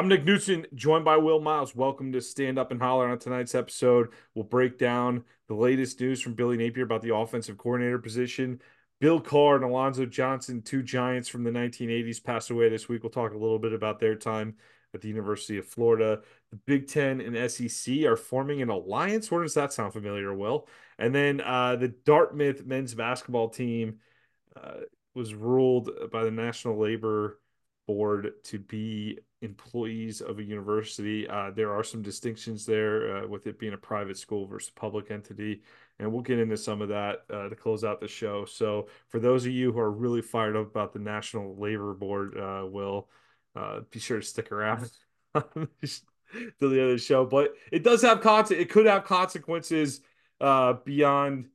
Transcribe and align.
I'm 0.00 0.08
Nick 0.08 0.24
Knudsen, 0.24 0.64
joined 0.74 1.04
by 1.04 1.18
Will 1.18 1.40
Miles. 1.40 1.76
Welcome 1.76 2.10
to 2.12 2.22
Stand 2.22 2.58
Up 2.58 2.70
and 2.70 2.80
Holler 2.80 3.06
on 3.06 3.18
tonight's 3.18 3.54
episode. 3.54 4.08
We'll 4.34 4.46
break 4.46 4.78
down 4.78 5.24
the 5.46 5.54
latest 5.54 6.00
news 6.00 6.22
from 6.22 6.32
Billy 6.32 6.56
Napier 6.56 6.84
about 6.84 7.02
the 7.02 7.14
offensive 7.14 7.58
coordinator 7.58 7.98
position. 7.98 8.62
Bill 8.98 9.20
Carr 9.20 9.56
and 9.56 9.64
Alonzo 9.66 10.06
Johnson, 10.06 10.62
two 10.62 10.82
giants 10.82 11.28
from 11.28 11.44
the 11.44 11.50
1980s, 11.50 12.24
passed 12.24 12.48
away 12.48 12.70
this 12.70 12.88
week. 12.88 13.02
We'll 13.02 13.10
talk 13.10 13.34
a 13.34 13.36
little 13.36 13.58
bit 13.58 13.74
about 13.74 14.00
their 14.00 14.14
time 14.14 14.54
at 14.94 15.02
the 15.02 15.08
University 15.08 15.58
of 15.58 15.66
Florida. 15.66 16.22
The 16.50 16.56
Big 16.56 16.88
Ten 16.88 17.20
and 17.20 17.50
SEC 17.50 18.04
are 18.04 18.16
forming 18.16 18.62
an 18.62 18.70
alliance. 18.70 19.30
Where 19.30 19.42
does 19.42 19.52
that 19.52 19.74
sound 19.74 19.92
familiar, 19.92 20.34
Will? 20.34 20.66
And 20.98 21.14
then 21.14 21.42
uh, 21.42 21.76
the 21.76 21.88
Dartmouth 21.88 22.64
men's 22.64 22.94
basketball 22.94 23.50
team 23.50 23.98
uh, 24.56 24.78
was 25.14 25.34
ruled 25.34 25.90
by 26.10 26.24
the 26.24 26.30
National 26.30 26.78
Labor 26.78 27.38
Board 27.86 28.32
to 28.44 28.58
be 28.58 29.18
employees 29.42 30.20
of 30.20 30.38
a 30.38 30.42
university. 30.42 31.28
Uh, 31.28 31.50
there 31.50 31.72
are 31.72 31.82
some 31.82 32.02
distinctions 32.02 32.66
there 32.66 33.16
uh, 33.16 33.26
with 33.26 33.46
it 33.46 33.58
being 33.58 33.72
a 33.72 33.78
private 33.78 34.18
school 34.18 34.46
versus 34.46 34.70
a 34.74 34.78
public 34.78 35.10
entity. 35.10 35.62
And 35.98 36.12
we'll 36.12 36.22
get 36.22 36.38
into 36.38 36.56
some 36.56 36.82
of 36.82 36.88
that 36.88 37.24
uh, 37.32 37.48
to 37.48 37.56
close 37.56 37.84
out 37.84 38.00
the 38.00 38.08
show. 38.08 38.44
So, 38.44 38.88
for 39.08 39.18
those 39.18 39.44
of 39.44 39.52
you 39.52 39.72
who 39.72 39.78
are 39.78 39.90
really 39.90 40.22
fired 40.22 40.56
up 40.56 40.66
about 40.66 40.92
the 40.92 40.98
National 40.98 41.56
Labor 41.56 41.94
Board, 41.94 42.36
uh, 42.38 42.66
will 42.66 43.08
uh, 43.54 43.80
be 43.90 43.98
sure 43.98 44.18
to 44.18 44.26
stick 44.26 44.50
around 44.50 44.90
to 45.34 45.68
the 46.60 46.66
the 46.68 46.98
show. 46.98 47.26
But 47.26 47.54
it 47.70 47.82
does 47.82 48.02
have 48.02 48.20
consequences. 48.20 48.62
It 48.62 48.70
could 48.70 48.86
have 48.86 49.04
consequences 49.04 50.00
uh, 50.40 50.74
beyond 50.84 51.48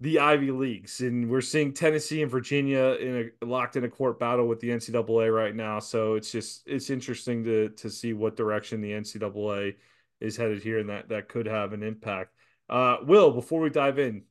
the 0.00 0.18
Ivy 0.18 0.50
Leagues, 0.50 1.00
and 1.00 1.28
we're 1.28 1.42
seeing 1.42 1.74
Tennessee 1.74 2.22
and 2.22 2.30
Virginia 2.30 2.94
in 2.94 3.30
a 3.42 3.44
locked 3.44 3.76
in 3.76 3.84
a 3.84 3.88
court 3.88 4.18
battle 4.18 4.48
with 4.48 4.58
the 4.60 4.70
NCAA 4.70 5.34
right 5.34 5.54
now. 5.54 5.78
So 5.78 6.14
it's 6.14 6.32
just 6.32 6.62
it's 6.66 6.88
interesting 6.88 7.44
to 7.44 7.68
to 7.70 7.90
see 7.90 8.14
what 8.14 8.36
direction 8.36 8.80
the 8.80 8.92
NCAA 8.92 9.76
is 10.20 10.36
headed 10.36 10.62
here, 10.62 10.78
and 10.78 10.88
that 10.88 11.10
that 11.10 11.28
could 11.28 11.46
have 11.46 11.74
an 11.74 11.82
impact. 11.82 12.34
Uh, 12.68 12.98
Will, 13.04 13.30
before 13.30 13.60
we 13.60 13.68
dive 13.68 13.98
in, 13.98 14.22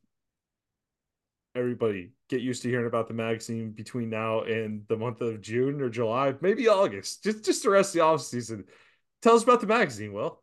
everybody 1.54 2.12
get 2.28 2.40
used 2.40 2.62
to 2.62 2.68
hearing 2.68 2.86
about 2.86 3.06
the 3.06 3.14
magazine 3.14 3.70
between 3.70 4.10
now 4.10 4.42
and 4.42 4.84
the 4.88 4.96
month 4.96 5.20
of 5.20 5.40
June 5.40 5.80
or 5.80 5.88
July, 5.88 6.34
maybe 6.40 6.66
August, 6.68 7.22
just 7.22 7.44
just 7.44 7.62
the 7.62 7.70
rest 7.70 7.90
of 7.90 7.94
the 7.94 8.04
off 8.04 8.22
season. 8.22 8.64
Tell 9.22 9.36
us 9.36 9.44
about 9.44 9.60
the 9.60 9.66
magazine, 9.68 10.12
Will. 10.12 10.42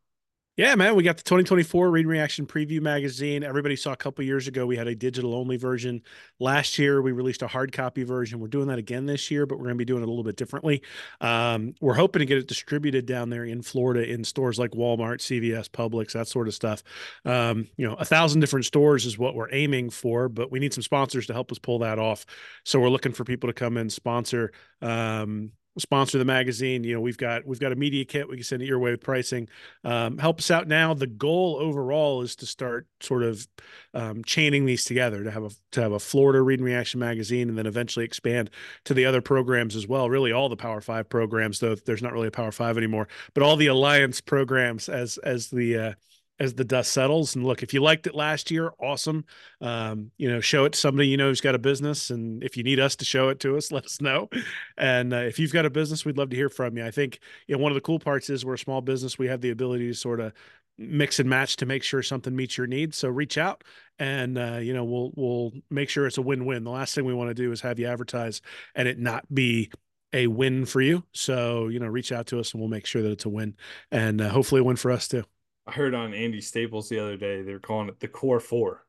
Yeah, 0.58 0.74
man, 0.74 0.96
we 0.96 1.04
got 1.04 1.18
the 1.18 1.24
2024 1.24 1.92
Read 1.92 2.08
Reaction 2.08 2.48
Preview 2.48 2.82
magazine. 2.82 3.44
Everybody 3.44 3.76
saw 3.76 3.92
a 3.92 3.96
couple 3.96 4.26
years 4.26 4.48
ago 4.48 4.66
we 4.66 4.76
had 4.76 4.88
a 4.88 4.96
digital 4.96 5.36
only 5.36 5.56
version. 5.56 6.02
Last 6.40 6.80
year 6.80 7.00
we 7.00 7.12
released 7.12 7.44
a 7.44 7.48
hard 7.48 7.72
copy 7.72 8.02
version. 8.02 8.40
We're 8.40 8.48
doing 8.48 8.68
that 8.70 8.80
again 8.80 9.06
this 9.06 9.30
year, 9.30 9.46
but 9.46 9.60
we're 9.60 9.66
going 9.66 9.76
to 9.76 9.78
be 9.78 9.86
doing 9.86 10.02
it 10.02 10.08
a 10.08 10.10
little 10.10 10.24
bit 10.24 10.36
differently. 10.36 10.82
Um, 11.22 11.76
we're 11.80 11.94
hoping 11.94 12.22
to 12.22 12.26
get 12.26 12.40
it 12.40 12.48
distributed 12.48 13.06
down 13.06 13.30
there 13.30 13.46
in 13.46 13.62
Florida 13.62 14.12
in 14.12 14.24
stores 14.24 14.58
like 14.58 14.72
Walmart, 14.72 15.20
CVS, 15.20 15.70
Publix, 15.70 16.14
that 16.14 16.28
sort 16.28 16.48
of 16.48 16.56
stuff. 16.56 16.82
Um, 17.24 17.68
you 17.78 17.88
know, 17.88 17.94
a 17.94 18.06
thousand 18.06 18.42
different 18.42 18.66
stores 18.66 19.06
is 19.06 19.16
what 19.16 19.36
we're 19.36 19.54
aiming 19.54 19.92
for, 19.92 20.28
but 20.28 20.52
we 20.52 20.58
need 20.58 20.74
some 20.74 20.82
sponsors 20.82 21.28
to 21.28 21.34
help 21.34 21.52
us 21.52 21.60
pull 21.60 21.78
that 21.80 22.00
off. 22.00 22.26
So 22.66 22.80
we're 22.80 22.90
looking 22.90 23.14
for 23.14 23.24
people 23.24 23.48
to 23.48 23.54
come 23.54 23.78
and 23.78 23.94
sponsor. 23.94 24.52
Um, 24.82 25.52
sponsor 25.78 26.18
the 26.18 26.26
magazine. 26.26 26.84
You 26.84 26.96
know, 26.96 27.02
we've 27.02 27.18
got 27.18 27.46
we've 27.46 27.60
got 27.60 27.72
a 27.72 27.76
media 27.76 28.06
kit. 28.06 28.28
We 28.30 28.38
can 28.38 28.44
send 28.44 28.62
it 28.62 28.66
your 28.66 28.80
way 28.80 28.92
with 28.92 29.02
pricing. 29.02 29.48
Um, 29.84 30.18
help 30.18 30.40
us 30.40 30.52
out 30.52 30.68
now. 30.68 30.94
The 30.94 31.08
goal 31.08 31.58
overall 31.60 32.22
is 32.22 32.36
to 32.38 32.46
start 32.46 32.88
sort 33.00 33.24
of 33.24 33.48
um, 33.94 34.24
chaining 34.24 34.66
these 34.66 34.84
together 34.86 35.24
to 35.24 35.32
have 35.32 35.44
a 35.44 35.50
to 35.72 35.82
have 35.82 35.92
a 35.92 36.00
Florida 36.00 36.42
Read 36.42 36.60
and 36.60 36.66
Reaction 36.66 37.00
magazine, 37.00 37.50
and 37.50 37.58
then 37.58 37.66
eventually 37.66 38.06
expand 38.06 38.50
to 38.86 38.94
the 38.94 39.06
other 39.06 39.22
programs 39.22 39.76
as 39.76 39.88
well. 39.88 40.10
Really, 40.10 40.32
all 40.32 40.50
the 40.50 40.56
Power 40.56 40.82
Five 40.82 41.10
programs, 41.10 41.60
though 41.60 41.76
there's 41.76 42.04
not 42.04 42.14
really 42.14 42.28
a 42.28 42.32
Power 42.32 42.52
Five 42.52 42.78
anymore, 42.78 43.08
but 43.34 43.44
all 43.44 43.56
the 43.56 43.68
Alliance 43.68 44.22
programs 44.22 44.90
as 44.90 45.18
as 45.20 45.50
the 45.50 45.78
uh, 45.78 45.94
as 46.40 46.54
the 46.54 46.64
dust 46.64 46.92
settles. 46.92 47.36
And 47.36 47.46
look, 47.46 47.64
if 47.64 47.74
you 47.74 47.82
liked 47.82 48.08
it 48.08 48.16
last 48.16 48.52
year, 48.52 48.72
awesome. 48.80 49.26
Um, 49.62 50.12
you 50.18 50.30
know, 50.30 50.40
show 50.40 50.66
it 50.66 50.74
to 50.74 50.80
somebody 50.80 51.08
you 51.08 51.18
know 51.18 51.30
who's 51.30 51.42
got 51.42 51.56
a 51.56 51.60
business. 51.60 52.10
And 52.10 52.44
if 52.44 52.58
you 52.58 52.64
need 52.64 52.80
us 52.80 52.96
to 52.98 53.06
show 53.06 53.30
it 53.30 53.40
to 53.42 53.58
us, 53.58 53.72
let 53.72 53.86
us 53.86 54.02
know. 54.02 54.30
And 54.78 55.14
uh, 55.14 55.18
if 55.18 55.40
you've 55.40 55.54
got 55.54 55.66
a 55.66 55.70
business, 55.70 56.06
we'd 56.06 56.18
love 56.18 56.30
to 56.30 56.36
hear 56.36 56.50
from 56.50 56.78
you. 56.78 56.86
I 56.86 56.92
think 56.92 57.20
you 57.48 57.56
know 57.56 57.62
one 57.62 57.72
of 57.72 57.76
the 57.76 57.82
cool 57.82 58.00
parts 58.00 58.30
is 58.30 58.46
we're 58.46 58.56
a 58.56 58.60
small 58.60 58.82
business. 58.82 59.18
We 59.18 59.28
have 59.28 59.42
the 59.42 59.52
ability 59.52 59.88
to 59.88 59.94
sort 59.94 60.20
of 60.20 60.34
mix 60.78 61.20
and 61.20 61.30
match 61.30 61.56
to 61.58 61.66
make 61.66 61.84
sure 61.84 62.04
something 62.04 62.36
meets 62.36 62.58
your 62.58 62.68
needs. 62.68 62.98
So 62.98 63.10
reach 63.10 63.38
out 63.38 63.64
and 64.00 64.38
uh, 64.38 64.60
you 64.62 64.74
know 64.74 64.84
we'll 64.84 65.12
we'll 65.16 65.52
make 65.70 65.90
sure 65.90 66.06
it's 66.06 66.18
a 66.18 66.22
win-win. 66.22 66.64
The 66.64 66.72
last 66.72 66.94
thing 66.94 67.06
we 67.06 67.14
want 67.14 67.30
to 67.30 67.34
do 67.34 67.52
is 67.52 67.62
have 67.62 67.80
you 67.80 67.88
advertise 67.88 68.42
and 68.76 68.88
it 68.88 69.00
not 69.00 69.34
be 69.34 69.72
a 70.14 70.28
win 70.28 70.66
for 70.66 70.82
you. 70.82 71.04
So 71.14 71.68
you 71.68 71.80
know 71.80 71.88
reach 71.88 72.12
out 72.12 72.28
to 72.28 72.40
us 72.40 72.52
and 72.54 72.62
we'll 72.62 72.70
make 72.70 72.86
sure 72.86 73.02
that 73.02 73.12
it's 73.12 73.26
a 73.26 73.30
win 73.30 73.56
and 73.92 74.22
uh, 74.22 74.30
hopefully 74.30 74.62
a 74.62 74.64
win 74.64 74.76
for 74.76 74.92
us 74.92 75.08
too. 75.08 75.24
I 75.68 75.72
heard 75.74 75.94
on 75.94 76.14
Andy 76.14 76.40
Staples 76.40 76.88
the 76.88 77.00
other 77.00 77.18
day 77.18 77.42
they 77.42 77.52
were 77.52 77.60
calling 77.60 77.90
it 77.90 78.00
the 78.00 78.08
Core 78.08 78.40
Four, 78.40 78.86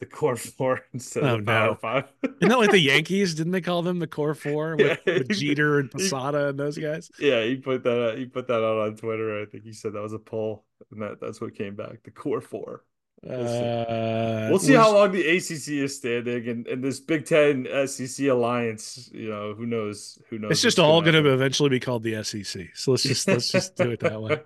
the 0.00 0.06
Core 0.06 0.36
Four 0.36 0.82
instead 0.92 1.24
oh, 1.24 1.36
of 1.36 1.40
the 1.40 1.46
Power 1.46 1.68
no. 1.68 1.74
Five. 1.76 2.12
Isn't 2.22 2.48
that 2.48 2.58
like 2.58 2.70
the 2.70 2.78
Yankees? 2.78 3.34
Didn't 3.34 3.52
they 3.52 3.62
call 3.62 3.82
them 3.82 3.98
the 3.98 4.06
Core 4.06 4.34
Four 4.34 4.76
with, 4.78 4.98
yeah, 5.06 5.18
with 5.18 5.30
Jeter 5.30 5.78
and 5.78 5.90
Posada 5.90 6.48
and 6.48 6.60
those 6.60 6.76
guys? 6.76 7.10
Yeah, 7.18 7.42
he 7.42 7.56
put 7.56 7.82
that 7.84 8.10
out, 8.10 8.18
he 8.18 8.26
put 8.26 8.46
that 8.48 8.62
out 8.62 8.86
on 8.86 8.96
Twitter. 8.96 9.40
I 9.40 9.46
think 9.46 9.64
he 9.64 9.72
said 9.72 9.94
that 9.94 10.02
was 10.02 10.12
a 10.12 10.18
poll, 10.18 10.64
and 10.90 11.00
that 11.00 11.20
that's 11.20 11.40
what 11.40 11.54
came 11.54 11.74
back. 11.74 12.02
The 12.04 12.10
Core 12.10 12.42
Four. 12.42 12.84
We'll 13.22 13.48
see, 13.48 13.64
uh, 13.64 14.50
we'll 14.50 14.58
see 14.58 14.74
how 14.74 14.92
long 14.92 15.12
the 15.12 15.26
ACC 15.26 15.68
is 15.68 15.96
standing, 15.96 16.46
and, 16.46 16.66
and 16.66 16.84
this 16.84 17.00
Big 17.00 17.24
Ten 17.24 17.66
SEC 17.86 18.26
alliance. 18.26 19.08
You 19.14 19.30
know, 19.30 19.54
who 19.54 19.64
knows? 19.64 20.18
Who 20.28 20.38
knows? 20.38 20.50
It's 20.50 20.60
just 20.60 20.78
all 20.78 21.00
going 21.00 21.14
to 21.14 21.32
eventually 21.32 21.70
be 21.70 21.80
called 21.80 22.02
the 22.02 22.22
SEC. 22.22 22.66
So 22.74 22.90
let's 22.90 23.02
just 23.02 23.26
let's 23.26 23.50
just 23.50 23.76
do 23.76 23.92
it 23.92 24.00
that 24.00 24.20
way. 24.20 24.42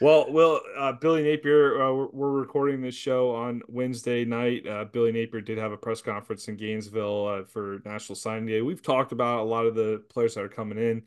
Well, 0.00 0.30
well, 0.30 0.60
uh, 0.76 0.92
Billy 0.92 1.22
Napier, 1.22 1.82
uh, 1.82 1.92
we're, 2.12 2.30
recording 2.30 2.82
this 2.82 2.94
show 2.94 3.34
on 3.34 3.62
Wednesday 3.66 4.26
night. 4.26 4.66
Uh, 4.66 4.84
Billy 4.84 5.10
Napier 5.10 5.40
did 5.40 5.56
have 5.56 5.72
a 5.72 5.76
press 5.76 6.02
conference 6.02 6.48
in 6.48 6.56
Gainesville 6.56 7.26
uh, 7.26 7.44
for 7.44 7.80
National 7.86 8.14
Signing 8.14 8.46
Day. 8.46 8.60
We've 8.60 8.82
talked 8.82 9.12
about 9.12 9.40
a 9.40 9.44
lot 9.44 9.64
of 9.64 9.74
the 9.74 10.04
players 10.10 10.34
that 10.34 10.44
are 10.44 10.48
coming 10.48 10.76
in, 10.76 11.04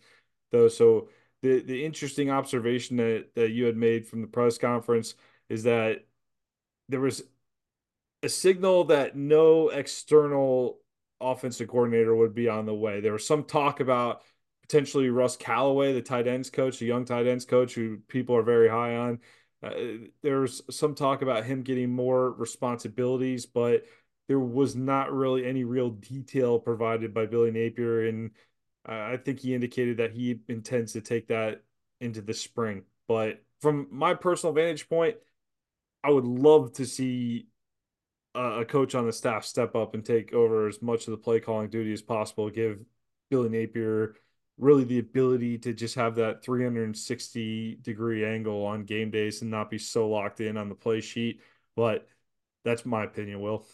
though. 0.51 0.67
So 0.69 1.09
the 1.43 1.61
the 1.61 1.85
interesting 1.85 2.31
observation 2.31 2.97
that 2.97 3.35
that 3.35 3.51
you 3.51 3.65
had 3.65 3.77
made 3.77 4.07
from 4.07 4.21
the 4.21 4.27
press 4.27 4.57
conference 4.57 5.13
is 5.49 5.63
that 5.63 6.05
there 6.87 6.99
was 6.99 7.21
a 8.23 8.29
signal 8.29 8.85
that 8.85 9.15
no 9.15 9.69
external 9.69 10.79
offensive 11.21 11.67
coordinator 11.67 12.15
would 12.15 12.33
be 12.33 12.49
on 12.49 12.65
the 12.65 12.73
way. 12.73 13.01
There 13.01 13.13
was 13.13 13.27
some 13.27 13.43
talk 13.43 13.81
about 13.81 14.23
potentially 14.69 15.09
Russ 15.09 15.35
Callaway, 15.35 15.93
the 15.93 16.01
tight 16.01 16.27
ends 16.27 16.51
coach, 16.51 16.77
the 16.77 16.85
young 16.85 17.03
tight 17.03 17.25
ends 17.25 17.43
coach, 17.43 17.73
who 17.73 17.97
people 18.07 18.35
are 18.35 18.43
very 18.43 18.69
high 18.69 18.95
on. 18.95 19.19
Uh, 19.63 19.71
there's 20.21 20.61
some 20.69 20.93
talk 20.93 21.23
about 21.23 21.43
him 21.43 21.63
getting 21.63 21.89
more 21.89 22.31
responsibilities, 22.33 23.47
but 23.47 23.85
there 24.27 24.39
was 24.39 24.75
not 24.75 25.11
really 25.11 25.45
any 25.45 25.63
real 25.63 25.89
detail 25.89 26.59
provided 26.59 27.15
by 27.15 27.25
Billy 27.25 27.49
Napier. 27.49 28.07
And 28.07 28.31
uh, 28.87 28.91
I 29.13 29.17
think 29.17 29.39
he 29.39 29.55
indicated 29.55 29.97
that 29.97 30.11
he 30.11 30.39
intends 30.47 30.93
to 30.93 31.01
take 31.01 31.27
that 31.29 31.63
into 31.99 32.21
the 32.21 32.35
spring. 32.35 32.83
But 33.07 33.43
from 33.61 33.87
my 33.89 34.13
personal 34.13 34.53
vantage 34.53 34.87
point, 34.87 35.17
I 36.03 36.11
would 36.11 36.25
love 36.25 36.73
to 36.73 36.85
see 36.85 37.47
a 38.35 38.63
coach 38.63 38.93
on 38.93 39.07
the 39.07 39.11
staff 39.11 39.43
step 39.43 39.75
up 39.75 39.95
and 39.95 40.05
take 40.05 40.31
over 40.31 40.67
as 40.67 40.79
much 40.81 41.07
of 41.07 41.11
the 41.11 41.17
play 41.17 41.39
calling 41.39 41.69
duty 41.69 41.91
as 41.91 42.03
possible, 42.03 42.51
give 42.51 42.79
Billy 43.31 43.49
Napier 43.49 44.15
really 44.59 44.83
the 44.83 44.99
ability 44.99 45.57
to 45.57 45.73
just 45.73 45.95
have 45.95 46.15
that 46.15 46.43
360 46.43 47.79
degree 47.81 48.25
angle 48.25 48.65
on 48.65 48.83
game 48.83 49.09
days 49.09 49.41
and 49.41 49.49
not 49.49 49.69
be 49.69 49.77
so 49.77 50.09
locked 50.09 50.41
in 50.41 50.57
on 50.57 50.69
the 50.69 50.75
play 50.75 51.01
sheet. 51.01 51.41
But 51.75 52.07
that's 52.63 52.85
my 52.85 53.05
opinion, 53.05 53.41
Will. 53.41 53.65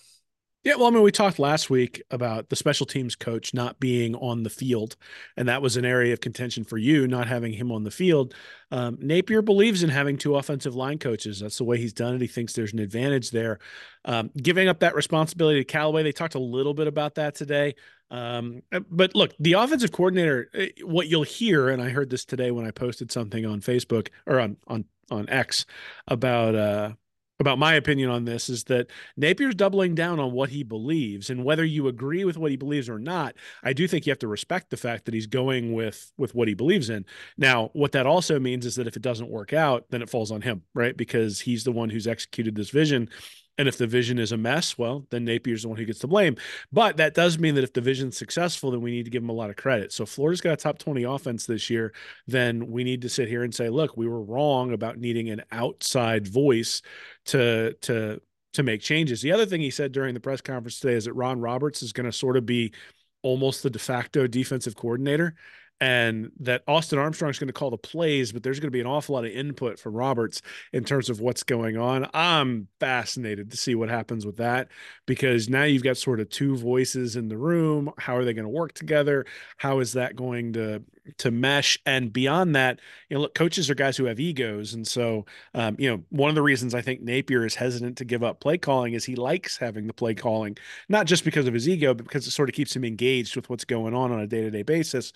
Yeah, 0.65 0.77
well, 0.77 0.87
I 0.87 0.89
mean, 0.89 1.03
we 1.03 1.11
talked 1.11 1.37
last 1.37 1.69
week 1.69 2.01
about 2.09 2.49
the 2.49 2.55
special 2.55 2.87
teams 2.87 3.15
coach 3.15 3.53
not 3.53 3.79
being 3.79 4.15
on 4.15 4.41
the 4.41 4.49
field, 4.49 4.95
and 5.37 5.47
that 5.47 5.61
was 5.61 5.77
an 5.77 5.85
area 5.85 6.11
of 6.11 6.21
contention 6.21 6.63
for 6.63 6.79
you, 6.79 7.07
not 7.07 7.27
having 7.27 7.53
him 7.53 7.71
on 7.71 7.83
the 7.83 7.91
field. 7.91 8.33
Um, 8.71 8.97
Napier 8.99 9.43
believes 9.43 9.83
in 9.83 9.91
having 9.91 10.17
two 10.17 10.35
offensive 10.35 10.75
line 10.75 10.97
coaches. 10.97 11.39
That's 11.39 11.59
the 11.59 11.65
way 11.65 11.77
he's 11.77 11.93
done 11.93 12.15
it. 12.15 12.21
He 12.21 12.25
thinks 12.25 12.53
there's 12.53 12.73
an 12.73 12.79
advantage 12.79 13.29
there. 13.29 13.59
Um, 14.05 14.31
giving 14.41 14.67
up 14.67 14.79
that 14.79 14.95
responsibility 14.95 15.59
to 15.59 15.65
Callaway, 15.65 16.01
they 16.01 16.11
talked 16.11 16.33
a 16.33 16.39
little 16.39 16.73
bit 16.73 16.87
about 16.87 17.13
that 17.13 17.35
today. 17.35 17.75
Um, 18.09 18.63
uh, 18.71 18.79
but 18.89 19.13
look, 19.13 19.35
the 19.39 19.53
offensive 19.53 19.91
coordinator, 19.91 20.49
uh, 20.57 20.65
what 20.83 21.07
you'll 21.07 21.21
hear, 21.21 21.69
and 21.69 21.79
I 21.79 21.89
heard 21.89 22.09
this 22.09 22.25
today 22.25 22.49
when 22.49 22.65
I 22.65 22.71
posted 22.71 23.11
something 23.11 23.45
on 23.45 23.61
Facebook 23.61 24.07
or 24.25 24.39
on 24.39 24.57
on 24.65 24.85
on 25.11 25.29
X 25.29 25.67
about 26.07 26.55
uh 26.55 26.93
about 27.39 27.59
my 27.59 27.73
opinion 27.73 28.09
on 28.09 28.25
this 28.25 28.49
is 28.49 28.63
that 28.65 28.87
Napier's 29.19 29.55
doubling 29.55 29.95
down 29.95 30.19
on 30.19 30.31
what 30.31 30.49
he 30.49 30.63
believes 30.63 31.29
and 31.29 31.43
whether 31.43 31.65
you 31.65 31.87
agree 31.87 32.23
with 32.23 32.37
what 32.37 32.51
he 32.51 32.57
believes 32.57 32.89
or 32.89 32.99
not 32.99 33.35
I 33.63 33.73
do 33.73 33.87
think 33.87 34.05
you 34.05 34.11
have 34.11 34.19
to 34.19 34.27
respect 34.27 34.69
the 34.69 34.77
fact 34.77 35.05
that 35.05 35.13
he's 35.13 35.27
going 35.27 35.73
with 35.73 36.11
with 36.17 36.33
what 36.33 36.47
he 36.47 36.53
believes 36.53 36.89
in. 36.89 37.05
Now 37.37 37.69
what 37.73 37.91
that 37.93 38.07
also 38.07 38.39
means 38.39 38.65
is 38.65 38.75
that 38.75 38.87
if 38.87 38.95
it 38.95 39.01
doesn't 39.01 39.29
work 39.29 39.53
out 39.53 39.85
then 39.89 40.01
it 40.01 40.09
falls 40.09 40.31
on 40.31 40.41
him 40.41 40.63
right? 40.73 40.95
Because 40.95 41.41
he's 41.41 41.63
the 41.63 41.71
one 41.71 41.89
who's 41.89 42.07
executed 42.07 42.55
this 42.55 42.69
vision 42.69 43.09
And 43.57 43.67
if 43.67 43.77
the 43.77 43.87
vision 43.87 44.19
is 44.19 44.31
a 44.31 44.37
mess, 44.37 44.77
well, 44.77 45.05
then 45.11 45.25
Napier's 45.25 45.61
the 45.61 45.69
one 45.69 45.77
who 45.77 45.85
gets 45.85 45.99
the 45.99 46.07
blame. 46.07 46.35
But 46.73 46.97
that 46.97 47.13
does 47.13 47.39
mean 47.39 47.55
that 47.55 47.63
if 47.63 47.71
the 47.71 47.81
vision's 47.81 48.17
successful, 48.17 48.71
then 48.71 48.81
we 48.81 48.91
need 48.91 49.05
to 49.05 49.11
give 49.11 49.23
him 49.23 49.29
a 49.29 49.33
lot 49.33 49.49
of 49.49 49.55
credit. 49.55 49.93
So 49.93 50.05
Florida's 50.05 50.41
got 50.41 50.53
a 50.53 50.57
top 50.57 50.77
20 50.77 51.03
offense 51.03 51.45
this 51.45 51.69
year. 51.69 51.93
Then 52.27 52.67
we 52.67 52.83
need 52.83 53.01
to 53.03 53.09
sit 53.09 53.29
here 53.29 53.43
and 53.43 53.55
say, 53.55 53.69
look, 53.69 53.95
we 53.95 54.07
were 54.07 54.21
wrong 54.21 54.73
about 54.73 54.97
needing 54.97 55.29
an 55.29 55.43
outside 55.51 56.27
voice 56.27 56.81
to 57.25 57.73
to 57.81 58.21
to 58.53 58.63
make 58.63 58.81
changes. 58.81 59.21
The 59.21 59.31
other 59.31 59.45
thing 59.45 59.61
he 59.61 59.69
said 59.69 59.91
during 59.91 60.13
the 60.13 60.19
press 60.19 60.41
conference 60.41 60.79
today 60.79 60.93
is 60.93 61.05
that 61.05 61.13
Ron 61.13 61.39
Roberts 61.39 61.83
is 61.83 61.93
going 61.93 62.05
to 62.05 62.11
sort 62.11 62.37
of 62.37 62.45
be 62.45 62.73
almost 63.21 63.63
the 63.63 63.69
de 63.69 63.79
facto 63.79 64.27
defensive 64.27 64.75
coordinator 64.75 65.35
and 65.81 66.31
that 66.39 66.63
Austin 66.67 66.99
Armstrong's 66.99 67.37
going 67.37 67.47
to 67.47 67.53
call 67.53 67.69
the 67.69 67.77
plays, 67.77 68.31
but 68.31 68.43
there's 68.43 68.59
going 68.59 68.67
to 68.67 68.71
be 68.71 68.79
an 68.79 68.87
awful 68.87 69.15
lot 69.15 69.25
of 69.25 69.31
input 69.31 69.77
from 69.77 69.93
Roberts 69.93 70.41
in 70.71 70.85
terms 70.85 71.09
of 71.09 71.19
what's 71.19 71.43
going 71.43 71.77
on. 71.77 72.09
I'm 72.13 72.69
fascinated 72.79 73.51
to 73.51 73.57
see 73.57 73.75
what 73.75 73.89
happens 73.89 74.25
with 74.25 74.37
that 74.37 74.69
because 75.05 75.49
now 75.49 75.63
you've 75.63 75.83
got 75.83 75.97
sort 75.97 76.21
of 76.21 76.29
two 76.29 76.55
voices 76.55 77.17
in 77.17 77.27
the 77.27 77.37
room. 77.37 77.91
How 77.97 78.15
are 78.15 78.23
they 78.23 78.33
going 78.33 78.45
to 78.45 78.49
work 78.49 78.73
together? 78.73 79.25
How 79.57 79.79
is 79.79 79.93
that 79.93 80.15
going 80.15 80.53
to 80.53 80.81
to 81.17 81.29
mesh? 81.29 81.77
And 81.85 82.11
beyond 82.11 82.55
that, 82.55 82.79
you 83.09 83.15
know, 83.15 83.21
look, 83.21 83.35
coaches 83.35 83.69
are 83.69 83.75
guys 83.75 83.97
who 83.97 84.05
have 84.05 84.19
egos, 84.19 84.73
and 84.73 84.87
so 84.87 85.25
um, 85.53 85.75
you 85.77 85.89
know, 85.89 86.03
one 86.09 86.29
of 86.29 86.35
the 86.35 86.41
reasons 86.41 86.73
I 86.73 86.81
think 86.81 87.01
Napier 87.01 87.45
is 87.45 87.55
hesitant 87.55 87.97
to 87.97 88.05
give 88.05 88.23
up 88.23 88.39
play 88.39 88.57
calling 88.57 88.93
is 88.93 89.03
he 89.03 89.15
likes 89.15 89.57
having 89.57 89.87
the 89.87 89.93
play 89.93 90.15
calling, 90.15 90.57
not 90.87 91.05
just 91.05 91.25
because 91.25 91.47
of 91.47 91.53
his 91.53 91.67
ego, 91.67 91.93
but 91.93 92.05
because 92.05 92.25
it 92.25 92.31
sort 92.31 92.47
of 92.47 92.55
keeps 92.55 92.73
him 92.73 92.85
engaged 92.85 93.35
with 93.35 93.49
what's 93.49 93.65
going 93.65 93.93
on 93.93 94.13
on 94.13 94.21
a 94.21 94.27
day 94.27 94.41
to 94.41 94.49
day 94.49 94.63
basis. 94.63 95.11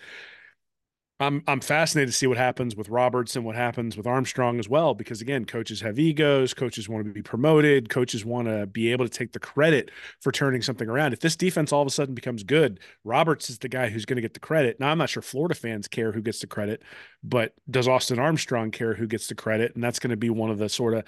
I'm 1.21 1.43
I'm 1.47 1.59
fascinated 1.59 2.13
to 2.13 2.17
see 2.17 2.27
what 2.27 2.37
happens 2.37 2.77
with 2.77 2.87
Roberts 2.87 3.35
and 3.35 3.43
what 3.43 3.55
happens 3.55 3.97
with 3.97 4.07
Armstrong 4.07 4.57
as 4.57 4.69
well, 4.69 4.93
because 4.93 5.19
again, 5.19 5.43
coaches 5.43 5.81
have 5.81 5.99
egos, 5.99 6.53
coaches 6.53 6.87
want 6.87 7.05
to 7.05 7.11
be 7.11 7.21
promoted, 7.21 7.89
coaches 7.89 8.23
want 8.23 8.47
to 8.47 8.65
be 8.67 8.93
able 8.93 9.05
to 9.05 9.11
take 9.11 9.33
the 9.33 9.39
credit 9.39 9.91
for 10.21 10.31
turning 10.31 10.61
something 10.61 10.87
around. 10.87 11.11
If 11.11 11.19
this 11.19 11.35
defense 11.35 11.73
all 11.73 11.81
of 11.81 11.87
a 11.87 11.91
sudden 11.91 12.15
becomes 12.15 12.43
good, 12.43 12.79
Roberts 13.03 13.49
is 13.49 13.57
the 13.59 13.67
guy 13.67 13.89
who's 13.89 14.05
going 14.05 14.15
to 14.15 14.21
get 14.21 14.33
the 14.33 14.39
credit. 14.39 14.79
Now 14.79 14.91
I'm 14.91 14.97
not 14.97 15.09
sure 15.09 15.21
Florida 15.21 15.55
fans 15.55 15.89
care 15.89 16.13
who 16.13 16.21
gets 16.21 16.39
the 16.39 16.47
credit, 16.47 16.83
but 17.21 17.53
does 17.69 17.89
Austin 17.89 18.17
Armstrong 18.17 18.71
care 18.71 18.93
who 18.93 19.05
gets 19.05 19.27
the 19.27 19.35
credit? 19.35 19.75
And 19.75 19.83
that's 19.83 19.99
going 19.99 20.11
to 20.11 20.17
be 20.17 20.29
one 20.29 20.51
of 20.51 20.57
the 20.57 20.69
sort 20.69 20.93
of 20.93 21.03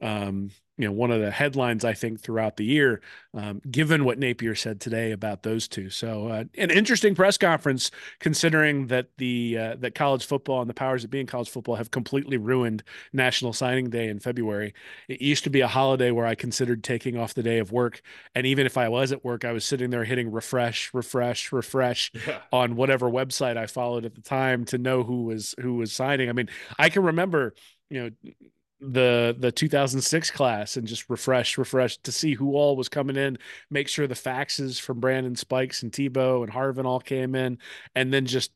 um, 0.00 0.50
you 0.76 0.86
know, 0.86 0.92
one 0.92 1.12
of 1.12 1.20
the 1.20 1.30
headlines 1.30 1.84
I 1.84 1.92
think 1.92 2.20
throughout 2.20 2.56
the 2.56 2.64
year, 2.64 3.00
um, 3.32 3.60
given 3.70 4.04
what 4.04 4.18
Napier 4.18 4.56
said 4.56 4.80
today 4.80 5.12
about 5.12 5.44
those 5.44 5.68
two. 5.68 5.88
So, 5.88 6.26
uh, 6.26 6.44
an 6.58 6.70
interesting 6.70 7.14
press 7.14 7.38
conference, 7.38 7.92
considering 8.18 8.88
that 8.88 9.10
the 9.18 9.56
uh, 9.56 9.76
that 9.76 9.94
college 9.94 10.26
football 10.26 10.60
and 10.60 10.68
the 10.68 10.74
powers 10.74 11.02
that 11.02 11.08
be 11.08 11.20
in 11.20 11.26
college 11.26 11.48
football 11.48 11.76
have 11.76 11.92
completely 11.92 12.38
ruined 12.38 12.82
National 13.12 13.52
Signing 13.52 13.88
Day 13.88 14.08
in 14.08 14.18
February. 14.18 14.74
It 15.06 15.22
used 15.22 15.44
to 15.44 15.50
be 15.50 15.60
a 15.60 15.68
holiday 15.68 16.10
where 16.10 16.26
I 16.26 16.34
considered 16.34 16.82
taking 16.82 17.16
off 17.16 17.34
the 17.34 17.44
day 17.44 17.58
of 17.58 17.70
work, 17.70 18.02
and 18.34 18.44
even 18.44 18.66
if 18.66 18.76
I 18.76 18.88
was 18.88 19.12
at 19.12 19.24
work, 19.24 19.44
I 19.44 19.52
was 19.52 19.64
sitting 19.64 19.90
there 19.90 20.04
hitting 20.04 20.32
refresh, 20.32 20.92
refresh, 20.92 21.52
refresh 21.52 22.10
yeah. 22.26 22.40
on 22.52 22.74
whatever 22.74 23.08
website 23.08 23.56
I 23.56 23.66
followed 23.66 24.04
at 24.04 24.16
the 24.16 24.22
time 24.22 24.64
to 24.66 24.78
know 24.78 25.04
who 25.04 25.22
was 25.22 25.54
who 25.60 25.76
was 25.76 25.92
signing. 25.92 26.28
I 26.28 26.32
mean, 26.32 26.48
I 26.80 26.88
can 26.88 27.04
remember 27.04 27.54
you 27.90 28.02
know 28.02 28.32
the 28.80 29.34
the 29.38 29.52
2006 29.52 30.30
class 30.30 30.76
and 30.76 30.86
just 30.86 31.08
refresh 31.08 31.56
refresh 31.56 31.96
to 31.98 32.12
see 32.12 32.34
who 32.34 32.54
all 32.54 32.76
was 32.76 32.88
coming 32.88 33.16
in 33.16 33.38
make 33.70 33.88
sure 33.88 34.06
the 34.06 34.14
faxes 34.14 34.80
from 34.80 35.00
brandon 35.00 35.36
spikes 35.36 35.82
and 35.82 35.92
tebow 35.92 36.42
and 36.42 36.52
harvin 36.52 36.84
all 36.84 37.00
came 37.00 37.34
in 37.34 37.56
and 37.94 38.12
then 38.12 38.26
just 38.26 38.50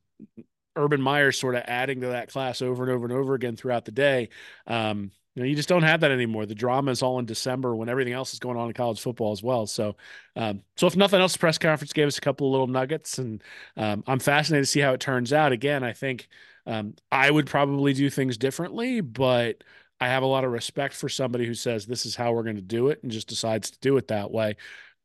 urban 0.76 1.00
meyer 1.00 1.32
sort 1.32 1.54
of 1.54 1.62
adding 1.66 2.00
to 2.00 2.08
that 2.08 2.30
class 2.30 2.60
over 2.60 2.82
and 2.82 2.92
over 2.92 3.04
and 3.06 3.14
over 3.14 3.34
again 3.34 3.56
throughout 3.56 3.84
the 3.84 3.92
day 3.92 4.28
um, 4.66 5.12
you 5.38 5.44
know, 5.44 5.50
you 5.50 5.54
just 5.54 5.68
don't 5.68 5.84
have 5.84 6.00
that 6.00 6.10
anymore. 6.10 6.46
The 6.46 6.54
drama 6.56 6.90
is 6.90 7.00
all 7.00 7.20
in 7.20 7.24
December 7.24 7.76
when 7.76 7.88
everything 7.88 8.12
else 8.12 8.32
is 8.32 8.40
going 8.40 8.56
on 8.56 8.66
in 8.66 8.74
college 8.74 9.00
football 9.00 9.30
as 9.30 9.40
well. 9.40 9.68
So, 9.68 9.94
um, 10.34 10.62
so 10.76 10.88
if 10.88 10.96
nothing 10.96 11.20
else, 11.20 11.34
the 11.34 11.38
press 11.38 11.58
conference 11.58 11.92
gave 11.92 12.08
us 12.08 12.18
a 12.18 12.20
couple 12.20 12.48
of 12.48 12.50
little 12.50 12.66
nuggets, 12.66 13.18
and 13.18 13.40
um, 13.76 14.02
I'm 14.08 14.18
fascinated 14.18 14.64
to 14.64 14.68
see 14.68 14.80
how 14.80 14.94
it 14.94 15.00
turns 15.00 15.32
out. 15.32 15.52
Again, 15.52 15.84
I 15.84 15.92
think 15.92 16.26
um, 16.66 16.94
I 17.12 17.30
would 17.30 17.46
probably 17.46 17.92
do 17.92 18.10
things 18.10 18.36
differently, 18.36 19.00
but 19.00 19.62
I 20.00 20.08
have 20.08 20.22
a 20.22 20.26
lot 20.26 20.44
of 20.44 20.52
respect 20.52 20.94
for 20.94 21.08
somebody 21.08 21.46
who 21.46 21.54
says 21.54 21.86
this 21.86 22.06
is 22.06 22.16
how 22.16 22.32
we're 22.32 22.44
going 22.44 22.56
to 22.56 22.62
do 22.62 22.88
it 22.88 23.02
and 23.02 23.10
just 23.10 23.28
decides 23.28 23.70
to 23.70 23.78
do 23.80 23.96
it 23.96 24.08
that 24.08 24.30
way. 24.30 24.56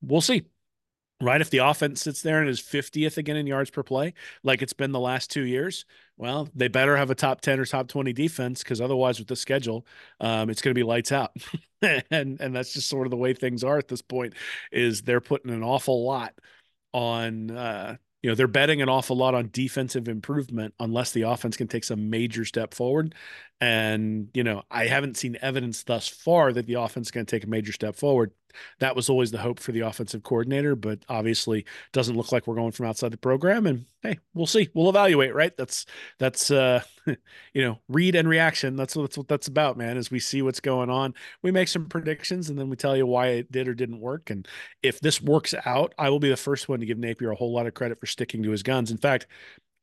We'll 0.01 0.21
see. 0.21 0.43
Right. 1.21 1.39
If 1.39 1.51
the 1.51 1.59
offense 1.59 2.01
sits 2.01 2.21
there 2.21 2.41
and 2.41 2.49
is 2.49 2.59
50th 2.59 3.17
again 3.17 3.37
in 3.37 3.47
yards 3.47 3.69
per 3.69 3.81
play, 3.81 4.13
like 4.43 4.61
it's 4.61 4.73
been 4.73 4.91
the 4.91 4.99
last 4.99 5.31
two 5.31 5.43
years, 5.43 5.85
well, 6.17 6.49
they 6.53 6.67
better 6.67 6.97
have 6.97 7.11
a 7.11 7.15
top 7.15 7.39
10 7.39 7.59
or 7.61 7.65
top 7.65 7.87
20 7.87 8.11
defense 8.11 8.61
because 8.61 8.81
otherwise, 8.81 9.19
with 9.19 9.29
the 9.29 9.35
schedule, 9.37 9.85
um, 10.19 10.49
it's 10.49 10.61
going 10.61 10.71
to 10.73 10.79
be 10.79 10.83
lights 10.83 11.13
out. 11.13 11.31
and 11.81 12.41
and 12.41 12.53
that's 12.53 12.73
just 12.73 12.89
sort 12.89 13.07
of 13.07 13.11
the 13.11 13.17
way 13.17 13.33
things 13.33 13.63
are 13.63 13.77
at 13.77 13.87
this 13.87 14.01
point. 14.01 14.33
Is 14.71 15.01
they're 15.01 15.21
putting 15.21 15.51
an 15.51 15.63
awful 15.63 16.03
lot 16.05 16.33
on 16.93 17.51
uh, 17.51 17.95
you 18.23 18.29
know 18.29 18.35
they're 18.35 18.47
betting 18.47 18.81
an 18.81 18.89
awful 18.89 19.17
lot 19.17 19.35
on 19.35 19.49
defensive 19.51 20.07
improvement 20.07 20.73
unless 20.79 21.11
the 21.11 21.23
offense 21.23 21.57
can 21.57 21.67
take 21.67 21.83
some 21.83 22.09
major 22.09 22.45
step 22.45 22.73
forward. 22.73 23.13
And 23.61 24.29
you 24.33 24.43
know 24.43 24.63
i 24.71 24.87
haven't 24.87 25.17
seen 25.17 25.37
evidence 25.41 25.83
thus 25.83 26.07
far 26.07 26.51
that 26.53 26.65
the 26.65 26.73
offense 26.75 27.07
is 27.07 27.11
going 27.11 27.25
to 27.25 27.35
take 27.35 27.45
a 27.45 27.49
major 27.49 27.71
step 27.71 27.95
forward 27.95 28.31
that 28.79 28.95
was 28.95 29.09
always 29.09 29.31
the 29.31 29.37
hope 29.37 29.59
for 29.59 29.71
the 29.71 29.81
offensive 29.81 30.23
coordinator, 30.23 30.75
but 30.75 30.99
obviously 31.09 31.65
doesn't 31.91 32.15
look 32.15 32.31
like 32.31 32.47
we're 32.47 32.55
going 32.55 32.71
from 32.71 32.85
outside 32.85 33.11
the 33.11 33.17
program. 33.17 33.65
And 33.65 33.85
hey, 34.01 34.19
we'll 34.33 34.45
see. 34.45 34.69
We'll 34.73 34.89
evaluate, 34.89 35.33
right? 35.33 35.55
That's 35.57 35.85
that's 36.19 36.51
uh 36.51 36.81
you 37.05 37.61
know, 37.61 37.79
read 37.87 38.15
and 38.15 38.27
reaction. 38.27 38.75
That's 38.75 38.95
what 38.95 39.03
that's 39.03 39.17
what 39.17 39.27
that's 39.27 39.47
about, 39.47 39.77
man. 39.77 39.97
As 39.97 40.11
we 40.11 40.19
see 40.19 40.41
what's 40.41 40.59
going 40.59 40.89
on, 40.89 41.13
we 41.41 41.51
make 41.51 41.67
some 41.67 41.87
predictions 41.87 42.49
and 42.49 42.57
then 42.57 42.69
we 42.69 42.75
tell 42.75 42.95
you 42.97 43.05
why 43.05 43.27
it 43.27 43.51
did 43.51 43.67
or 43.67 43.73
didn't 43.73 43.99
work. 43.99 44.29
And 44.29 44.47
if 44.81 44.99
this 44.99 45.21
works 45.21 45.53
out, 45.65 45.93
I 45.97 46.09
will 46.09 46.19
be 46.19 46.29
the 46.29 46.37
first 46.37 46.69
one 46.69 46.79
to 46.79 46.85
give 46.85 46.97
Napier 46.97 47.31
a 47.31 47.35
whole 47.35 47.53
lot 47.53 47.67
of 47.67 47.73
credit 47.73 47.99
for 47.99 48.07
sticking 48.07 48.43
to 48.43 48.51
his 48.51 48.63
guns. 48.63 48.91
In 48.91 48.97
fact, 48.97 49.27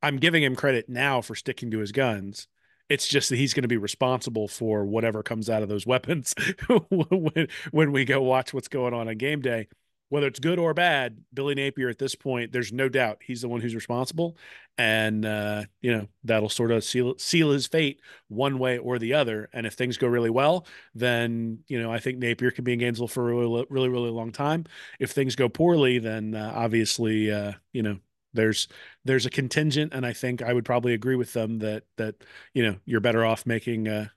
I'm 0.02 0.16
giving 0.16 0.42
him 0.42 0.56
credit 0.56 0.88
now 0.88 1.20
for 1.20 1.34
sticking 1.34 1.70
to 1.72 1.78
his 1.78 1.92
guns 1.92 2.48
it's 2.90 3.06
just 3.06 3.30
that 3.30 3.36
he's 3.36 3.54
going 3.54 3.62
to 3.62 3.68
be 3.68 3.76
responsible 3.76 4.48
for 4.48 4.84
whatever 4.84 5.22
comes 5.22 5.48
out 5.48 5.62
of 5.62 5.68
those 5.68 5.86
weapons 5.86 6.34
when, 6.90 7.48
when 7.70 7.92
we 7.92 8.04
go 8.04 8.20
watch 8.20 8.52
what's 8.52 8.68
going 8.68 8.92
on 8.92 9.08
on 9.08 9.16
game 9.16 9.40
day. 9.40 9.68
Whether 10.08 10.26
it's 10.26 10.40
good 10.40 10.58
or 10.58 10.74
bad, 10.74 11.18
Billy 11.32 11.54
Napier 11.54 11.88
at 11.88 12.00
this 12.00 12.16
point, 12.16 12.50
there's 12.50 12.72
no 12.72 12.88
doubt 12.88 13.20
he's 13.24 13.42
the 13.42 13.48
one 13.48 13.60
who's 13.60 13.76
responsible, 13.76 14.36
and 14.76 15.24
uh, 15.24 15.62
you 15.82 15.96
know 15.96 16.08
that'll 16.24 16.48
sort 16.48 16.72
of 16.72 16.82
seal 16.82 17.14
seal 17.16 17.52
his 17.52 17.68
fate 17.68 18.00
one 18.26 18.58
way 18.58 18.76
or 18.78 18.98
the 18.98 19.14
other. 19.14 19.48
And 19.52 19.68
if 19.68 19.74
things 19.74 19.98
go 19.98 20.08
really 20.08 20.28
well, 20.28 20.66
then 20.96 21.60
you 21.68 21.80
know 21.80 21.92
I 21.92 22.00
think 22.00 22.18
Napier 22.18 22.50
can 22.50 22.64
be 22.64 22.72
in 22.72 22.80
Gainesville 22.80 23.06
for 23.06 23.30
a 23.30 23.34
really, 23.36 23.64
really, 23.70 23.88
really 23.88 24.10
long 24.10 24.32
time. 24.32 24.64
If 24.98 25.12
things 25.12 25.36
go 25.36 25.48
poorly, 25.48 26.00
then 26.00 26.34
uh, 26.34 26.54
obviously, 26.56 27.30
uh, 27.30 27.52
you 27.72 27.84
know 27.84 28.00
there's 28.32 28.68
there's 29.04 29.26
a 29.26 29.30
contingent, 29.30 29.92
and 29.94 30.06
I 30.06 30.12
think 30.12 30.42
I 30.42 30.52
would 30.52 30.64
probably 30.64 30.94
agree 30.94 31.16
with 31.16 31.32
them 31.32 31.58
that 31.60 31.84
that 31.96 32.16
you 32.54 32.62
know 32.62 32.76
you're 32.84 33.00
better 33.00 33.24
off 33.24 33.46
making 33.46 33.88
uh, 33.88 34.08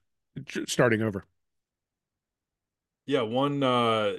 starting 0.68 1.02
over. 1.02 1.26
Yeah, 3.06 3.22
one 3.22 3.64
uh, 3.64 4.18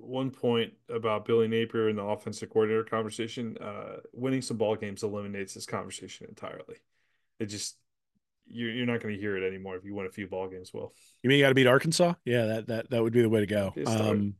one 0.00 0.30
point 0.30 0.74
about 0.88 1.24
Billy 1.24 1.48
Napier 1.48 1.88
and 1.88 1.98
the 1.98 2.02
offensive 2.02 2.50
coordinator 2.50 2.84
conversation. 2.84 3.56
Uh, 3.58 3.98
winning 4.12 4.42
some 4.42 4.56
ball 4.56 4.76
games 4.76 5.02
eliminates 5.02 5.54
this 5.54 5.66
conversation 5.66 6.26
entirely. 6.28 6.76
It 7.38 7.46
just 7.46 7.76
you're 8.48 8.70
you're 8.70 8.86
not 8.86 9.02
going 9.02 9.14
to 9.14 9.20
hear 9.20 9.36
it 9.36 9.46
anymore 9.46 9.76
if 9.76 9.84
you 9.84 9.94
win 9.94 10.06
a 10.06 10.10
few 10.10 10.26
ball 10.26 10.48
games. 10.48 10.70
Well, 10.72 10.92
you 11.22 11.28
mean 11.28 11.38
you 11.38 11.44
got 11.44 11.50
to 11.50 11.54
beat 11.54 11.66
Arkansas? 11.66 12.14
Yeah, 12.24 12.46
that 12.46 12.66
that 12.68 12.90
that 12.90 13.02
would 13.02 13.12
be 13.12 13.22
the 13.22 13.28
way 13.28 13.40
to 13.40 13.46
go. 13.46 13.72
Um, 13.86 14.34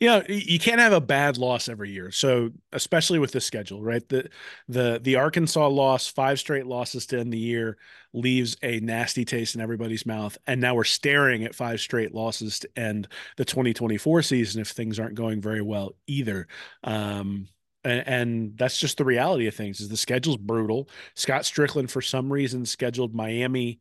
you 0.00 0.08
know, 0.08 0.22
you 0.28 0.58
can't 0.58 0.80
have 0.80 0.92
a 0.92 1.00
bad 1.00 1.38
loss 1.38 1.68
every 1.68 1.90
year. 1.90 2.10
So 2.10 2.50
especially 2.72 3.18
with 3.18 3.32
the 3.32 3.40
schedule, 3.40 3.82
right? 3.82 4.06
The 4.08 4.28
the 4.68 5.00
the 5.02 5.16
Arkansas 5.16 5.68
loss, 5.68 6.06
five 6.06 6.38
straight 6.38 6.66
losses 6.66 7.06
to 7.06 7.18
end 7.18 7.32
the 7.32 7.38
year, 7.38 7.78
leaves 8.12 8.56
a 8.62 8.80
nasty 8.80 9.24
taste 9.24 9.54
in 9.54 9.60
everybody's 9.60 10.06
mouth. 10.06 10.38
And 10.46 10.60
now 10.60 10.74
we're 10.74 10.84
staring 10.84 11.44
at 11.44 11.54
five 11.54 11.80
straight 11.80 12.14
losses 12.14 12.60
to 12.60 12.68
end 12.76 13.08
the 13.36 13.44
2024 13.44 14.22
season 14.22 14.60
if 14.60 14.68
things 14.68 14.98
aren't 14.98 15.14
going 15.14 15.40
very 15.40 15.62
well 15.62 15.96
either. 16.06 16.46
Um, 16.84 17.48
and, 17.84 18.08
and 18.08 18.58
that's 18.58 18.78
just 18.78 18.98
the 18.98 19.04
reality 19.04 19.46
of 19.46 19.54
things 19.54 19.80
is 19.80 19.88
the 19.88 19.96
schedule's 19.96 20.36
brutal 20.36 20.88
scott 21.14 21.42
stricklin 21.42 21.88
for 21.88 22.02
some 22.02 22.32
reason 22.32 22.64
scheduled 22.64 23.14
miami 23.14 23.78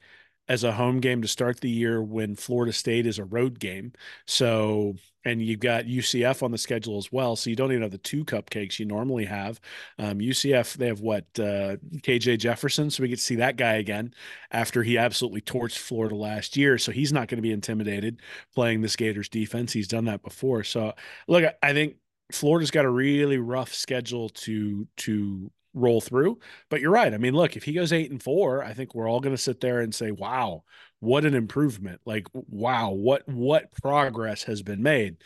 as 0.50 0.64
a 0.64 0.72
home 0.74 1.00
game 1.00 1.22
to 1.22 1.28
start 1.28 1.62
the 1.62 1.70
year 1.70 2.02
when 2.02 2.36
Florida 2.36 2.74
State 2.74 3.06
is 3.06 3.18
a 3.18 3.24
road 3.24 3.60
game. 3.60 3.94
So, 4.28 4.96
and 5.24 5.42
you've 5.42 5.62
got 5.62 5.86
UCF 5.86 6.44
on 6.44 6.52
the 6.52 6.58
schedule 6.58 6.98
as 6.98 7.14
well. 7.14 7.38
So 7.38 7.50
you 7.50 7.56
don't 7.56 7.72
even 7.72 7.82
have 7.82 7.92
the 7.92 7.98
two 7.98 8.26
cupcakes 8.26 8.78
you 8.78 8.86
normally 8.86 9.24
have. 9.24 9.62
Um, 9.98 10.20
UCF, 10.20 10.74
they 10.74 10.88
have 10.88 11.00
what, 11.00 11.24
uh, 11.40 11.78
KJ 12.02 12.40
Jefferson. 12.40 12.90
So 12.90 13.04
we 13.04 13.10
get 13.10 13.20
to 13.20 13.24
see 13.24 13.38
that 13.38 13.56
guy 13.56 13.76
again 13.76 14.14
after 14.52 14.84
he 14.84 14.98
absolutely 14.98 15.42
torched 15.42 15.78
Florida 15.78 16.16
last 16.16 16.58
year. 16.58 16.78
So 16.78 16.92
he's 16.92 17.14
not 17.14 17.30
going 17.30 17.38
to 17.38 17.42
be 17.42 17.54
intimidated 17.54 18.22
playing 18.54 18.82
this 18.82 18.98
Gators 18.98 19.30
defense. 19.30 19.72
He's 19.72 19.88
done 19.88 20.06
that 20.06 20.24
before. 20.24 20.66
So, 20.66 20.94
look, 21.30 21.46
I 21.64 21.72
think 21.72 21.96
Florida's 22.34 22.72
got 22.72 22.86
a 22.86 22.90
really 22.90 23.38
rough 23.38 23.74
schedule 23.74 24.30
to 24.30 24.88
to 24.98 25.52
roll 25.74 26.02
through. 26.02 26.40
But 26.70 26.82
you're 26.82 26.92
right. 26.92 27.14
I 27.14 27.18
mean, 27.18 27.34
look, 27.34 27.56
if 27.56 27.64
he 27.64 27.74
goes 27.74 27.94
eight 27.94 28.12
and 28.12 28.22
four, 28.22 28.64
I 28.64 28.74
think 28.74 28.94
we're 28.94 29.10
all 29.10 29.20
going 29.20 29.36
to 29.36 29.42
sit 29.42 29.62
there 29.62 29.82
and 29.82 29.94
say, 29.94 30.12
"Wow, 30.12 30.64
what 31.04 31.26
an 31.26 31.34
improvement. 31.34 32.00
Like, 32.06 32.28
wow, 32.34 32.92
what 32.92 33.28
what 33.28 33.74
progress 33.82 34.44
has 34.44 34.62
been 34.64 34.82
made. 34.82 35.18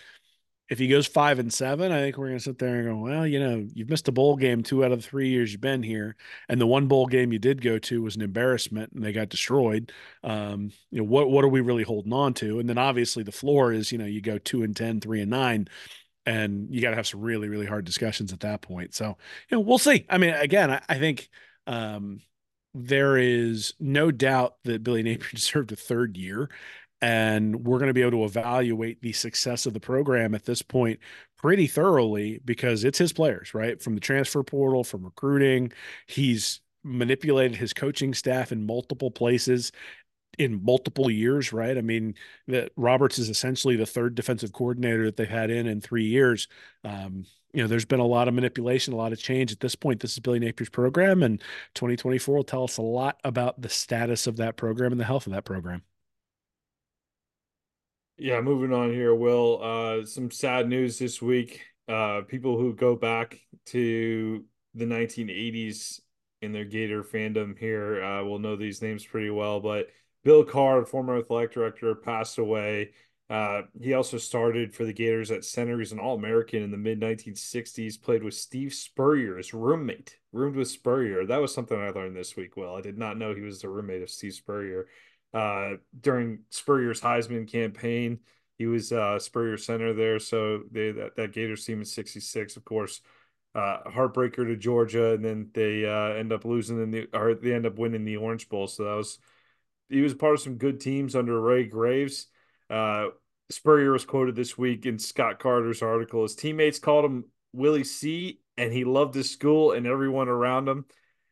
If 0.69 0.79
he 0.79 0.87
goes 0.87 1.05
five 1.05 1.39
and 1.39 1.53
seven, 1.53 1.91
I 1.91 2.01
think 2.01 2.17
we're 2.17 2.27
gonna 2.29 2.39
sit 2.39 2.57
there 2.57 2.79
and 2.79 2.87
go, 2.87 2.97
well, 2.97 3.27
you 3.27 3.39
know, 3.39 3.65
you've 3.73 3.89
missed 3.89 4.07
a 4.07 4.11
bowl 4.11 4.35
game 4.35 4.63
two 4.63 4.83
out 4.83 4.91
of 4.91 5.01
the 5.01 5.07
three 5.07 5.29
years 5.29 5.51
you've 5.51 5.61
been 5.61 5.83
here. 5.83 6.15
And 6.49 6.59
the 6.59 6.65
one 6.67 6.87
bowl 6.87 7.05
game 7.05 7.31
you 7.31 7.39
did 7.39 7.61
go 7.61 7.77
to 7.79 8.01
was 8.01 8.15
an 8.15 8.23
embarrassment 8.23 8.91
and 8.93 9.03
they 9.03 9.13
got 9.13 9.29
destroyed. 9.29 9.91
Um, 10.23 10.71
you 10.89 10.97
know, 10.97 11.05
what 11.05 11.29
what 11.29 11.45
are 11.45 11.49
we 11.49 11.61
really 11.61 11.83
holding 11.83 12.11
on 12.11 12.33
to? 12.35 12.59
And 12.59 12.67
then 12.67 12.79
obviously 12.79 13.21
the 13.23 13.31
floor 13.31 13.71
is, 13.71 13.91
you 13.91 13.99
know, 13.99 14.05
you 14.05 14.19
go 14.19 14.39
two 14.39 14.63
and 14.63 14.75
ten, 14.75 14.99
three 14.99 15.21
and 15.21 15.29
nine 15.29 15.67
and 16.27 16.67
you 16.69 16.81
got 16.81 16.89
to 16.89 16.97
have 16.97 17.07
some 17.07 17.21
really 17.21 17.47
really 17.47 17.65
hard 17.65 17.85
discussions 17.85 18.33
at 18.33 18.41
that 18.41 18.61
point. 18.61 18.93
So 18.93 19.17
you 19.49 19.57
know 19.57 19.61
we'll 19.61 19.79
see. 19.79 20.05
I 20.09 20.19
mean 20.19 20.33
again 20.33 20.69
i, 20.69 20.81
I 20.87 20.99
think 20.99 21.29
um, 21.65 22.21
there 22.75 23.17
is 23.17 23.73
no 23.79 24.11
doubt 24.11 24.55
that 24.65 24.83
billy 24.83 25.01
napier 25.01 25.29
deserved 25.33 25.71
a 25.71 25.75
third 25.75 26.17
year 26.17 26.49
and 27.01 27.65
we're 27.65 27.77
going 27.77 27.89
to 27.89 27.93
be 27.93 28.01
able 28.01 28.11
to 28.11 28.25
evaluate 28.25 29.01
the 29.01 29.13
success 29.13 29.65
of 29.65 29.73
the 29.73 29.79
program 29.79 30.35
at 30.35 30.45
this 30.45 30.61
point 30.61 30.99
pretty 31.37 31.67
thoroughly 31.67 32.41
because 32.43 32.83
it's 32.83 32.97
his 32.97 33.13
players 33.13 33.53
right? 33.53 33.81
From 33.81 33.95
the 33.95 34.01
transfer 34.01 34.43
portal 34.43 34.83
from 34.83 35.03
recruiting. 35.03 35.71
He's 36.07 36.59
manipulated 36.83 37.57
his 37.57 37.73
coaching 37.73 38.13
staff 38.13 38.51
in 38.51 38.65
multiple 38.65 39.11
places 39.11 39.71
in 40.37 40.63
multiple 40.63 41.09
years, 41.09 41.51
right? 41.51 41.77
I 41.77 41.81
mean, 41.81 42.15
that 42.47 42.71
Roberts 42.75 43.17
is 43.17 43.29
essentially 43.29 43.75
the 43.75 43.85
third 43.85 44.15
defensive 44.15 44.53
coordinator 44.53 45.05
that 45.05 45.17
they've 45.17 45.27
had 45.27 45.49
in 45.49 45.67
in 45.67 45.81
three 45.81 46.05
years. 46.05 46.47
Um, 46.83 47.25
you 47.53 47.61
know, 47.63 47.67
there's 47.67 47.85
been 47.85 47.99
a 47.99 48.05
lot 48.05 48.27
of 48.27 48.33
manipulation, 48.33 48.93
a 48.93 48.97
lot 48.97 49.13
of 49.13 49.19
change 49.19 49.51
at 49.51 49.59
this 49.59 49.73
point. 49.73 49.99
This 49.99 50.13
is 50.13 50.19
Billy 50.19 50.39
Napier's 50.39 50.69
program, 50.69 51.23
and 51.23 51.41
2024 51.73 52.35
will 52.35 52.43
tell 52.43 52.63
us 52.63 52.77
a 52.77 52.83
lot 52.83 53.19
about 53.23 53.61
the 53.61 53.69
status 53.69 54.27
of 54.27 54.37
that 54.37 54.57
program 54.57 54.91
and 54.91 55.01
the 55.01 55.05
health 55.05 55.25
of 55.27 55.33
that 55.33 55.45
program. 55.45 55.81
Yeah, 58.17 58.41
moving 58.41 58.73
on 58.73 58.91
here, 58.91 59.13
Will. 59.13 59.59
Uh, 59.61 60.05
some 60.05 60.31
sad 60.31 60.67
news 60.67 60.99
this 60.99 61.21
week. 61.21 61.61
Uh, 61.87 62.21
people 62.27 62.57
who 62.57 62.73
go 62.73 62.95
back 62.95 63.39
to 63.67 64.43
the 64.73 64.85
1980s 64.85 66.01
in 66.41 66.51
their 66.51 66.65
Gator 66.65 67.03
fandom 67.03 67.57
here 67.57 68.03
uh, 68.03 68.23
will 68.23 68.39
know 68.39 68.55
these 68.55 68.81
names 68.81 69.05
pretty 69.05 69.29
well, 69.29 69.59
but 69.59 69.87
Bill 70.27 70.43
Carr, 70.43 70.83
former 70.83 71.17
athletic 71.17 71.53
director, 71.53 71.95
passed 71.95 72.37
away. 72.37 72.91
Uh, 73.29 73.61
he 73.81 73.93
also 73.93 74.17
started 74.17 74.75
for 74.75 74.83
the 74.83 74.91
Gators 74.91 75.31
at 75.31 75.45
center. 75.45 75.79
He's 75.79 75.93
an 75.93 75.99
All 75.99 76.17
American 76.17 76.63
in 76.63 76.69
the 76.69 76.75
mid 76.75 76.99
1960s. 76.99 78.01
Played 78.01 78.23
with 78.23 78.33
Steve 78.33 78.73
Spurrier, 78.73 79.37
his 79.37 79.53
roommate, 79.53 80.17
roomed 80.33 80.57
with 80.57 80.67
Spurrier. 80.67 81.25
That 81.25 81.39
was 81.39 81.53
something 81.53 81.79
I 81.79 81.91
learned 81.91 82.17
this 82.17 82.35
week. 82.35 82.57
Well, 82.57 82.75
I 82.75 82.81
did 82.81 82.97
not 82.97 83.17
know 83.17 83.33
he 83.33 83.39
was 83.39 83.61
the 83.61 83.69
roommate 83.69 84.01
of 84.01 84.09
Steve 84.09 84.33
Spurrier. 84.33 84.89
Uh, 85.33 85.75
during 85.97 86.39
Spurrier's 86.49 86.99
Heisman 86.99 87.49
campaign, 87.49 88.19
he 88.57 88.65
was 88.65 88.91
uh, 88.91 89.19
Spurrier 89.19 89.57
center 89.57 89.93
there. 89.93 90.19
So 90.19 90.63
they 90.69 90.91
that, 90.91 91.15
that 91.15 91.31
Gators 91.31 91.63
team 91.63 91.79
in 91.79 91.85
'66, 91.85 92.57
of 92.57 92.65
course, 92.65 92.99
uh, 93.55 93.77
heartbreaker 93.85 94.45
to 94.45 94.57
Georgia, 94.57 95.13
and 95.13 95.23
then 95.23 95.51
they 95.53 95.85
uh, 95.85 96.15
end 96.15 96.33
up 96.33 96.43
losing 96.43 96.83
in 96.83 96.91
the 96.91 97.07
or 97.13 97.33
they 97.33 97.53
end 97.53 97.65
up 97.65 97.79
winning 97.79 98.03
the 98.03 98.17
Orange 98.17 98.49
Bowl. 98.49 98.67
So 98.67 98.83
that 98.83 98.97
was 98.97 99.19
he 99.89 100.01
was 100.01 100.13
part 100.13 100.33
of 100.33 100.41
some 100.41 100.55
good 100.55 100.79
teams 100.79 101.15
under 101.15 101.39
Ray 101.39 101.65
Graves. 101.65 102.27
Uh, 102.69 103.07
Spurrier 103.49 103.91
was 103.91 104.05
quoted 104.05 104.35
this 104.35 104.57
week 104.57 104.85
in 104.85 104.99
Scott 104.99 105.39
Carter's 105.39 105.81
article. 105.81 106.23
His 106.23 106.35
teammates 106.35 106.79
called 106.79 107.05
him 107.05 107.25
Willie 107.53 107.83
C, 107.83 108.41
and 108.57 108.73
he 108.73 108.83
loved 108.83 109.15
his 109.15 109.29
school 109.29 109.71
and 109.71 109.87
everyone 109.87 110.27
around 110.27 110.67
him. 110.67 110.85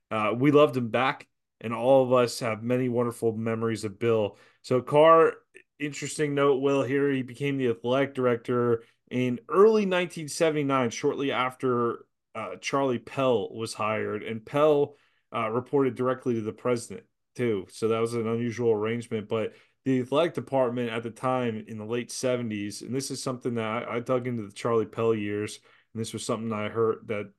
Uh, 0.10 0.32
we 0.36 0.52
loved 0.52 0.78
him 0.78 0.90
back, 0.90 1.28
and 1.60 1.74
all 1.74 2.04
of 2.04 2.14
us 2.14 2.40
have 2.40 2.64
many 2.64 2.88
wonderful 2.88 3.36
memories 3.36 3.84
of 3.84 4.00
Bill. 4.00 4.38
So, 4.62 4.82
Carr, 4.82 5.34
interesting 5.80 6.34
note, 6.34 6.62
Will, 6.62 6.84
here 6.84 7.12
he 7.12 7.22
became 7.22 7.58
the 7.58 7.70
athletic 7.70 8.14
director 8.14 8.84
in 9.12 9.40
early 9.50 9.86
1979, 9.86 10.90
shortly 10.90 11.32
after 11.32 12.06
uh, 12.34 12.56
Charlie 12.62 13.00
Pell 13.00 13.50
was 13.54 13.74
hired, 13.74 14.24
and 14.24 14.46
Pell 14.46 14.96
uh, 15.36 15.50
reported 15.50 15.96
directly 15.96 16.36
to 16.36 16.42
the 16.42 16.54
president 16.54 17.04
too. 17.36 17.68
So 17.70 17.90
that 17.90 18.00
was 18.00 18.14
an 18.14 18.28
unusual 18.28 18.72
arrangement. 18.72 19.28
But 19.28 19.54
the 19.84 20.00
athletic 20.02 20.34
department 20.34 20.90
at 20.90 21.04
the 21.04 21.12
time 21.12 21.64
in 21.68 21.78
the 21.78 21.86
late 21.86 22.10
70s, 22.10 22.82
and 22.82 22.94
this 22.94 23.12
is 23.12 23.22
something 23.22 23.56
that 23.56 23.88
I, 23.88 23.98
I 23.98 24.00
dug 24.00 24.28
into 24.28 24.44
the 24.44 24.54
Charlie 24.54 24.86
Pell 24.86 25.14
years, 25.14 25.60
and 25.94 26.02
this 26.02 26.14
was 26.14 26.26
something 26.26 26.52
I 26.52 26.70
heard 26.70 27.08
that 27.08 27.32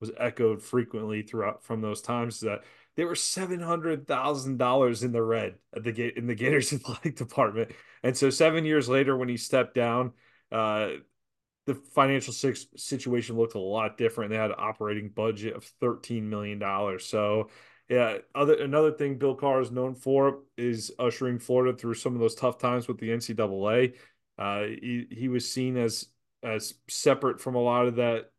was 0.00 0.10
echoed 0.18 0.60
frequently 0.60 1.22
throughout 1.22 1.62
from 1.62 1.80
those 1.80 2.02
times 2.02 2.40
that 2.40 2.64
they 2.96 3.04
were 3.04 3.14
seven 3.14 3.60
hundred 3.60 4.06
thousand 4.06 4.58
dollars 4.58 5.02
in 5.04 5.12
the 5.12 5.22
red 5.22 5.54
at 5.74 5.84
the 5.84 6.18
in 6.18 6.26
the 6.26 6.34
Gators 6.34 6.72
athletic 6.72 7.16
department. 7.16 7.70
And 8.02 8.16
so 8.16 8.28
seven 8.28 8.64
years 8.64 8.88
later, 8.88 9.16
when 9.16 9.28
he 9.28 9.36
stepped 9.36 9.74
down, 9.74 10.12
uh, 10.50 10.88
the 11.66 11.76
financial 11.94 12.34
situation 12.34 13.36
looked 13.36 13.54
a 13.54 13.60
lot 13.60 13.96
different. 13.96 14.30
They 14.30 14.36
had 14.36 14.50
an 14.50 14.56
operating 14.58 15.08
budget 15.08 15.54
of 15.54 15.64
thirteen 15.80 16.28
million 16.28 16.58
dollars. 16.58 17.06
So 17.06 17.48
yeah, 17.88 18.18
other 18.34 18.54
another 18.54 18.92
thing 18.92 19.18
Bill 19.18 19.34
Carr 19.34 19.60
is 19.60 19.70
known 19.70 19.94
for 19.94 20.40
is 20.56 20.92
ushering 20.98 21.38
Florida 21.38 21.76
through 21.76 21.94
some 21.94 22.14
of 22.14 22.20
those 22.20 22.34
tough 22.34 22.58
times 22.58 22.88
with 22.88 22.98
the 22.98 23.10
NCAA. 23.10 23.94
Uh, 24.38 24.62
he 24.62 25.06
he 25.10 25.28
was 25.28 25.50
seen 25.50 25.76
as 25.76 26.06
as 26.42 26.74
separate 26.88 27.40
from 27.40 27.54
a 27.54 27.60
lot 27.60 27.86
of 27.86 27.96
that 27.96 28.30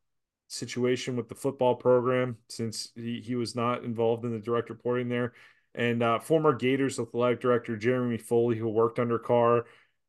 situation 0.48 1.16
with 1.16 1.30
the 1.30 1.36
football 1.36 1.76
program 1.76 2.38
since 2.50 2.92
he, 2.96 3.22
he 3.22 3.36
was 3.36 3.56
not 3.56 3.84
involved 3.84 4.26
in 4.26 4.32
the 4.32 4.40
direct 4.40 4.70
reporting 4.70 5.10
there. 5.10 5.34
And 5.76 6.04
uh, 6.04 6.20
former 6.20 6.54
Gators 6.54 7.00
athletic 7.00 7.40
director 7.40 7.76
Jeremy 7.76 8.18
Foley, 8.18 8.58
who 8.58 8.70
worked 8.70 9.00
under 9.00 9.18
Carr 9.18 9.66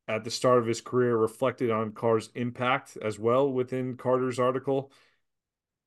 at 0.06 0.22
the 0.22 0.30
start 0.30 0.58
of 0.58 0.66
his 0.66 0.82
career, 0.82 1.16
reflected 1.16 1.70
on 1.70 1.92
Carr's 1.92 2.30
impact 2.34 2.98
as 3.00 3.18
well 3.18 3.50
within 3.50 3.96
Carter's 3.96 4.38
article. 4.38 4.92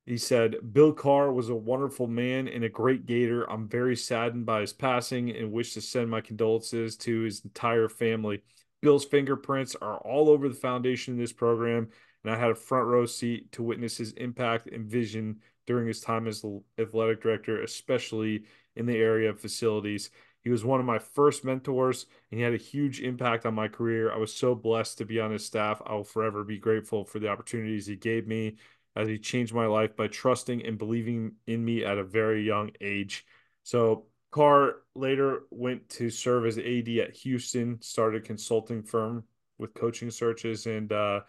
He 0.08 0.16
said, 0.16 0.72
Bill 0.72 0.94
Carr 0.94 1.30
was 1.30 1.50
a 1.50 1.54
wonderful 1.54 2.06
man 2.06 2.48
and 2.48 2.64
a 2.64 2.68
great 2.70 3.04
Gator. 3.04 3.44
I'm 3.44 3.68
very 3.68 3.94
saddened 3.94 4.46
by 4.46 4.62
his 4.62 4.72
passing 4.72 5.36
and 5.36 5.52
wish 5.52 5.74
to 5.74 5.82
send 5.82 6.08
my 6.08 6.22
condolences 6.22 6.96
to 6.98 7.20
his 7.20 7.44
entire 7.44 7.90
family. 7.90 8.40
Bill's 8.80 9.04
fingerprints 9.04 9.76
are 9.82 9.98
all 9.98 10.30
over 10.30 10.48
the 10.48 10.54
foundation 10.54 11.12
of 11.12 11.20
this 11.20 11.34
program, 11.34 11.90
and 12.24 12.32
I 12.32 12.38
had 12.38 12.48
a 12.48 12.54
front 12.54 12.86
row 12.86 13.04
seat 13.04 13.52
to 13.52 13.62
witness 13.62 13.98
his 13.98 14.12
impact 14.12 14.68
and 14.68 14.86
vision 14.86 15.40
during 15.66 15.86
his 15.86 16.00
time 16.00 16.26
as 16.26 16.42
athletic 16.78 17.20
director, 17.20 17.60
especially 17.60 18.44
in 18.76 18.86
the 18.86 18.96
area 18.96 19.28
of 19.28 19.38
facilities. 19.38 20.08
He 20.40 20.48
was 20.48 20.64
one 20.64 20.80
of 20.80 20.86
my 20.86 20.98
first 20.98 21.44
mentors, 21.44 22.06
and 22.30 22.38
he 22.38 22.44
had 22.44 22.54
a 22.54 22.56
huge 22.56 23.00
impact 23.00 23.44
on 23.44 23.52
my 23.52 23.68
career. 23.68 24.10
I 24.10 24.16
was 24.16 24.32
so 24.32 24.54
blessed 24.54 24.96
to 24.98 25.04
be 25.04 25.20
on 25.20 25.32
his 25.32 25.44
staff. 25.44 25.82
I 25.84 25.92
will 25.92 26.04
forever 26.04 26.44
be 26.44 26.56
grateful 26.56 27.04
for 27.04 27.18
the 27.18 27.28
opportunities 27.28 27.86
he 27.86 27.96
gave 27.96 28.26
me 28.26 28.56
as 28.98 29.06
he 29.06 29.16
changed 29.16 29.54
my 29.54 29.66
life 29.66 29.96
by 29.96 30.08
trusting 30.08 30.66
and 30.66 30.76
believing 30.76 31.32
in 31.46 31.64
me 31.64 31.84
at 31.84 31.98
a 31.98 32.04
very 32.04 32.44
young 32.44 32.70
age. 32.80 33.24
So 33.62 34.06
Carr 34.32 34.74
later 34.96 35.42
went 35.50 35.88
to 35.90 36.10
serve 36.10 36.46
as 36.46 36.58
AD 36.58 36.88
at 36.88 37.16
Houston, 37.18 37.80
started 37.80 38.22
a 38.22 38.26
consulting 38.26 38.82
firm 38.82 39.22
with 39.56 39.72
coaching 39.72 40.10
searches, 40.10 40.66
and 40.66 40.92
uh, 40.92 41.20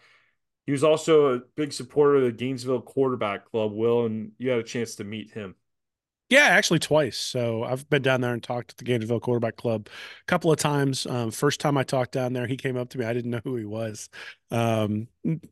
he 0.66 0.72
was 0.72 0.82
also 0.82 1.34
a 1.34 1.40
big 1.56 1.72
supporter 1.72 2.16
of 2.16 2.24
the 2.24 2.32
Gainesville 2.32 2.82
Quarterback 2.82 3.44
Club. 3.44 3.72
Will, 3.72 4.04
and 4.04 4.32
you 4.38 4.50
had 4.50 4.58
a 4.58 4.64
chance 4.64 4.96
to 4.96 5.04
meet 5.04 5.30
him. 5.30 5.54
Yeah, 6.30 6.42
actually 6.46 6.78
twice. 6.78 7.18
So 7.18 7.64
I've 7.64 7.88
been 7.90 8.02
down 8.02 8.20
there 8.20 8.32
and 8.32 8.42
talked 8.42 8.70
to 8.70 8.76
the 8.76 8.84
Gainesville 8.84 9.18
Quarterback 9.18 9.56
Club 9.56 9.88
a 9.88 10.24
couple 10.26 10.52
of 10.52 10.58
times. 10.58 11.04
Um, 11.06 11.32
first 11.32 11.58
time 11.58 11.76
I 11.76 11.82
talked 11.82 12.12
down 12.12 12.32
there, 12.32 12.46
he 12.46 12.56
came 12.56 12.76
up 12.76 12.88
to 12.90 12.98
me. 12.98 13.04
I 13.04 13.12
didn't 13.12 13.32
know 13.32 13.40
who 13.42 13.56
he 13.56 13.64
was. 13.64 14.08
Um, 14.52 15.08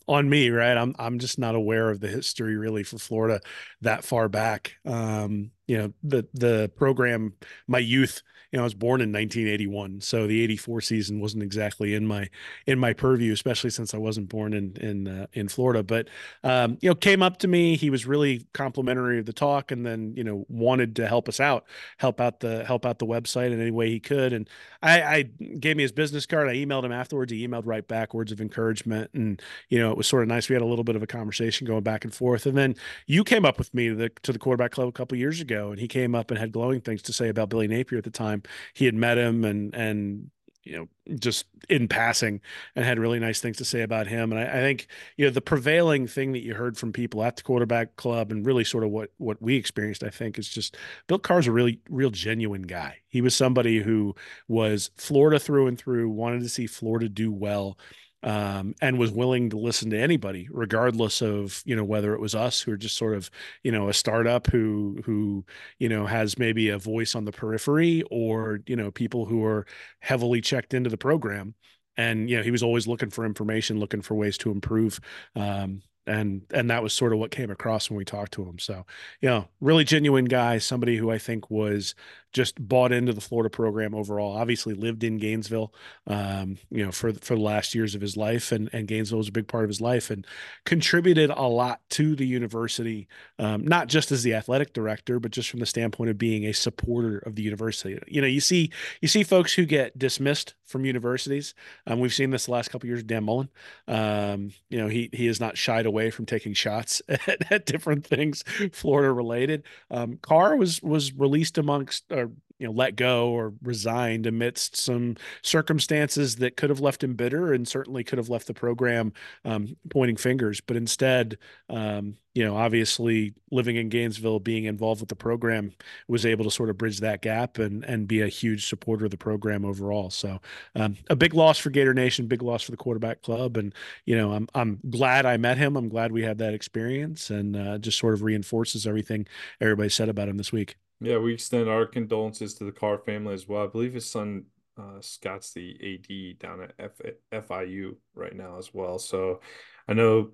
on 0.06 0.30
me, 0.30 0.50
right? 0.50 0.76
I'm 0.76 0.94
I'm 0.98 1.18
just 1.18 1.38
not 1.38 1.56
aware 1.56 1.90
of 1.90 1.98
the 2.00 2.08
history 2.08 2.56
really 2.56 2.84
for 2.84 2.98
Florida 2.98 3.40
that 3.80 4.04
far 4.04 4.28
back. 4.28 4.74
Um, 4.84 5.50
you 5.68 5.78
know, 5.78 5.92
the 6.02 6.26
the 6.34 6.72
program, 6.76 7.34
my 7.68 7.78
youth 7.78 8.22
you 8.50 8.56
know, 8.56 8.62
I 8.62 8.64
was 8.64 8.74
born 8.74 9.02
in 9.02 9.12
1981, 9.12 10.00
so 10.00 10.26
the 10.26 10.42
84 10.42 10.80
season 10.80 11.20
wasn't 11.20 11.42
exactly 11.42 11.94
in 11.94 12.06
my 12.06 12.30
in 12.66 12.78
my 12.78 12.94
purview, 12.94 13.30
especially 13.34 13.68
since 13.68 13.92
I 13.92 13.98
wasn't 13.98 14.30
born 14.30 14.54
in 14.54 14.74
in 14.80 15.06
uh, 15.06 15.26
in 15.34 15.48
Florida. 15.48 15.82
But 15.82 16.08
um, 16.42 16.78
you 16.80 16.88
know, 16.88 16.94
came 16.94 17.22
up 17.22 17.38
to 17.40 17.48
me. 17.48 17.76
He 17.76 17.90
was 17.90 18.06
really 18.06 18.46
complimentary 18.54 19.18
of 19.18 19.26
the 19.26 19.34
talk, 19.34 19.70
and 19.70 19.84
then 19.84 20.14
you 20.16 20.24
know 20.24 20.46
wanted 20.48 20.96
to 20.96 21.06
help 21.06 21.28
us 21.28 21.40
out, 21.40 21.66
help 21.98 22.22
out 22.22 22.40
the 22.40 22.64
help 22.64 22.86
out 22.86 22.98
the 22.98 23.06
website 23.06 23.52
in 23.52 23.60
any 23.60 23.70
way 23.70 23.90
he 23.90 24.00
could. 24.00 24.32
And 24.32 24.48
I, 24.82 25.02
I 25.02 25.22
gave 25.22 25.76
me 25.76 25.82
his 25.82 25.92
business 25.92 26.24
card. 26.24 26.48
I 26.48 26.54
emailed 26.54 26.84
him 26.84 26.92
afterwards. 26.92 27.30
He 27.30 27.46
emailed 27.46 27.66
right 27.66 27.86
back 27.86 28.14
words 28.14 28.32
of 28.32 28.40
encouragement, 28.40 29.10
and 29.12 29.42
you 29.68 29.78
know, 29.78 29.90
it 29.90 29.98
was 29.98 30.06
sort 30.06 30.22
of 30.22 30.28
nice. 30.28 30.48
We 30.48 30.54
had 30.54 30.62
a 30.62 30.66
little 30.66 30.84
bit 30.84 30.96
of 30.96 31.02
a 31.02 31.06
conversation 31.06 31.66
going 31.66 31.82
back 31.82 32.02
and 32.02 32.14
forth. 32.14 32.46
And 32.46 32.56
then 32.56 32.76
you 33.06 33.24
came 33.24 33.44
up 33.44 33.58
with 33.58 33.74
me 33.74 33.90
to 33.90 33.94
the, 33.94 34.08
to 34.22 34.32
the 34.32 34.38
quarterback 34.38 34.70
club 34.70 34.88
a 34.88 34.92
couple 34.92 35.18
years 35.18 35.42
ago, 35.42 35.57
and 35.66 35.78
he 35.78 35.88
came 35.88 36.14
up 36.14 36.30
and 36.30 36.38
had 36.38 36.52
glowing 36.52 36.80
things 36.80 37.02
to 37.02 37.12
say 37.12 37.28
about 37.28 37.48
Billy 37.48 37.68
Napier 37.68 37.98
at 37.98 38.04
the 38.04 38.10
time. 38.10 38.42
He 38.74 38.84
had 38.84 38.94
met 38.94 39.18
him 39.18 39.44
and 39.44 39.74
and 39.74 40.30
you 40.68 40.76
know, 40.76 41.16
just 41.18 41.46
in 41.70 41.88
passing 41.88 42.42
and 42.76 42.84
had 42.84 42.98
really 42.98 43.18
nice 43.18 43.40
things 43.40 43.56
to 43.56 43.64
say 43.64 43.80
about 43.80 44.06
him. 44.06 44.32
And 44.32 44.40
I, 44.40 44.58
I, 44.58 44.60
think, 44.60 44.86
you 45.16 45.24
know, 45.24 45.30
the 45.30 45.40
prevailing 45.40 46.06
thing 46.06 46.32
that 46.32 46.44
you 46.44 46.54
heard 46.54 46.76
from 46.76 46.92
people 46.92 47.24
at 47.24 47.36
the 47.36 47.42
quarterback 47.42 47.96
club 47.96 48.30
and 48.30 48.44
really 48.44 48.64
sort 48.64 48.84
of 48.84 48.90
what 48.90 49.10
what 49.16 49.40
we 49.40 49.56
experienced, 49.56 50.04
I 50.04 50.10
think, 50.10 50.38
is 50.38 50.46
just 50.48 50.76
Bill 51.06 51.18
Carr's 51.18 51.46
a 51.46 51.52
really 51.52 51.80
real 51.88 52.10
genuine 52.10 52.62
guy. 52.62 52.98
He 53.08 53.22
was 53.22 53.34
somebody 53.34 53.80
who 53.80 54.14
was 54.46 54.90
Florida 54.96 55.38
through 55.38 55.68
and 55.68 55.78
through, 55.78 56.10
wanted 56.10 56.42
to 56.42 56.50
see 56.50 56.66
Florida 56.66 57.08
do 57.08 57.32
well 57.32 57.78
um, 58.22 58.74
and 58.80 58.98
was 58.98 59.12
willing 59.12 59.50
to 59.50 59.58
listen 59.58 59.90
to 59.90 59.98
anybody, 59.98 60.48
regardless 60.50 61.22
of 61.22 61.62
you 61.64 61.76
know 61.76 61.84
whether 61.84 62.14
it 62.14 62.20
was 62.20 62.34
us 62.34 62.60
who 62.60 62.72
are 62.72 62.76
just 62.76 62.96
sort 62.96 63.14
of 63.14 63.30
you 63.62 63.70
know 63.70 63.88
a 63.88 63.94
startup 63.94 64.48
who 64.48 64.98
who 65.04 65.44
you 65.78 65.88
know 65.88 66.06
has 66.06 66.38
maybe 66.38 66.68
a 66.68 66.78
voice 66.78 67.14
on 67.14 67.24
the 67.24 67.32
periphery, 67.32 68.02
or 68.10 68.60
you 68.66 68.76
know 68.76 68.90
people 68.90 69.26
who 69.26 69.44
are 69.44 69.66
heavily 70.00 70.40
checked 70.40 70.74
into 70.74 70.90
the 70.90 70.96
program. 70.96 71.54
And 71.96 72.30
you 72.30 72.36
know 72.36 72.42
he 72.44 72.52
was 72.52 72.62
always 72.62 72.86
looking 72.86 73.10
for 73.10 73.24
information, 73.24 73.80
looking 73.80 74.02
for 74.02 74.14
ways 74.14 74.38
to 74.38 74.50
improve. 74.50 75.00
Um, 75.34 75.82
and 76.08 76.42
and 76.52 76.70
that 76.70 76.82
was 76.82 76.92
sort 76.92 77.12
of 77.12 77.18
what 77.18 77.30
came 77.30 77.50
across 77.50 77.90
when 77.90 77.98
we 77.98 78.04
talked 78.04 78.32
to 78.32 78.44
him. 78.44 78.58
So, 78.58 78.86
you 79.20 79.28
know, 79.28 79.48
really 79.60 79.84
genuine 79.84 80.24
guy, 80.24 80.58
somebody 80.58 80.96
who 80.96 81.10
I 81.10 81.18
think 81.18 81.50
was 81.50 81.94
just 82.32 82.60
bought 82.68 82.92
into 82.92 83.12
the 83.12 83.20
Florida 83.20 83.50
program 83.50 83.94
overall. 83.94 84.36
Obviously, 84.36 84.74
lived 84.74 85.02
in 85.04 85.18
Gainesville, 85.18 85.72
um, 86.06 86.58
you 86.70 86.84
know, 86.84 86.92
for 86.92 87.12
for 87.14 87.34
the 87.34 87.40
last 87.40 87.74
years 87.74 87.94
of 87.94 88.00
his 88.00 88.16
life, 88.16 88.52
and 88.52 88.68
and 88.72 88.86
Gainesville 88.86 89.18
was 89.18 89.28
a 89.28 89.32
big 89.32 89.48
part 89.48 89.64
of 89.64 89.70
his 89.70 89.80
life, 89.80 90.10
and 90.10 90.26
contributed 90.64 91.30
a 91.30 91.42
lot 91.42 91.80
to 91.90 92.14
the 92.14 92.26
university, 92.26 93.08
um, 93.38 93.64
not 93.64 93.88
just 93.88 94.12
as 94.12 94.22
the 94.22 94.34
athletic 94.34 94.72
director, 94.72 95.18
but 95.18 95.30
just 95.30 95.50
from 95.50 95.60
the 95.60 95.66
standpoint 95.66 96.10
of 96.10 96.18
being 96.18 96.44
a 96.44 96.52
supporter 96.52 97.18
of 97.18 97.34
the 97.34 97.42
university. 97.42 97.98
You 98.06 98.20
know, 98.20 98.26
you 98.26 98.40
see 98.40 98.70
you 99.00 99.08
see 99.08 99.22
folks 99.22 99.54
who 99.54 99.64
get 99.64 99.98
dismissed 99.98 100.54
from 100.64 100.84
universities. 100.84 101.54
Um, 101.86 102.00
we've 102.00 102.14
seen 102.14 102.30
this 102.30 102.46
the 102.46 102.52
last 102.52 102.70
couple 102.70 102.88
years. 102.88 103.02
Dan 103.02 103.24
Mullen, 103.24 103.48
um, 103.88 104.52
you 104.68 104.78
know, 104.78 104.88
he 104.88 105.08
he 105.12 105.26
has 105.26 105.40
not 105.40 105.56
shied 105.56 105.86
away 105.86 106.10
from 106.10 106.26
taking 106.26 106.52
shots 106.52 107.00
at, 107.08 107.50
at 107.50 107.66
different 107.66 108.06
things 108.06 108.44
Florida 108.72 109.10
related. 109.10 109.64
Um, 109.90 110.18
Carr 110.20 110.56
was 110.56 110.82
was 110.82 111.12
released 111.12 111.58
amongst 111.58 112.10
or 112.18 112.30
you 112.58 112.66
know 112.66 112.72
let 112.72 112.96
go 112.96 113.30
or 113.30 113.54
resigned 113.62 114.26
amidst 114.26 114.76
some 114.76 115.16
circumstances 115.42 116.36
that 116.36 116.56
could 116.56 116.70
have 116.70 116.80
left 116.80 117.02
him 117.02 117.14
bitter 117.14 117.52
and 117.52 117.68
certainly 117.68 118.02
could 118.02 118.18
have 118.18 118.28
left 118.28 118.46
the 118.46 118.54
program 118.54 119.12
um, 119.44 119.76
pointing 119.90 120.16
fingers. 120.16 120.60
But 120.60 120.76
instead, 120.76 121.38
um, 121.70 122.16
you 122.34 122.44
know, 122.44 122.56
obviously 122.56 123.34
living 123.50 123.76
in 123.76 123.88
Gainesville, 123.88 124.40
being 124.40 124.64
involved 124.64 125.00
with 125.00 125.08
the 125.08 125.16
program, 125.16 125.72
was 126.08 126.26
able 126.26 126.44
to 126.44 126.50
sort 126.50 126.70
of 126.70 126.78
bridge 126.78 127.00
that 127.00 127.22
gap 127.22 127.58
and 127.58 127.84
and 127.84 128.08
be 128.08 128.20
a 128.20 128.28
huge 128.28 128.66
supporter 128.66 129.04
of 129.04 129.12
the 129.12 129.16
program 129.16 129.64
overall. 129.64 130.10
So 130.10 130.40
um, 130.74 130.96
a 131.08 131.16
big 131.16 131.34
loss 131.34 131.58
for 131.58 131.70
Gator 131.70 131.94
Nation, 131.94 132.26
big 132.26 132.42
loss 132.42 132.62
for 132.62 132.72
the 132.72 132.76
quarterback 132.76 133.22
club, 133.22 133.56
and 133.56 133.72
you 134.04 134.16
know, 134.16 134.32
I'm 134.32 134.48
I'm 134.54 134.80
glad 134.90 135.26
I 135.26 135.36
met 135.36 135.58
him. 135.58 135.76
I'm 135.76 135.88
glad 135.88 136.12
we 136.12 136.22
had 136.22 136.38
that 136.38 136.54
experience, 136.54 137.30
and 137.30 137.56
uh, 137.56 137.78
just 137.78 137.98
sort 137.98 138.14
of 138.14 138.22
reinforces 138.22 138.86
everything 138.86 139.26
everybody 139.60 139.88
said 139.88 140.08
about 140.08 140.28
him 140.28 140.38
this 140.38 140.52
week. 140.52 140.76
Yeah, 141.00 141.18
we 141.18 141.32
extend 141.34 141.68
our 141.68 141.86
condolences 141.86 142.54
to 142.54 142.64
the 142.64 142.72
Carr 142.72 142.98
family 142.98 143.34
as 143.34 143.46
well. 143.46 143.62
I 143.64 143.68
believe 143.68 143.94
his 143.94 144.10
son 144.10 144.46
uh, 144.76 145.00
Scott's 145.00 145.52
the 145.52 145.76
AD 145.80 146.38
down 146.38 146.62
at 146.62 146.72
F- 146.78 147.00
FIU 147.32 147.96
right 148.14 148.34
now 148.34 148.58
as 148.58 148.72
well. 148.74 148.98
So 148.98 149.40
I 149.86 149.94
know 149.94 150.30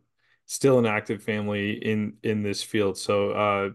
still 0.46 0.78
an 0.78 0.86
active 0.86 1.22
family 1.22 1.72
in 1.72 2.14
in 2.22 2.42
this 2.42 2.62
field. 2.62 2.96
So 2.98 3.30
uh, 3.30 3.70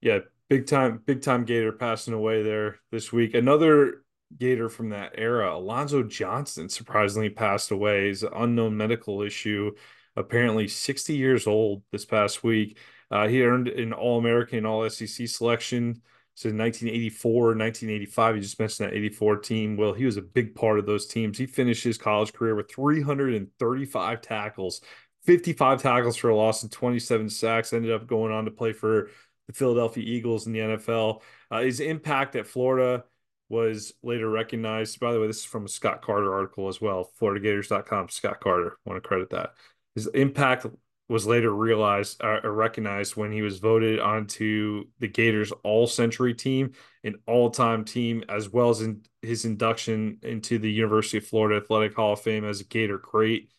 yeah, 0.00 0.20
big 0.48 0.66
time 0.66 1.02
big 1.04 1.22
time 1.22 1.44
Gator 1.44 1.72
passing 1.72 2.14
away 2.14 2.42
there 2.42 2.78
this 2.90 3.12
week. 3.12 3.34
Another 3.34 4.04
Gator 4.38 4.68
from 4.68 4.90
that 4.90 5.12
era, 5.16 5.56
Alonzo 5.56 6.02
Johnson, 6.02 6.68
surprisingly 6.68 7.30
passed 7.30 7.70
away. 7.70 8.08
He's 8.08 8.22
an 8.22 8.32
unknown 8.34 8.76
medical 8.76 9.22
issue. 9.22 9.72
Apparently 10.16 10.68
60 10.68 11.14
years 11.16 11.46
old 11.46 11.82
this 11.92 12.04
past 12.04 12.42
week. 12.42 12.78
Uh, 13.10 13.28
he 13.28 13.42
earned 13.42 13.68
an 13.68 13.92
All 13.92 14.18
American, 14.18 14.66
All 14.66 14.88
SEC 14.88 15.28
selection. 15.28 16.02
So 16.34 16.50
in 16.50 16.58
1984, 16.58 17.32
1985, 17.56 18.36
you 18.36 18.42
just 18.42 18.58
mentioned 18.58 18.88
that 18.88 18.96
84 18.96 19.38
team. 19.38 19.76
Well, 19.76 19.94
he 19.94 20.04
was 20.04 20.18
a 20.18 20.22
big 20.22 20.54
part 20.54 20.78
of 20.78 20.84
those 20.84 21.06
teams. 21.06 21.38
He 21.38 21.46
finished 21.46 21.82
his 21.82 21.96
college 21.96 22.32
career 22.34 22.54
with 22.54 22.70
335 22.70 24.20
tackles, 24.20 24.82
55 25.24 25.80
tackles 25.80 26.16
for 26.16 26.28
a 26.28 26.36
loss, 26.36 26.62
and 26.62 26.70
27 26.70 27.30
sacks. 27.30 27.72
Ended 27.72 27.92
up 27.92 28.06
going 28.06 28.32
on 28.32 28.44
to 28.44 28.50
play 28.50 28.74
for 28.74 29.08
the 29.46 29.54
Philadelphia 29.54 30.04
Eagles 30.04 30.46
in 30.46 30.52
the 30.52 30.58
NFL. 30.58 31.22
Uh, 31.50 31.60
his 31.60 31.80
impact 31.80 32.36
at 32.36 32.46
Florida 32.46 33.04
was 33.48 33.94
later 34.02 34.28
recognized. 34.28 35.00
By 35.00 35.12
the 35.12 35.20
way, 35.20 35.26
this 35.26 35.38
is 35.38 35.44
from 35.44 35.64
a 35.64 35.68
Scott 35.68 36.02
Carter 36.02 36.34
article 36.34 36.68
as 36.68 36.80
well, 36.80 37.10
FloridaGators.com. 37.20 38.08
Scott 38.08 38.40
Carter, 38.40 38.76
want 38.84 39.02
to 39.02 39.08
credit 39.08 39.30
that. 39.30 39.54
His 39.94 40.06
impact 40.08 40.66
was 41.08 41.26
later 41.26 41.54
realized 41.54 42.22
uh, 42.22 42.40
or 42.42 42.52
recognized 42.52 43.16
when 43.16 43.30
he 43.30 43.42
was 43.42 43.58
voted 43.58 44.00
onto 44.00 44.84
the 44.98 45.08
Gators 45.08 45.52
All 45.62 45.86
Century 45.86 46.34
team, 46.34 46.72
an 47.04 47.16
all 47.26 47.50
time 47.50 47.84
team, 47.84 48.24
as 48.28 48.50
well 48.50 48.70
as 48.70 48.80
in 48.80 49.02
his 49.22 49.44
induction 49.44 50.18
into 50.22 50.58
the 50.58 50.70
University 50.70 51.18
of 51.18 51.26
Florida 51.26 51.62
Athletic 51.62 51.94
Hall 51.94 52.14
of 52.14 52.20
Fame 52.20 52.44
as 52.44 52.60
a 52.60 52.64
Gator 52.64 52.98
great 52.98 53.50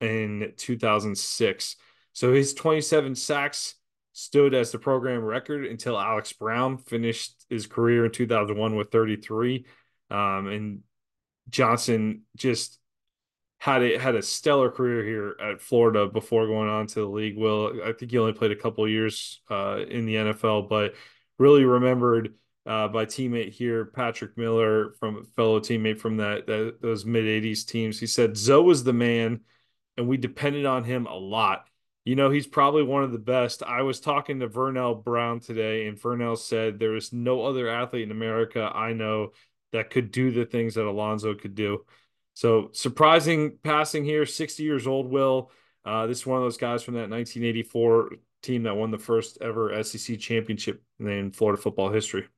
in 0.00 0.52
2006. 0.56 1.76
So 2.12 2.32
his 2.32 2.54
27 2.54 3.14
sacks 3.14 3.76
stood 4.12 4.52
as 4.54 4.70
the 4.70 4.78
program 4.78 5.22
record 5.22 5.64
until 5.64 5.98
Alex 5.98 6.32
Brown 6.32 6.76
finished 6.76 7.46
his 7.48 7.66
career 7.66 8.04
in 8.04 8.10
2001 8.10 8.76
with 8.76 8.90
33. 8.90 9.64
Um, 10.10 10.48
and 10.48 10.80
Johnson 11.48 12.22
just 12.36 12.79
had 13.60 13.82
a 13.82 13.98
had 13.98 14.14
a 14.14 14.22
stellar 14.22 14.70
career 14.70 15.04
here 15.04 15.36
at 15.38 15.60
Florida 15.60 16.06
before 16.06 16.46
going 16.46 16.70
on 16.70 16.86
to 16.86 17.00
the 17.00 17.06
league. 17.06 17.36
Will 17.36 17.78
I 17.84 17.92
think 17.92 18.10
he 18.10 18.18
only 18.18 18.32
played 18.32 18.52
a 18.52 18.56
couple 18.56 18.88
years 18.88 19.42
uh, 19.50 19.80
in 19.86 20.06
the 20.06 20.14
NFL, 20.14 20.68
but 20.68 20.94
really 21.38 21.64
remembered 21.64 22.34
uh, 22.64 22.88
by 22.88 23.04
teammate 23.04 23.50
here, 23.52 23.84
Patrick 23.84 24.36
Miller, 24.38 24.94
from 24.98 25.26
fellow 25.36 25.60
teammate 25.60 26.00
from 26.00 26.16
that, 26.16 26.46
that 26.46 26.78
those 26.80 27.04
mid 27.04 27.24
'80s 27.24 27.66
teams. 27.66 28.00
He 28.00 28.06
said 28.06 28.34
Zoe 28.34 28.64
was 28.64 28.82
the 28.82 28.94
man, 28.94 29.40
and 29.98 30.08
we 30.08 30.16
depended 30.16 30.64
on 30.64 30.82
him 30.82 31.06
a 31.06 31.16
lot. 31.16 31.68
You 32.06 32.16
know, 32.16 32.30
he's 32.30 32.46
probably 32.46 32.82
one 32.82 33.04
of 33.04 33.12
the 33.12 33.18
best. 33.18 33.62
I 33.62 33.82
was 33.82 34.00
talking 34.00 34.40
to 34.40 34.48
Vernell 34.48 35.04
Brown 35.04 35.38
today, 35.38 35.86
and 35.86 36.00
Vernell 36.00 36.38
said 36.38 36.78
there 36.78 36.96
is 36.96 37.12
no 37.12 37.44
other 37.44 37.68
athlete 37.68 38.04
in 38.04 38.10
America 38.10 38.72
I 38.74 38.94
know 38.94 39.32
that 39.72 39.90
could 39.90 40.10
do 40.10 40.30
the 40.30 40.46
things 40.46 40.74
that 40.74 40.86
Alonzo 40.86 41.34
could 41.34 41.54
do. 41.54 41.84
So 42.40 42.70
surprising 42.72 43.58
passing 43.62 44.02
here, 44.02 44.24
60 44.24 44.62
years 44.62 44.86
old, 44.86 45.10
Will. 45.10 45.50
Uh, 45.84 46.06
this 46.06 46.20
is 46.20 46.26
one 46.26 46.38
of 46.38 46.42
those 46.42 46.56
guys 46.56 46.82
from 46.82 46.94
that 46.94 47.10
1984 47.10 48.12
team 48.40 48.62
that 48.62 48.74
won 48.74 48.90
the 48.90 48.96
first 48.96 49.36
ever 49.42 49.82
SEC 49.82 50.18
championship 50.18 50.82
in 50.98 51.32
Florida 51.32 51.60
football 51.60 51.90
history. 51.90 52.28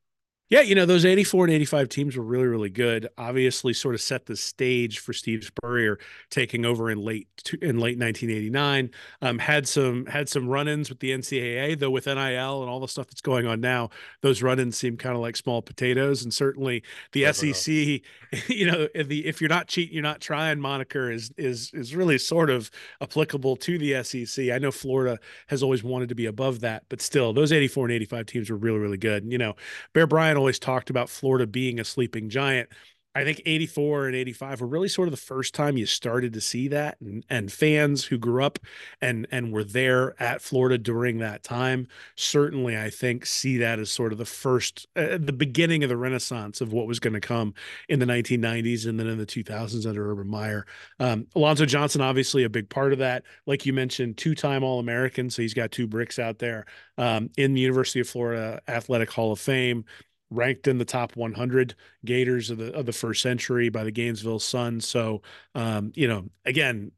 Yeah, 0.52 0.60
you 0.60 0.74
know, 0.74 0.84
those 0.84 1.06
84 1.06 1.46
and 1.46 1.54
85 1.54 1.88
teams 1.88 2.14
were 2.14 2.22
really, 2.22 2.44
really 2.44 2.68
good. 2.68 3.08
Obviously, 3.16 3.72
sort 3.72 3.94
of 3.94 4.02
set 4.02 4.26
the 4.26 4.36
stage 4.36 4.98
for 4.98 5.14
Steve 5.14 5.44
Spurrier 5.44 5.98
taking 6.28 6.66
over 6.66 6.90
in 6.90 6.98
late 6.98 7.26
in 7.62 7.78
late 7.78 7.98
1989. 7.98 8.90
Um, 9.22 9.38
had 9.38 9.66
some 9.66 10.04
had 10.04 10.28
some 10.28 10.46
run-ins 10.46 10.90
with 10.90 11.00
the 11.00 11.12
NCAA, 11.12 11.78
though 11.78 11.88
with 11.88 12.04
NIL 12.04 12.16
and 12.60 12.70
all 12.70 12.80
the 12.80 12.86
stuff 12.86 13.06
that's 13.06 13.22
going 13.22 13.46
on 13.46 13.62
now, 13.62 13.88
those 14.20 14.42
run-ins 14.42 14.76
seem 14.76 14.98
kind 14.98 15.14
of 15.14 15.22
like 15.22 15.36
small 15.36 15.62
potatoes. 15.62 16.22
And 16.22 16.34
certainly 16.34 16.82
the 17.12 17.22
Never 17.22 17.32
SEC, 17.32 17.74
you 18.48 18.70
know, 18.70 18.88
the 18.94 19.24
if 19.24 19.40
you're 19.40 19.48
not 19.48 19.68
cheating, 19.68 19.94
you're 19.94 20.02
not 20.02 20.20
trying 20.20 20.60
moniker 20.60 21.10
is 21.10 21.30
is 21.38 21.70
is 21.72 21.96
really 21.96 22.18
sort 22.18 22.50
of 22.50 22.70
applicable 23.00 23.56
to 23.56 23.78
the 23.78 24.04
SEC. 24.04 24.50
I 24.50 24.58
know 24.58 24.70
Florida 24.70 25.18
has 25.46 25.62
always 25.62 25.82
wanted 25.82 26.10
to 26.10 26.14
be 26.14 26.26
above 26.26 26.60
that, 26.60 26.84
but 26.90 27.00
still, 27.00 27.32
those 27.32 27.52
84 27.52 27.86
and 27.86 27.94
85 27.94 28.26
teams 28.26 28.50
were 28.50 28.56
really, 28.58 28.80
really 28.80 28.98
good. 28.98 29.22
And, 29.22 29.32
you 29.32 29.38
know, 29.38 29.54
Bear 29.94 30.06
Bryant 30.06 30.41
always 30.42 30.58
talked 30.58 30.90
about 30.90 31.08
Florida 31.08 31.46
being 31.46 31.78
a 31.78 31.84
sleeping 31.84 32.28
giant. 32.28 32.68
I 33.14 33.24
think 33.24 33.42
84 33.44 34.06
and 34.06 34.16
85 34.16 34.60
were 34.62 34.66
really 34.66 34.88
sort 34.88 35.06
of 35.06 35.12
the 35.12 35.18
first 35.18 35.54
time 35.54 35.76
you 35.76 35.84
started 35.84 36.32
to 36.32 36.40
see 36.40 36.68
that 36.68 36.98
and, 37.00 37.24
and 37.28 37.52
fans 37.52 38.04
who 38.04 38.16
grew 38.16 38.42
up 38.42 38.58
and 39.02 39.26
and 39.30 39.52
were 39.52 39.64
there 39.64 40.20
at 40.20 40.40
Florida 40.40 40.78
during 40.78 41.18
that 41.18 41.42
time 41.42 41.88
certainly 42.16 42.78
I 42.78 42.88
think 42.88 43.26
see 43.26 43.58
that 43.58 43.78
as 43.78 43.92
sort 43.92 44.12
of 44.12 44.18
the 44.18 44.24
first 44.24 44.86
uh, 44.96 45.18
the 45.20 45.32
beginning 45.32 45.82
of 45.82 45.90
the 45.90 45.96
renaissance 45.96 46.62
of 46.62 46.72
what 46.72 46.86
was 46.86 47.00
going 47.00 47.12
to 47.12 47.20
come 47.20 47.52
in 47.88 47.98
the 47.98 48.06
1990s 48.06 48.86
and 48.86 48.98
then 48.98 49.06
in 49.08 49.18
the 49.18 49.26
2000s 49.26 49.86
under 49.86 50.10
Urban 50.10 50.28
Meyer. 50.28 50.66
Um, 50.98 51.26
Alonzo 51.36 51.66
Johnson 51.66 52.00
obviously 52.00 52.44
a 52.44 52.48
big 52.48 52.70
part 52.70 52.94
of 52.94 52.98
that 53.00 53.24
like 53.44 53.66
you 53.66 53.74
mentioned 53.74 54.16
two-time 54.16 54.64
All-American 54.64 55.28
so 55.28 55.42
he's 55.42 55.54
got 55.54 55.70
two 55.70 55.86
bricks 55.86 56.18
out 56.18 56.38
there 56.38 56.64
um, 56.96 57.28
in 57.36 57.52
the 57.52 57.60
University 57.60 58.00
of 58.00 58.08
Florida 58.08 58.62
Athletic 58.68 59.10
Hall 59.10 59.32
of 59.32 59.38
Fame 59.38 59.84
ranked 60.32 60.68
in 60.68 60.78
the 60.78 60.84
top 60.84 61.16
100 61.16 61.74
Gators 62.04 62.50
of 62.50 62.58
the 62.58 62.72
of 62.74 62.86
the 62.86 62.92
first 62.92 63.22
century 63.22 63.68
by 63.68 63.84
the 63.84 63.90
Gainesville 63.90 64.38
Sun. 64.38 64.80
So, 64.80 65.22
um, 65.54 65.92
you 65.94 66.08
know, 66.08 66.24
again, 66.44 66.92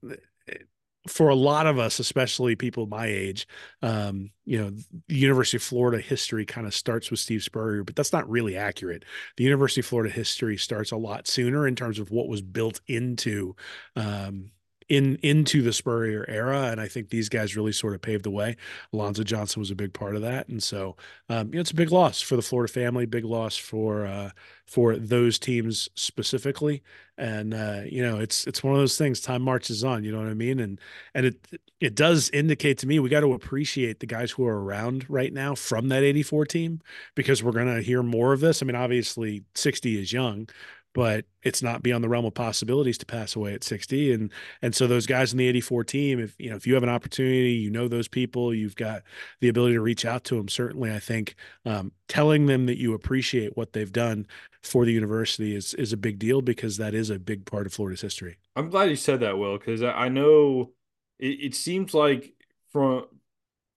for 1.07 1.29
a 1.29 1.35
lot 1.35 1.67
of 1.67 1.79
us, 1.79 1.99
especially 1.99 2.57
people 2.57 2.87
my 2.87 3.07
age, 3.07 3.47
um, 3.83 4.31
you 4.47 4.59
know, 4.59 4.71
the 5.09 5.15
University 5.15 5.59
of 5.59 5.63
Florida 5.63 6.03
history 6.03 6.47
kind 6.47 6.67
of 6.67 6.75
starts 6.75 7.11
with 7.11 7.21
Steve 7.21 7.43
Spurrier, 7.43 7.85
but 7.85 7.95
that's 7.95 8.13
not 8.13 8.29
really 8.29 8.57
accurate. 8.57 9.05
The 9.37 9.45
University 9.45 9.83
of 9.83 9.87
Florida 9.87 10.13
history 10.13 10.57
starts 10.57 10.93
a 10.93 10.97
lot 10.97 11.27
sooner 11.27 11.67
in 11.67 11.77
terms 11.77 11.99
of 11.99 12.11
what 12.11 12.29
was 12.29 12.41
built 12.41 12.81
into 12.87 13.55
um, 13.97 14.51
in 14.89 15.17
into 15.23 15.63
the 15.63 15.73
Spurrier 15.73 16.25
era, 16.29 16.65
and 16.71 16.81
I 16.81 16.89
think 16.89 17.09
these 17.09 17.29
guys 17.29 17.57
really 17.57 17.73
sort 17.73 17.95
of 17.95 18.03
paved 18.03 18.25
the 18.25 18.31
way. 18.31 18.57
Alonzo 18.93 19.23
Johnson 19.23 19.61
was 19.61 19.71
a 19.71 19.75
big 19.75 19.93
part 19.93 20.17
of 20.17 20.23
that, 20.23 20.49
and 20.49 20.63
so 20.63 20.97
um, 21.29 21.49
you 21.49 21.55
know, 21.55 21.61
it's 21.61 21.71
a 21.71 21.75
big 21.75 21.91
loss 21.91 22.21
for 22.21 22.37
the 22.37 22.43
Florida 22.43 22.73
family, 22.73 23.07
big 23.07 23.25
loss 23.25 23.57
for 23.57 24.07
uh, 24.07 24.31
for 24.67 24.97
those 24.97 25.39
teams 25.39 25.89
specifically. 25.95 26.83
And 27.17 27.55
uh, 27.55 27.83
you 27.87 28.03
know, 28.03 28.19
it's 28.19 28.47
it's 28.47 28.63
one 28.63 28.75
of 28.75 28.81
those 28.81 28.99
things. 28.99 29.21
Time 29.21 29.43
marches 29.43 29.85
on. 29.85 30.05
You 30.05 30.13
know 30.13 30.19
what 30.19 30.29
I 30.29 30.35
mean? 30.35 30.61
And 30.61 30.81
and 31.15 31.27
it 31.27 31.47
it 31.81 31.95
does 31.95 32.31
indicate 32.31 32.79
to 32.79 32.87
me 32.87 32.99
we 32.99 33.09
got 33.09 33.21
to 33.21 33.33
appreciate 33.33 34.01
the 34.01 34.07
guys 34.07 34.33
who 34.33 34.47
are 34.47 34.63
around 34.63 35.07
right 35.09 35.33
now 35.33 35.55
from 35.55 35.89
that 35.89 36.03
'84 36.03 36.47
team 36.47 36.81
because 37.15 37.43
we're 37.43 37.53
to 37.53 37.83
hear 37.83 38.03
more 38.03 38.33
of 38.33 38.41
this. 38.41 38.63
I 38.63 38.67
mean, 38.67 38.77
obviously, 38.77 39.45
60 39.55 40.01
is 40.01 40.13
young, 40.13 40.49
but 40.95 41.27
it's 41.43 41.63
not 41.63 41.83
beyond 41.83 42.03
the 42.03 42.09
realm 42.09 42.25
of 42.25 42.33
possibilities 42.33 42.97
to 42.97 43.05
pass 43.05 43.37
away 43.37 43.53
at 43.53 43.63
60 43.63 44.13
and 44.13 44.33
and 44.63 44.75
so 44.75 44.87
those 44.87 45.07
guys 45.07 45.33
in 45.33 45.39
the 45.39 45.47
84 45.49 45.85
team 45.85 46.19
if 46.19 46.35
you 46.39 46.49
know 46.49 46.57
if 46.57 46.67
you 46.67 46.73
have 46.75 46.83
an 46.83 46.89
opportunity 46.89 47.53
you 47.53 47.71
know 47.71 47.87
those 47.87 48.09
people 48.09 48.55
you've 48.55 48.77
got 48.77 49.03
the 49.41 49.49
ability 49.49 49.75
to 49.75 49.81
reach 49.83 50.07
out 50.07 50.25
to 50.25 50.37
them 50.37 50.49
certainly 50.49 50.91
i 50.91 50.99
think 50.99 51.35
um, 51.67 51.93
telling 52.09 52.47
them 52.47 52.67
that 52.67 52.79
you 52.79 52.95
appreciate 52.95 53.57
what 53.57 53.73
they've 53.73 53.93
done 53.93 54.27
for 54.63 54.87
the 54.87 54.93
university 54.93 55.55
is 55.55 55.75
is 55.75 55.93
a 55.93 55.97
big 55.97 56.19
deal 56.19 56.41
because 56.41 56.79
that 56.79 56.95
is 56.95 57.11
a 57.11 57.19
big 57.19 57.45
part 57.45 57.67
of 57.67 57.75
florida's 57.75 58.01
history. 58.01 58.39
I'm 58.57 58.71
glad 58.71 58.89
you 58.89 58.97
said 58.97 59.21
that 59.21 59.37
will 59.37 59.59
because 59.59 59.83
i 59.83 60.09
know 60.09 60.71
it, 61.19 61.41
it 61.41 61.55
seems 61.55 61.93
like 61.93 62.33
from 62.73 63.07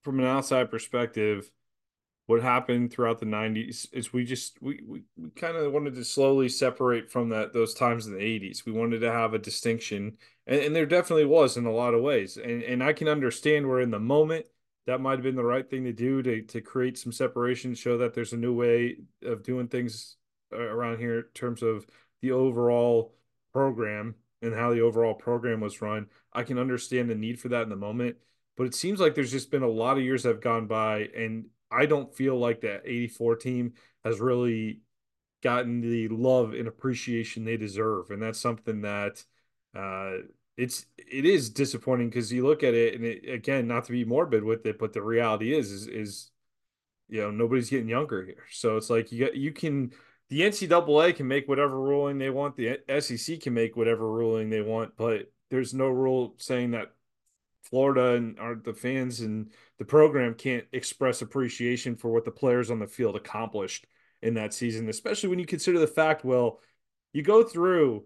from 0.03 0.19
an 0.19 0.25
outside 0.25 0.71
perspective 0.71 1.51
what 2.27 2.41
happened 2.41 2.91
throughout 2.91 3.19
the 3.19 3.25
90s 3.25 3.87
is 3.91 4.13
we 4.13 4.23
just 4.23 4.61
we 4.61 4.79
we, 4.85 5.03
we 5.17 5.29
kind 5.31 5.57
of 5.57 5.71
wanted 5.71 5.95
to 5.95 6.03
slowly 6.03 6.47
separate 6.47 7.09
from 7.09 7.29
that 7.29 7.53
those 7.53 7.73
times 7.73 8.05
in 8.05 8.13
the 8.13 8.19
80s 8.19 8.65
we 8.65 8.71
wanted 8.71 8.99
to 8.99 9.11
have 9.11 9.33
a 9.33 9.39
distinction 9.39 10.17
and, 10.45 10.61
and 10.61 10.75
there 10.75 10.85
definitely 10.85 11.25
was 11.25 11.57
in 11.57 11.65
a 11.65 11.71
lot 11.71 11.93
of 11.93 12.01
ways 12.01 12.37
and 12.37 12.61
and 12.63 12.83
i 12.83 12.93
can 12.93 13.07
understand 13.07 13.67
where 13.67 13.81
in 13.81 13.91
the 13.91 13.99
moment 13.99 14.45
that 14.85 15.01
might 15.01 15.13
have 15.13 15.23
been 15.23 15.35
the 15.35 15.43
right 15.43 15.69
thing 15.69 15.83
to 15.83 15.93
do 15.93 16.21
to 16.21 16.41
to 16.43 16.61
create 16.61 16.97
some 16.97 17.11
separation 17.11 17.73
show 17.73 17.97
that 17.97 18.13
there's 18.13 18.33
a 18.33 18.37
new 18.37 18.53
way 18.53 18.97
of 19.23 19.43
doing 19.43 19.67
things 19.67 20.17
uh, 20.53 20.59
around 20.59 20.99
here 20.99 21.19
in 21.19 21.25
terms 21.33 21.61
of 21.61 21.85
the 22.21 22.31
overall 22.31 23.13
program 23.53 24.15
and 24.41 24.53
how 24.53 24.71
the 24.71 24.81
overall 24.81 25.13
program 25.15 25.59
was 25.59 25.81
run. 25.81 26.07
I 26.31 26.43
can 26.43 26.59
understand 26.59 27.09
the 27.09 27.15
need 27.15 27.39
for 27.39 27.49
that 27.49 27.63
in 27.63 27.69
the 27.69 27.75
moment 27.75 28.17
but 28.55 28.65
it 28.65 28.73
seems 28.73 28.99
like 28.99 29.13
there's 29.13 29.31
just 29.31 29.51
been 29.51 29.63
a 29.63 29.67
lot 29.67 29.97
of 29.97 30.03
years 30.03 30.23
that 30.23 30.29
have 30.29 30.41
gone 30.41 30.65
by 30.67 31.09
and 31.15 31.45
I 31.71 31.85
don't 31.85 32.13
feel 32.13 32.37
like 32.37 32.61
that 32.61 32.83
84 32.85 33.35
team 33.37 33.73
has 34.03 34.19
really 34.19 34.81
gotten 35.43 35.81
the 35.81 36.07
love 36.09 36.53
and 36.53 36.67
appreciation 36.67 37.45
they 37.45 37.57
deserve. 37.57 38.11
And 38.11 38.21
that's 38.21 38.39
something 38.39 38.81
that 38.81 39.23
uh, 39.75 40.17
it's 40.55 40.85
it 40.97 41.25
is 41.25 41.49
disappointing 41.49 42.09
because 42.09 42.31
you 42.33 42.45
look 42.45 42.63
at 42.63 42.73
it 42.73 42.95
and 42.95 43.05
it, 43.05 43.29
again, 43.29 43.67
not 43.67 43.85
to 43.85 43.91
be 43.91 44.05
morbid 44.05 44.43
with 44.43 44.65
it, 44.65 44.79
but 44.79 44.93
the 44.93 45.01
reality 45.01 45.55
is 45.55 45.71
is 45.71 45.87
is 45.87 46.31
you 47.09 47.21
know 47.21 47.31
nobody's 47.31 47.69
getting 47.69 47.89
younger 47.89 48.25
here. 48.25 48.45
So 48.51 48.77
it's 48.77 48.89
like 48.89 49.11
you 49.11 49.25
got 49.25 49.35
you 49.35 49.51
can 49.51 49.91
the 50.29 50.41
NCAA 50.41 51.15
can 51.15 51.27
make 51.27 51.47
whatever 51.47 51.79
ruling 51.79 52.17
they 52.17 52.29
want, 52.29 52.57
the 52.57 52.79
SEC 52.99 53.39
can 53.39 53.53
make 53.53 53.77
whatever 53.77 54.09
ruling 54.11 54.49
they 54.49 54.61
want, 54.61 54.97
but 54.97 55.31
there's 55.49 55.73
no 55.73 55.87
rule 55.87 56.35
saying 56.37 56.71
that 56.71 56.93
Florida 57.69 58.15
and 58.15 58.39
our 58.39 58.55
the 58.55 58.73
fans 58.73 59.19
and 59.21 59.51
the 59.77 59.85
program 59.85 60.33
can't 60.33 60.65
express 60.71 61.21
appreciation 61.21 61.95
for 61.95 62.11
what 62.11 62.25
the 62.25 62.31
players 62.31 62.71
on 62.71 62.79
the 62.79 62.87
field 62.87 63.15
accomplished 63.15 63.85
in 64.21 64.33
that 64.35 64.53
season, 64.53 64.89
especially 64.89 65.29
when 65.29 65.39
you 65.39 65.45
consider 65.45 65.79
the 65.79 65.87
fact, 65.87 66.25
well, 66.25 66.59
you 67.13 67.21
go 67.21 67.43
through 67.43 68.05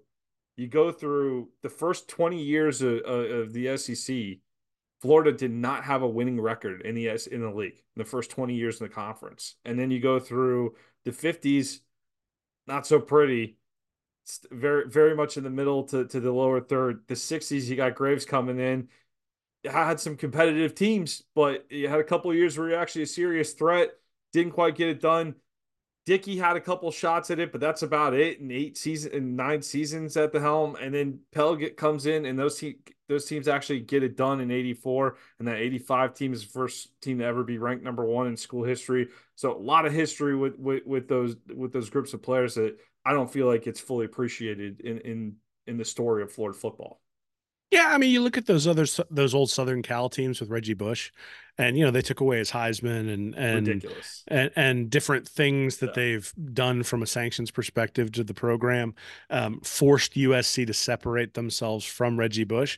you 0.58 0.68
go 0.68 0.92
through 0.92 1.50
the 1.62 1.70
first 1.70 2.08
20 2.08 2.42
years 2.42 2.82
of, 2.82 3.00
of 3.06 3.54
the 3.54 3.78
SEC, 3.78 4.16
Florida 5.02 5.32
did 5.32 5.52
not 5.52 5.84
have 5.84 6.02
a 6.04 6.08
winning 6.08 6.40
record 6.40 6.82
in 6.82 6.94
the 6.94 7.08
in 7.32 7.42
the 7.42 7.50
league 7.50 7.82
in 7.96 8.00
the 8.04 8.06
first 8.06 8.32
20 8.32 8.54
years 8.54 8.80
in 8.80 8.88
the 8.88 8.94
conference. 8.94 9.56
And 9.66 9.80
then 9.80 9.90
you 9.92 10.00
go 10.00 10.20
through 10.20 10.76
the 11.06 11.12
50s, 11.12 11.80
not 12.68 12.86
so 12.86 13.00
pretty. 13.00 13.58
Very 14.52 14.88
very 14.88 15.16
much 15.16 15.38
in 15.38 15.44
the 15.44 15.50
middle 15.50 15.84
to, 15.86 16.06
to 16.06 16.20
the 16.20 16.32
lower 16.32 16.62
third. 16.62 17.02
The 17.08 17.16
60s, 17.16 17.68
you 17.68 17.76
got 17.76 17.96
Graves 17.96 18.26
coming 18.26 18.60
in 18.60 18.90
had 19.66 20.00
some 20.00 20.18
competitive 20.18 20.76
teams, 20.76 21.24
but 21.36 21.66
you 21.70 21.88
had 21.88 22.00
a 22.00 22.04
couple 22.04 22.34
years 22.34 22.58
where 22.58 22.70
you're 22.70 22.80
actually 22.80 23.04
a 23.04 23.08
serious 23.08 23.54
threat. 23.54 23.92
Didn't 24.34 24.54
quite 24.54 24.76
get 24.76 24.90
it 24.90 25.02
done. 25.02 25.36
Dickey 26.06 26.38
had 26.38 26.56
a 26.56 26.62
couple 26.62 26.90
shots 26.92 27.30
at 27.30 27.40
it, 27.40 27.52
but 27.52 27.62
that's 27.62 27.84
about 27.84 28.16
it. 28.16 28.40
In 28.40 28.50
eight 28.52 28.76
season 28.76 29.14
and 29.14 29.38
nine 29.38 29.62
seasons 29.62 30.18
at 30.18 30.32
the 30.32 30.40
helm, 30.40 30.76
and 30.76 30.94
then 30.94 31.20
Pelgett 31.32 31.78
comes 31.78 32.08
in, 32.08 32.26
and 32.26 32.40
those 32.40 32.58
te- 32.58 32.80
those 33.08 33.26
teams 33.26 33.48
actually 33.48 33.82
get 33.82 34.02
it 34.02 34.18
done 34.18 34.42
in 34.42 34.50
'84, 34.50 35.18
and 35.38 35.48
that 35.48 35.58
'85 35.58 36.16
team 36.16 36.34
is 36.34 36.42
the 36.42 36.52
first 36.52 36.90
team 37.02 37.20
to 37.20 37.26
ever 37.26 37.44
be 37.44 37.60
ranked 37.60 37.84
number 37.84 38.04
one 38.04 38.28
in 38.28 38.36
school 38.36 38.64
history. 38.64 39.10
So 39.36 39.56
a 39.56 39.60
lot 39.60 39.86
of 39.86 39.94
history 39.94 40.36
with 40.36 40.58
with, 40.58 40.86
with 40.88 41.08
those 41.08 41.36
with 41.54 41.72
those 41.72 41.92
groups 41.92 42.14
of 42.16 42.24
players 42.24 42.56
that 42.56 42.78
I 43.06 43.14
don't 43.14 43.32
feel 43.32 43.46
like 43.46 43.68
it's 43.68 43.80
fully 43.80 44.06
appreciated 44.06 44.82
in 44.82 44.98
in 45.00 45.36
in 45.68 45.78
the 45.78 45.86
story 45.86 46.24
of 46.24 46.32
Florida 46.32 46.58
football. 46.58 47.00
Yeah, 47.72 47.88
I 47.90 47.98
mean, 47.98 48.12
you 48.12 48.22
look 48.22 48.38
at 48.38 48.48
those 48.48 48.68
other 48.68 48.86
those 49.10 49.34
old 49.34 49.50
Southern 49.50 49.82
Cal 49.82 50.10
teams 50.10 50.42
with 50.42 50.50
Reggie 50.50 50.74
Bush, 50.74 51.10
and 51.58 51.78
you 51.78 51.86
know 51.86 51.92
they 51.92 52.02
took 52.02 52.20
away 52.20 52.38
his 52.38 52.52
Heisman 52.52 53.12
and 53.12 53.34
and 53.34 53.66
Ridiculous. 53.66 54.24
and, 54.28 54.52
and 54.58 54.90
different 54.90 55.26
things 55.26 55.78
that 55.78 55.88
yeah. 55.88 55.94
they've 55.96 56.34
done 56.54 56.84
from 56.84 57.02
a 57.02 57.08
sanctions 57.08 57.50
perspective 57.50 58.12
to 58.12 58.26
the 58.26 58.34
program, 58.34 58.94
um, 59.30 59.62
forced 59.62 60.16
USC 60.16 60.68
to 60.68 60.74
separate 60.74 61.34
themselves 61.34 61.86
from 61.86 62.20
Reggie 62.20 62.44
Bush, 62.44 62.78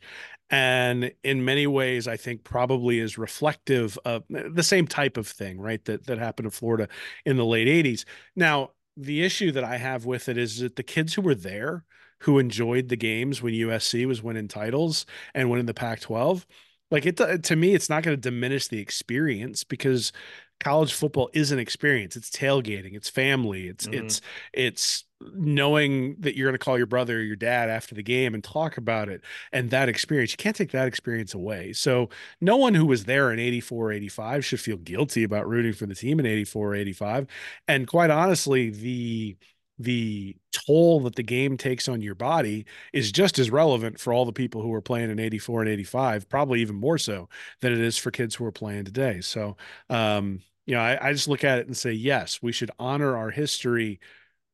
and 0.52 1.12
in 1.24 1.44
many 1.44 1.66
ways, 1.66 2.08
I 2.08 2.16
think 2.16 2.44
probably 2.44 3.00
is 3.00 3.18
reflective 3.18 3.98
of 4.06 4.24
the 4.30 4.62
same 4.62 4.86
type 4.86 5.18
of 5.18 5.28
thing, 5.28 5.60
right? 5.60 5.84
That 5.86 6.06
that 6.06 6.20
happened 6.20 6.46
in 6.46 6.52
Florida 6.52 6.88
in 7.26 7.38
the 7.38 7.46
late 7.46 7.68
'80s. 7.68 8.06
Now, 8.36 8.72
the 8.96 9.24
issue 9.24 9.52
that 9.54 9.64
I 9.64 9.78
have 9.78 10.06
with 10.06 10.30
it 10.30 10.38
is 10.38 10.60
that 10.60 10.76
the 10.76 10.84
kids 10.84 11.16
who 11.16 11.24
were 11.24 11.34
there 11.34 11.84
who 12.24 12.40
enjoyed 12.40 12.90
the 12.90 12.96
games 12.96 13.42
when 13.42 13.54
USC 13.54 14.06
was 14.06 14.24
winning 14.24 14.48
titles 14.48 15.06
and 15.34 15.50
winning 15.50 15.66
the 15.66 15.74
Pac 15.74 16.00
12. 16.00 16.46
Like 16.90 17.06
it 17.06 17.18
to 17.18 17.56
me, 17.56 17.74
it's 17.74 17.90
not 17.90 18.04
going 18.04 18.16
to 18.16 18.22
diminish 18.22 18.68
the 18.68 18.80
experience 18.80 19.64
because 19.64 20.12
college 20.60 20.94
football 20.94 21.30
is 21.34 21.52
an 21.52 21.60
experience. 21.60 22.16
It's 22.16 22.30
tailgating, 22.30 22.96
it's 22.96 23.10
family, 23.10 23.68
it's 23.68 23.86
mm-hmm. 23.86 24.06
it's 24.06 24.22
it's 24.54 25.04
knowing 25.34 26.16
that 26.20 26.36
you're 26.36 26.48
going 26.48 26.58
to 26.58 26.64
call 26.64 26.78
your 26.78 26.88
brother 26.88 27.18
or 27.18 27.22
your 27.22 27.36
dad 27.36 27.70
after 27.70 27.96
the 27.96 28.04
game 28.04 28.34
and 28.34 28.44
talk 28.44 28.78
about 28.78 29.10
it 29.10 29.22
and 29.52 29.70
that 29.70 29.90
experience. 29.90 30.32
You 30.32 30.38
can't 30.38 30.56
take 30.56 30.72
that 30.72 30.88
experience 30.88 31.34
away. 31.34 31.74
So 31.74 32.10
no 32.42 32.58
one 32.58 32.74
who 32.74 32.86
was 32.86 33.06
there 33.06 33.32
in 33.32 33.40
84 33.40 33.92
85 33.92 34.46
should 34.46 34.60
feel 34.62 34.78
guilty 34.78 35.24
about 35.24 35.48
rooting 35.48 35.74
for 35.74 35.86
the 35.86 35.96
team 35.96 36.20
in 36.20 36.26
84 36.26 36.76
85. 36.76 37.28
And 37.68 37.88
quite 37.88 38.10
honestly, 38.10 38.70
the 38.70 39.38
the 39.84 40.36
toll 40.52 41.02
that 41.02 41.16
the 41.16 41.24
game 41.24 41.58
takes 41.58 41.88
on 41.88 42.02
your 42.02 42.16
body 42.16 42.66
is 42.94 43.12
just 43.12 43.40
as 43.40 43.52
relevant 43.52 44.00
for 44.00 44.14
all 44.14 44.26
the 44.26 44.32
people 44.34 44.62
who 44.62 44.74
are 44.74 44.82
playing 44.82 45.10
in 45.10 45.20
84 45.20 45.62
and 45.62 45.70
85 45.70 46.30
probably 46.30 46.62
even 46.62 46.76
more 46.76 46.98
so 46.98 47.30
than 47.62 47.74
it 47.74 47.80
is 47.80 47.98
for 47.98 48.12
kids 48.12 48.36
who 48.36 48.46
are 48.46 48.52
playing 48.52 48.86
today. 48.86 49.22
So 49.22 49.58
um, 49.90 50.42
you 50.66 50.76
know 50.76 50.82
I, 50.82 51.10
I 51.10 51.14
just 51.14 51.28
look 51.28 51.44
at 51.44 51.60
it 51.60 51.68
and 51.68 51.76
say 51.76 51.92
yes 51.92 52.42
we 52.42 52.52
should 52.52 52.72
honor 52.80 53.18
our 53.18 53.32
history 53.32 54.00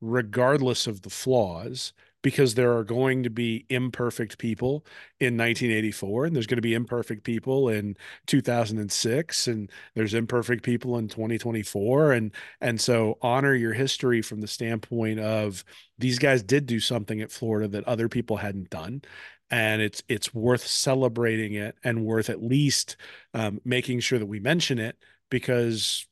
regardless 0.00 0.86
of 0.86 1.02
the 1.02 1.10
flaws 1.10 1.92
because 2.22 2.54
there 2.54 2.76
are 2.76 2.84
going 2.84 3.22
to 3.22 3.30
be 3.30 3.64
imperfect 3.68 4.38
people 4.38 4.84
in 5.18 5.36
1984 5.36 6.26
and 6.26 6.36
there's 6.36 6.46
going 6.46 6.56
to 6.56 6.62
be 6.62 6.74
imperfect 6.74 7.24
people 7.24 7.68
in 7.68 7.96
2006 8.26 9.48
and 9.48 9.70
there's 9.94 10.14
imperfect 10.14 10.62
people 10.62 10.98
in 10.98 11.08
2024 11.08 12.12
and 12.12 12.32
and 12.60 12.80
so 12.80 13.18
honor 13.22 13.54
your 13.54 13.72
history 13.72 14.22
from 14.22 14.40
the 14.40 14.46
standpoint 14.46 15.18
of 15.20 15.64
these 15.98 16.18
guys 16.18 16.42
did 16.42 16.66
do 16.66 16.80
something 16.80 17.20
at 17.20 17.32
Florida 17.32 17.68
that 17.68 17.84
other 17.84 18.08
people 18.08 18.36
hadn't 18.36 18.70
done 18.70 19.02
and 19.50 19.82
it's 19.82 20.02
it's 20.08 20.32
worth 20.34 20.66
celebrating 20.66 21.54
it 21.54 21.76
and 21.82 22.04
worth 22.04 22.30
at 22.30 22.42
least 22.42 22.96
um, 23.34 23.60
making 23.64 24.00
sure 24.00 24.18
that 24.18 24.26
we 24.26 24.40
mention 24.40 24.78
it 24.78 24.96
because 25.30 26.06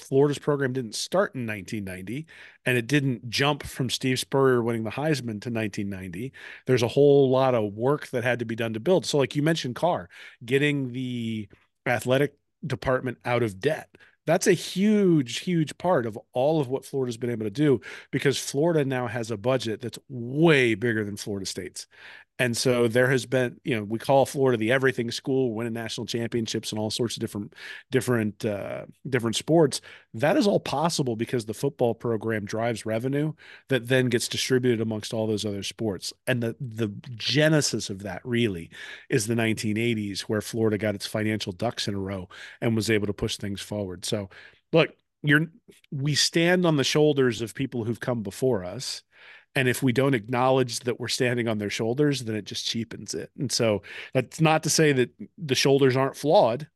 Florida's 0.00 0.38
program 0.38 0.72
didn't 0.72 0.94
start 0.94 1.34
in 1.34 1.46
1990 1.46 2.26
and 2.66 2.76
it 2.76 2.86
didn't 2.86 3.28
jump 3.30 3.62
from 3.62 3.90
Steve 3.90 4.18
Spurrier 4.18 4.62
winning 4.62 4.84
the 4.84 4.90
Heisman 4.90 5.40
to 5.42 5.50
1990. 5.50 6.32
There's 6.66 6.82
a 6.82 6.88
whole 6.88 7.30
lot 7.30 7.54
of 7.54 7.74
work 7.74 8.08
that 8.08 8.24
had 8.24 8.38
to 8.40 8.44
be 8.44 8.56
done 8.56 8.72
to 8.74 8.80
build. 8.80 9.06
So, 9.06 9.18
like 9.18 9.36
you 9.36 9.42
mentioned, 9.42 9.76
Carr, 9.76 10.08
getting 10.44 10.92
the 10.92 11.48
athletic 11.86 12.34
department 12.66 13.18
out 13.24 13.42
of 13.42 13.60
debt. 13.60 13.88
That's 14.26 14.46
a 14.46 14.52
huge, 14.52 15.38
huge 15.38 15.76
part 15.78 16.06
of 16.06 16.18
all 16.32 16.60
of 16.60 16.68
what 16.68 16.84
Florida's 16.84 17.16
been 17.16 17.30
able 17.30 17.46
to 17.46 17.50
do 17.50 17.80
because 18.10 18.38
Florida 18.38 18.84
now 18.84 19.06
has 19.06 19.30
a 19.30 19.36
budget 19.36 19.80
that's 19.80 19.98
way 20.08 20.74
bigger 20.74 21.04
than 21.04 21.16
Florida 21.16 21.46
State's 21.46 21.86
And 22.40 22.56
so 22.56 22.88
there 22.88 23.10
has 23.10 23.26
been, 23.26 23.60
you 23.64 23.76
know, 23.76 23.84
we 23.84 23.98
call 23.98 24.24
Florida 24.24 24.56
the 24.56 24.72
everything 24.72 25.10
school, 25.10 25.52
winning 25.52 25.74
national 25.74 26.06
championships 26.06 26.72
and 26.72 26.78
all 26.78 26.90
sorts 26.90 27.16
of 27.16 27.20
different, 27.20 27.52
different, 27.90 28.46
uh, 28.46 28.86
different 29.06 29.36
sports. 29.36 29.82
That 30.14 30.38
is 30.38 30.46
all 30.46 30.58
possible 30.58 31.16
because 31.16 31.44
the 31.44 31.52
football 31.52 31.94
program 31.94 32.46
drives 32.46 32.86
revenue 32.86 33.34
that 33.68 33.88
then 33.88 34.06
gets 34.06 34.26
distributed 34.26 34.80
amongst 34.80 35.12
all 35.12 35.26
those 35.26 35.44
other 35.44 35.62
sports. 35.62 36.14
And 36.26 36.42
the 36.42 36.56
the 36.58 36.88
genesis 37.14 37.90
of 37.90 38.04
that 38.04 38.22
really 38.24 38.70
is 39.10 39.26
the 39.26 39.34
1980s, 39.34 40.22
where 40.22 40.40
Florida 40.40 40.78
got 40.78 40.94
its 40.94 41.06
financial 41.06 41.52
ducks 41.52 41.88
in 41.88 41.94
a 41.94 42.00
row 42.00 42.26
and 42.62 42.74
was 42.74 42.88
able 42.88 43.06
to 43.06 43.12
push 43.12 43.36
things 43.36 43.60
forward. 43.60 44.06
So, 44.06 44.30
look, 44.72 44.88
you're 45.22 45.48
we 45.92 46.14
stand 46.14 46.64
on 46.64 46.76
the 46.76 46.84
shoulders 46.84 47.42
of 47.42 47.54
people 47.54 47.84
who've 47.84 48.00
come 48.00 48.22
before 48.22 48.64
us 48.64 49.02
and 49.54 49.68
if 49.68 49.82
we 49.82 49.92
don't 49.92 50.14
acknowledge 50.14 50.80
that 50.80 51.00
we're 51.00 51.08
standing 51.08 51.48
on 51.48 51.58
their 51.58 51.70
shoulders, 51.70 52.24
then 52.24 52.36
it 52.36 52.44
just 52.44 52.66
cheapens 52.66 53.14
it. 53.14 53.30
And 53.38 53.50
so 53.50 53.82
that's 54.14 54.40
not 54.40 54.62
to 54.62 54.70
say 54.70 54.92
that 54.92 55.10
the 55.38 55.54
shoulders 55.54 55.96
aren't 55.96 56.16
flawed, 56.16 56.68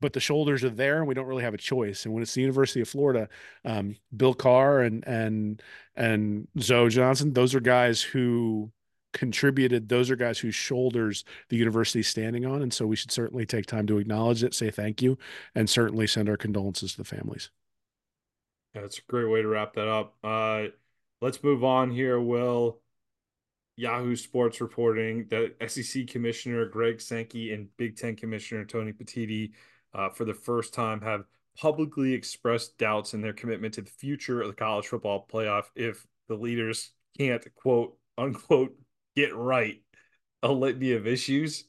but 0.00 0.12
the 0.12 0.20
shoulders 0.20 0.62
are 0.64 0.70
there 0.70 0.98
and 0.98 1.06
we 1.06 1.14
don't 1.14 1.26
really 1.26 1.44
have 1.44 1.54
a 1.54 1.58
choice. 1.58 2.04
And 2.04 2.12
when 2.12 2.22
it's 2.22 2.34
the 2.34 2.42
University 2.42 2.80
of 2.80 2.88
Florida, 2.88 3.28
um, 3.64 3.96
Bill 4.16 4.34
Carr 4.34 4.80
and 4.80 5.06
and 5.06 5.62
and 5.96 6.48
Zoe 6.58 6.90
Johnson, 6.90 7.32
those 7.32 7.54
are 7.54 7.60
guys 7.60 8.02
who 8.02 8.70
contributed. 9.12 9.88
Those 9.88 10.10
are 10.10 10.16
guys 10.16 10.38
whose 10.38 10.54
shoulders 10.54 11.24
the 11.48 11.56
university 11.56 12.00
is 12.00 12.08
standing 12.08 12.46
on. 12.46 12.62
And 12.62 12.72
so 12.72 12.86
we 12.86 12.96
should 12.96 13.10
certainly 13.10 13.46
take 13.46 13.66
time 13.66 13.86
to 13.88 13.98
acknowledge 13.98 14.44
it, 14.44 14.54
say 14.54 14.70
thank 14.70 15.02
you, 15.02 15.18
and 15.54 15.68
certainly 15.68 16.06
send 16.06 16.28
our 16.28 16.36
condolences 16.36 16.92
to 16.92 16.98
the 16.98 17.04
families. 17.04 17.50
That's 18.74 18.98
a 18.98 19.02
great 19.08 19.28
way 19.28 19.42
to 19.42 19.48
wrap 19.48 19.74
that 19.74 19.88
up. 19.88 20.14
Uh, 20.22 20.66
Let's 21.20 21.42
move 21.42 21.64
on 21.64 21.90
here, 21.90 22.18
Will. 22.18 22.80
Yahoo 23.76 24.16
Sports 24.16 24.60
reporting 24.60 25.26
that 25.28 25.54
SEC 25.70 26.06
Commissioner 26.06 26.66
Greg 26.66 27.00
Sankey 27.00 27.52
and 27.52 27.68
Big 27.76 27.96
Ten 27.96 28.16
Commissioner 28.16 28.64
Tony 28.64 28.92
Petitti, 28.92 29.52
uh, 29.94 30.10
for 30.10 30.24
the 30.24 30.34
first 30.34 30.74
time, 30.74 31.00
have 31.00 31.24
publicly 31.58 32.12
expressed 32.14 32.78
doubts 32.78 33.14
in 33.14 33.20
their 33.20 33.32
commitment 33.32 33.74
to 33.74 33.82
the 33.82 33.90
future 33.90 34.40
of 34.40 34.48
the 34.48 34.54
college 34.54 34.86
football 34.86 35.26
playoff 35.30 35.64
if 35.74 36.06
the 36.28 36.34
leaders 36.34 36.90
can't, 37.18 37.44
quote 37.54 37.96
unquote, 38.16 38.74
get 39.16 39.34
right 39.34 39.82
a 40.42 40.50
litany 40.50 40.92
of 40.92 41.06
issues 41.06 41.64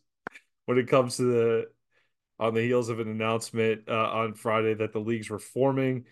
when 0.65 0.77
it 0.77 0.87
comes 0.87 1.17
to 1.17 1.23
the 1.23 1.67
on 2.39 2.53
the 2.53 2.61
heels 2.61 2.89
of 2.89 2.99
an 2.99 3.07
announcement 3.07 3.83
uh, 3.87 4.09
on 4.09 4.33
Friday 4.33 4.73
that 4.73 4.93
the 4.93 4.99
leagues 4.99 5.29
were 5.29 5.39
forming 5.39 6.05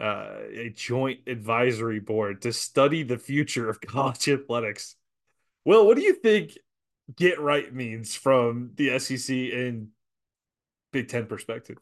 uh, 0.00 0.36
a 0.52 0.70
joint 0.74 1.20
advisory 1.26 2.00
board 2.00 2.42
to 2.42 2.52
study 2.52 3.02
the 3.02 3.18
future 3.18 3.68
of 3.68 3.80
college 3.86 4.28
athletics. 4.28 4.96
Well, 5.64 5.86
what 5.86 5.96
do 5.96 6.02
you 6.02 6.14
think 6.14 6.56
get 7.14 7.40
right 7.40 7.72
means 7.72 8.14
from 8.14 8.72
the 8.76 8.98
SEC 8.98 9.36
and 9.36 9.88
Big 10.92 11.08
Ten 11.08 11.26
perspective? 11.26 11.78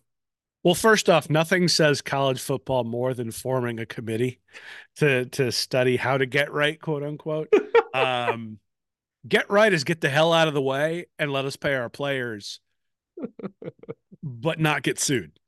Well, 0.63 0.75
first 0.75 1.09
off, 1.09 1.31
nothing 1.31 1.69
says 1.69 2.03
college 2.03 2.41
football 2.41 2.83
more 2.83 3.15
than 3.15 3.31
forming 3.31 3.79
a 3.79 3.87
committee 3.87 4.41
to 4.97 5.27
to 5.27 5.53
study 5.53 5.97
how 5.97 6.19
to 6.19 6.27
get 6.27 6.53
right, 6.53 6.81
quote 6.81 7.05
unquote. 7.05 7.53
um, 7.95 8.59
get 9.29 9.49
right 9.49 9.73
is 9.73 9.85
get 9.85 10.01
the 10.01 10.09
hell 10.09 10.33
out 10.33 10.49
of 10.49 10.55
the 10.55 10.63
way 10.63 11.07
and 11.19 11.33
let 11.33 11.45
us 11.45 11.55
pay 11.55 11.75
our 11.75 11.89
players, 11.89 12.59
but 14.23 14.59
not 14.59 14.83
get 14.83 14.99
sued. 14.99 15.39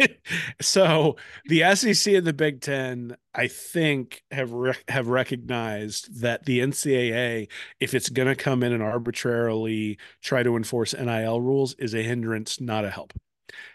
so 0.60 1.16
the 1.46 1.74
SEC 1.74 2.14
and 2.14 2.26
the 2.26 2.32
Big 2.32 2.60
Ten, 2.60 3.16
I 3.34 3.48
think, 3.48 4.22
have 4.30 4.52
re- 4.52 4.74
have 4.88 5.08
recognized 5.08 6.20
that 6.20 6.44
the 6.44 6.60
NCAA, 6.60 7.48
if 7.80 7.94
it's 7.94 8.08
going 8.08 8.28
to 8.28 8.36
come 8.36 8.62
in 8.62 8.72
and 8.72 8.82
arbitrarily 8.82 9.98
try 10.22 10.42
to 10.42 10.56
enforce 10.56 10.94
NIL 10.94 11.40
rules, 11.40 11.74
is 11.74 11.94
a 11.94 12.02
hindrance, 12.02 12.60
not 12.60 12.84
a 12.84 12.90
help. 12.90 13.12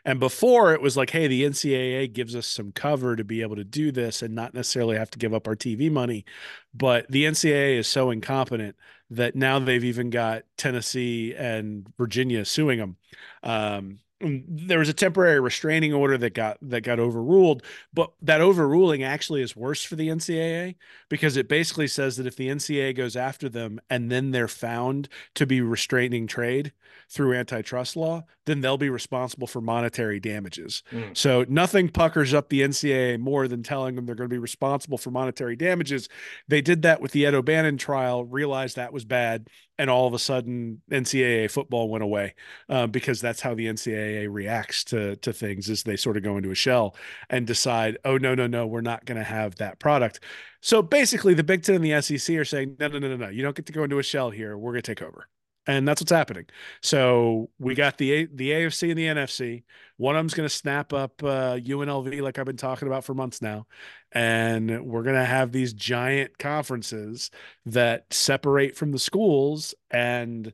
And 0.06 0.20
before 0.20 0.74
it 0.74 0.82
was 0.82 0.96
like, 0.96 1.10
hey, 1.10 1.28
the 1.28 1.44
NCAA 1.44 2.14
gives 2.14 2.36
us 2.36 2.48
some 2.48 2.72
cover 2.72 3.16
to 3.16 3.24
be 3.24 3.42
able 3.42 3.56
to 3.58 3.64
do 3.64 3.92
this 3.92 4.22
and 4.22 4.34
not 4.34 4.54
necessarily 4.54 4.98
have 4.98 5.10
to 5.12 5.20
give 5.20 5.34
up 5.34 5.48
our 5.48 5.56
TV 5.56 5.92
money. 5.92 6.26
But 6.74 7.10
the 7.10 7.26
NCAA 7.26 7.78
is 7.78 7.88
so 7.88 8.10
incompetent 8.10 8.76
that 9.10 9.36
now 9.36 9.60
they've 9.60 9.84
even 9.84 10.10
got 10.10 10.44
Tennessee 10.58 11.36
and 11.36 11.88
Virginia 11.98 12.46
suing 12.46 12.80
them. 12.80 12.98
Um, 13.44 14.00
there 14.22 14.80
was 14.80 14.88
a 14.88 14.94
temporary 14.94 15.42
restraining 15.42 15.94
order 15.94 16.18
that 16.18 16.34
got 16.34 16.58
that 16.62 16.82
got 16.82 17.00
overruled 17.00 17.62
but 17.94 18.14
that 18.22 18.40
overruling 18.40 19.04
actually 19.04 19.42
is 19.42 19.58
worse 19.58 19.84
for 19.84 19.98
the 19.98 20.08
NCAA 20.08 20.76
because 21.10 21.36
it 21.36 21.50
basically 21.50 21.88
says 21.88 22.16
that 22.16 22.26
if 22.26 22.38
the 22.38 22.48
NCAA 22.48 22.96
goes 22.96 23.18
after 23.18 23.50
them 23.50 23.80
and 23.90 24.10
then 24.10 24.32
they're 24.32 24.48
found 24.48 25.10
to 25.34 25.46
be 25.46 25.60
restraining 25.60 26.28
trade 26.28 26.72
through 27.10 27.34
antitrust 27.34 27.98
law 27.98 28.24
then 28.46 28.62
they'll 28.62 28.78
be 28.78 28.90
responsible 28.90 29.48
for 29.48 29.60
monetary 29.60 30.22
damages 30.22 30.82
mm. 30.92 31.16
so 31.16 31.46
nothing 31.50 31.90
puckers 31.90 32.34
up 32.34 32.48
the 32.48 32.62
NCAA 32.62 33.20
more 33.20 33.50
than 33.50 33.64
telling 33.64 33.96
them 33.96 34.06
they're 34.06 34.16
going 34.16 34.30
to 34.30 34.34
be 34.34 34.40
responsible 34.40 34.98
for 34.98 35.12
monetary 35.12 35.58
damages 35.58 36.08
they 36.48 36.62
did 36.62 36.84
that 36.84 37.02
with 37.02 37.12
the 37.12 37.26
Ed 37.26 37.34
O'Bannon 37.34 37.78
trial 37.78 38.24
realized 38.24 38.78
that 38.78 38.94
was 38.94 39.04
bad 39.04 39.50
and 39.78 39.90
all 39.90 40.08
of 40.08 40.14
a 40.14 40.20
sudden 40.20 40.82
NCAA 40.90 41.52
football 41.52 41.90
went 41.90 42.04
away 42.04 42.34
uh, 42.70 42.88
because 42.88 43.20
that's 43.20 43.42
how 43.42 43.54
the 43.54 43.66
NCAA 43.66 44.05
reacts 44.28 44.84
to 44.86 45.16
to 45.18 45.34
things 45.34 45.70
is 45.70 45.84
they 45.84 45.96
sort 45.96 46.18
of 46.18 46.24
go 46.24 46.38
into 46.38 46.52
a 46.52 46.56
shell 46.56 46.96
and 47.30 47.46
decide, 47.48 47.98
oh 48.06 48.18
no 48.18 48.36
no 48.36 48.48
no, 48.48 48.66
we're 48.68 48.82
not 48.82 49.06
going 49.06 49.18
to 49.18 49.24
have 49.24 49.56
that 49.56 49.80
product. 49.80 50.20
So 50.62 50.82
basically, 50.82 51.34
the 51.34 51.44
Big 51.44 51.64
Ten 51.64 51.76
and 51.76 51.84
the 51.84 52.02
SEC 52.02 52.36
are 52.38 52.46
saying, 52.46 52.78
no 52.80 52.88
no 52.88 53.00
no 53.00 53.10
no 53.10 53.18
no, 53.18 53.30
you 53.30 53.44
don't 53.44 53.56
get 53.56 53.66
to 53.68 53.74
go 53.74 53.84
into 53.84 54.00
a 54.00 54.04
shell 54.04 54.30
here. 54.30 54.58
We're 54.58 54.72
going 54.72 54.82
to 54.84 54.96
take 54.96 55.06
over 55.06 55.28
and 55.68 55.88
that's 55.88 56.02
what's 56.02 56.12
happening. 56.12 56.46
So 56.82 57.50
we 57.60 57.76
got 57.76 57.98
the 57.98 58.28
the 58.34 58.52
AFC 58.52 58.90
and 58.90 58.98
the 58.98 59.06
NFC. 59.06 59.64
One 59.98 60.16
of 60.16 60.20
them's 60.20 60.34
going 60.34 60.48
to 60.48 60.54
snap 60.54 60.92
up 60.92 61.24
uh, 61.24 61.56
UNLV, 61.56 62.22
like 62.22 62.38
I've 62.38 62.46
been 62.46 62.58
talking 62.58 62.88
about 62.88 63.06
for 63.06 63.14
months 63.14 63.42
now, 63.42 63.66
and 64.12 64.86
we're 64.86 65.04
going 65.04 65.16
to 65.16 65.26
have 65.26 65.52
these 65.52 65.74
giant 65.74 66.38
conferences 66.38 67.32
that 67.66 68.14
separate 68.14 68.76
from 68.76 68.92
the 68.92 69.00
schools 69.00 69.74
and 69.90 70.52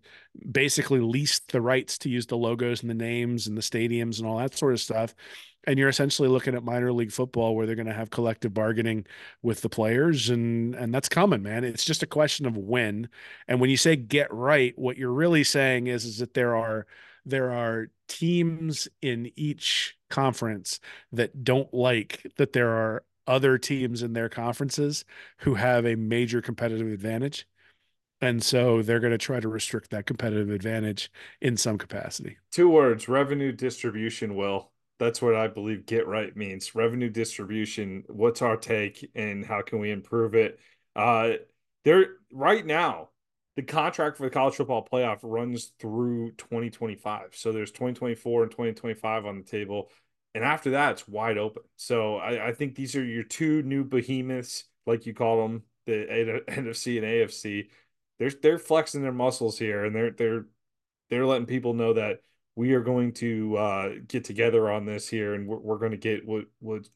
basically 0.52 1.00
lease 1.00 1.39
the 1.39 1.60
rights 1.62 1.97
to 2.00 2.10
use 2.10 2.28
the 2.28 2.38
logos 2.38 2.82
and 2.82 2.89
the 2.89 2.95
names 2.95 3.47
and 3.47 3.58
the 3.58 3.62
stadiums 3.62 4.19
and 4.19 4.28
all 4.28 4.38
that 4.38 4.56
sort 4.56 4.74
of 4.74 4.80
stuff 4.80 5.15
and 5.65 5.78
you're 5.78 5.89
essentially 5.89 6.28
looking 6.28 6.56
at 6.56 6.63
minor 6.63 6.91
league 6.91 7.12
football 7.12 7.56
where 7.56 7.65
they're 7.65 7.76
going 7.76 7.88
to 7.88 7.93
have 7.93 8.10
collective 8.10 8.54
bargaining 8.54 9.06
with 9.41 9.62
the 9.62 9.69
players 9.69 10.30
and 10.30 10.76
and 10.76 10.93
that's 10.93 11.10
coming 11.10 11.43
man. 11.43 11.63
It's 11.63 11.86
just 11.86 12.04
a 12.04 12.08
question 12.08 12.45
of 12.45 12.58
when 12.58 13.10
and 13.47 13.60
when 13.60 13.69
you 13.69 13.78
say 13.78 13.95
get 13.95 14.34
right 14.34 14.78
what 14.78 14.97
you're 14.97 15.12
really 15.12 15.43
saying 15.43 15.88
is 15.88 16.06
is 16.06 16.17
that 16.19 16.34
there 16.34 16.56
are 16.56 16.88
there 17.26 17.52
are 17.52 17.88
teams 18.08 18.88
in 19.02 19.32
each 19.36 19.95
conference 20.10 20.80
that 21.12 21.43
don't 21.43 21.74
like 21.74 22.26
that 22.38 22.54
there 22.54 22.69
are 22.69 23.04
other 23.28 23.58
teams 23.58 24.02
in 24.02 24.13
their 24.13 24.28
conferences 24.28 25.06
who 25.38 25.54
have 25.54 25.86
a 25.86 25.95
major 25.95 26.41
competitive 26.41 26.88
advantage 26.88 27.45
and 28.21 28.43
so 28.43 28.84
they're 28.84 29.00
going 29.00 29.12
to 29.12 29.17
try 29.17 29.39
to 29.39 29.47
restrict 29.47 29.89
that 29.89 30.06
competitive 30.06 30.52
advantage 30.52 31.12
in 31.41 31.58
some 31.58 31.78
capacity. 31.78 32.38
Two 32.52 32.69
words 32.69 33.10
revenue 33.10 33.52
distribution 33.52 34.36
will 34.36 34.70
that's 35.01 35.19
what 35.19 35.35
I 35.35 35.47
believe 35.47 35.87
get 35.87 36.05
right 36.05 36.35
means. 36.37 36.75
Revenue 36.75 37.09
distribution. 37.09 38.03
What's 38.07 38.43
our 38.43 38.55
take 38.55 39.09
and 39.15 39.43
how 39.43 39.63
can 39.63 39.79
we 39.79 39.89
improve 39.89 40.35
it? 40.35 40.59
Uh 40.95 41.33
there 41.83 42.17
right 42.31 42.63
now, 42.63 43.09
the 43.55 43.63
contract 43.63 44.17
for 44.17 44.23
the 44.23 44.29
college 44.29 44.53
football 44.53 44.87
playoff 44.89 45.19
runs 45.23 45.73
through 45.79 46.33
2025. 46.33 47.29
So 47.33 47.51
there's 47.51 47.71
2024 47.71 48.43
and 48.43 48.51
2025 48.51 49.25
on 49.25 49.37
the 49.39 49.43
table. 49.43 49.89
And 50.35 50.43
after 50.43 50.71
that, 50.71 50.91
it's 50.91 51.07
wide 51.07 51.39
open. 51.39 51.63
So 51.77 52.17
I, 52.17 52.49
I 52.49 52.53
think 52.53 52.75
these 52.75 52.95
are 52.95 53.03
your 53.03 53.23
two 53.23 53.63
new 53.63 53.83
behemoths, 53.83 54.65
like 54.85 55.07
you 55.07 55.15
call 55.15 55.41
them, 55.41 55.63
the 55.87 56.43
NFC 56.47 56.97
and 56.97 57.05
AFC. 57.05 57.69
They're 58.19 58.29
they're 58.29 58.59
flexing 58.59 59.01
their 59.01 59.11
muscles 59.11 59.57
here 59.57 59.83
and 59.83 59.95
they're 59.95 60.11
they're 60.11 60.45
they're 61.09 61.25
letting 61.25 61.47
people 61.47 61.73
know 61.73 61.93
that 61.93 62.21
we 62.55 62.73
are 62.73 62.81
going 62.81 63.13
to 63.13 63.57
uh, 63.57 63.89
get 64.07 64.23
together 64.23 64.69
on 64.69 64.85
this 64.85 65.07
here, 65.07 65.33
and 65.33 65.47
we're, 65.47 65.59
we're 65.59 65.77
going 65.77 65.91
to 65.91 65.97
get 65.97 66.25
what 66.25 66.45
what 66.59 66.87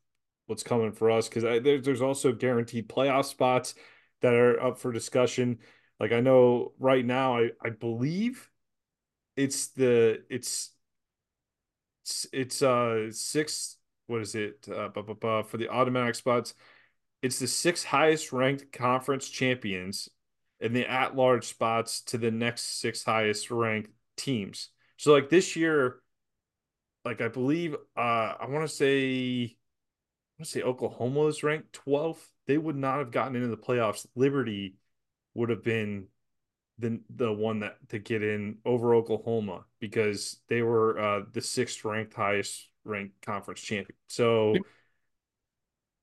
what's 0.48 0.64
coming 0.64 0.92
for 0.92 1.10
us 1.10 1.28
because 1.28 1.44
there, 1.44 1.82
there's 1.82 2.02
also 2.02 2.32
guaranteed 2.32 2.88
playoff 2.88 3.26
spots 3.26 3.76
that 4.22 4.34
are 4.34 4.62
up 4.62 4.78
for 4.78 4.92
discussion. 4.92 5.60
Like 6.00 6.12
I 6.12 6.20
know 6.20 6.74
right 6.80 7.06
now, 7.06 7.38
I 7.38 7.50
I 7.64 7.70
believe 7.70 8.50
it's 9.36 9.68
the 9.68 10.24
it's 10.30 10.72
it's 12.32 12.62
uh 12.62 13.12
six 13.12 13.78
what 14.08 14.22
is 14.22 14.36
it 14.36 14.68
uh, 14.74 14.90
bu- 14.90 15.16
bu- 15.16 15.44
for 15.44 15.58
the 15.58 15.70
automatic 15.70 16.16
spots 16.16 16.54
it's 17.22 17.40
the 17.40 17.48
six 17.48 17.84
highest 17.84 18.32
ranked 18.32 18.72
conference 18.72 19.28
champions 19.30 20.10
and 20.62 20.76
the 20.76 20.90
at 20.90 21.16
large 21.16 21.46
spots 21.46 22.02
to 22.02 22.18
the 22.18 22.30
next 22.30 22.80
six 22.80 23.04
highest 23.04 23.50
ranked 23.50 23.90
teams 24.16 24.70
so 24.98 25.14
like 25.14 25.30
this 25.30 25.56
year, 25.56 25.98
like 27.04 27.22
I 27.22 27.28
believe 27.28 27.76
uh 27.98 28.34
I 28.40 28.48
want 28.48 28.68
to 28.68 28.74
say 28.74 29.44
I 29.44 30.42
want 30.42 30.46
to 30.46 30.52
say 30.52 30.62
Oklahoma 30.62 31.20
was 31.22 31.44
ranked 31.44 31.74
12th. 31.74 32.26
They 32.48 32.58
would 32.58 32.76
not 32.76 33.00
have 33.00 33.12
gotten 33.12 33.36
into 33.36 33.48
the 33.48 33.58
playoffs. 33.58 34.06
Liberty 34.16 34.76
would 35.34 35.50
have 35.50 35.64
been 35.64 36.08
the 36.78 37.00
the 37.10 37.32
one 37.32 37.60
that 37.62 37.78
to 37.90 38.00
get 38.00 38.22
in 38.22 38.58
over 38.66 38.96
Oklahoma 38.96 39.66
because 39.80 40.38
they 40.50 40.62
were 40.62 41.00
uh, 41.00 41.22
the 41.32 41.42
sixth 41.42 41.86
ranked 41.86 42.14
highest 42.14 42.70
ranked 42.84 43.22
conference 43.22 43.62
champion. 43.62 43.98
So 44.08 44.66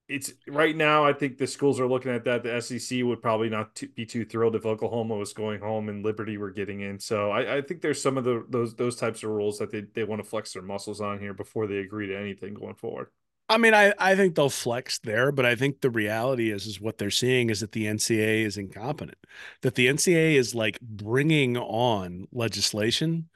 it's 0.09 0.33
right 0.49 0.77
now. 0.77 1.05
I 1.05 1.13
think 1.13 1.39
the 1.39 1.47
schools 1.47 1.81
are 1.81 1.87
looking 1.87 2.13
at 2.13 2.25
that. 2.25 2.43
The 2.43 2.61
SEC 2.61 3.03
would 3.05 3.23
probably 3.23 3.49
not 3.49 3.75
t- 3.75 3.87
be 3.87 4.05
too 4.05 4.25
thrilled 4.25 4.57
if 4.57 4.67
Oklahoma 4.67 5.17
was 5.17 5.33
going 5.33 5.61
home 5.61 5.89
and 5.89 6.05
Liberty 6.05 6.37
were 6.37 6.51
getting 6.51 6.81
in. 6.81 6.99
So 6.99 7.31
I, 7.31 7.57
I 7.57 7.63
think 7.63 7.81
there's 7.81 8.03
some 8.03 8.19
of 8.19 8.25
the 8.25 8.45
those 8.49 8.75
those 8.75 8.97
types 8.97 9.23
of 9.23 9.31
rules 9.31 9.59
that 9.59 9.71
they, 9.71 9.83
they 9.95 10.05
want 10.05 10.23
to 10.23 10.29
flex 10.29 10.53
their 10.53 10.63
muscles 10.63 11.01
on 11.01 11.19
here 11.19 11.35
before 11.35 11.67
they 11.67 11.79
agree 11.79 12.09
to 12.09 12.19
anything 12.19 12.55
going 12.55 12.75
forward. 12.75 13.09
I 13.49 13.59
mean, 13.59 13.75
I, 13.75 13.93
I 13.99 14.17
think 14.17 14.35
they'll 14.35 14.49
flex 14.49 14.99
there, 15.01 15.31
but 15.31 15.45
I 15.45 15.57
think 15.57 15.81
the 15.81 15.91
reality 15.91 16.51
is 16.51 16.67
is 16.67 16.81
what 16.81 16.99
they're 16.99 17.11
seeing 17.11 17.51
is 17.51 17.61
that 17.61 17.73
the 17.73 17.85
NCAA 17.85 18.45
is 18.45 18.57
incompetent. 18.57 19.19
That 19.63 19.75
the 19.75 19.89
NCAA 19.89 20.35
is 20.35 20.55
like 20.55 20.81
bringing 20.81 21.57
on 21.57 22.29
legislation, 22.33 23.29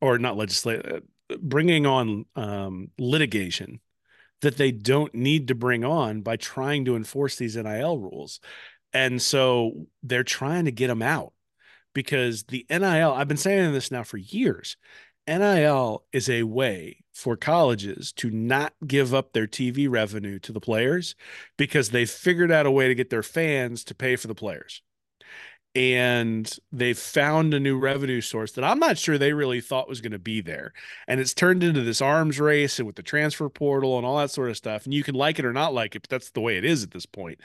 or 0.00 0.18
not 0.18 0.36
legislation, 0.36 1.02
uh, 1.30 1.36
bringing 1.40 1.86
on 1.86 2.24
um, 2.34 2.90
litigation 2.98 3.80
that 4.42 4.56
they 4.56 4.70
don't 4.70 5.14
need 5.14 5.48
to 5.48 5.54
bring 5.54 5.84
on 5.84 6.22
by 6.22 6.36
trying 6.36 6.84
to 6.84 6.96
enforce 6.96 7.36
these 7.36 7.56
NIL 7.56 7.98
rules. 7.98 8.40
And 8.92 9.20
so 9.20 9.86
they're 10.02 10.24
trying 10.24 10.64
to 10.64 10.70
get 10.70 10.88
them 10.88 11.02
out 11.02 11.32
because 11.94 12.44
the 12.44 12.64
NIL, 12.70 13.12
I've 13.12 13.28
been 13.28 13.36
saying 13.36 13.72
this 13.72 13.90
now 13.90 14.02
for 14.02 14.16
years. 14.16 14.76
NIL 15.26 16.04
is 16.12 16.30
a 16.30 16.44
way 16.44 17.04
for 17.12 17.36
colleges 17.36 18.12
to 18.12 18.30
not 18.30 18.72
give 18.86 19.12
up 19.12 19.32
their 19.32 19.46
TV 19.46 19.90
revenue 19.90 20.38
to 20.38 20.52
the 20.52 20.60
players 20.60 21.14
because 21.58 21.90
they 21.90 22.06
figured 22.06 22.50
out 22.50 22.64
a 22.64 22.70
way 22.70 22.88
to 22.88 22.94
get 22.94 23.10
their 23.10 23.22
fans 23.22 23.84
to 23.84 23.94
pay 23.94 24.16
for 24.16 24.28
the 24.28 24.34
players 24.34 24.82
and 25.74 26.50
they've 26.72 26.98
found 26.98 27.54
a 27.54 27.60
new 27.60 27.78
revenue 27.78 28.20
source 28.20 28.52
that 28.52 28.64
I'm 28.64 28.78
not 28.78 28.98
sure 28.98 29.18
they 29.18 29.32
really 29.32 29.60
thought 29.60 29.88
was 29.88 30.00
going 30.00 30.12
to 30.12 30.18
be 30.18 30.40
there. 30.40 30.72
And 31.06 31.20
it's 31.20 31.34
turned 31.34 31.62
into 31.62 31.82
this 31.82 32.00
arms 32.00 32.40
race 32.40 32.78
and 32.78 32.86
with 32.86 32.96
the 32.96 33.02
transfer 33.02 33.48
portal 33.48 33.96
and 33.96 34.06
all 34.06 34.18
that 34.18 34.30
sort 34.30 34.50
of 34.50 34.56
stuff. 34.56 34.84
And 34.84 34.94
you 34.94 35.04
can 35.04 35.14
like 35.14 35.38
it 35.38 35.44
or 35.44 35.52
not 35.52 35.74
like 35.74 35.94
it, 35.94 36.02
but 36.02 36.10
that's 36.10 36.30
the 36.30 36.40
way 36.40 36.56
it 36.56 36.64
is 36.64 36.82
at 36.82 36.90
this 36.90 37.06
point. 37.06 37.40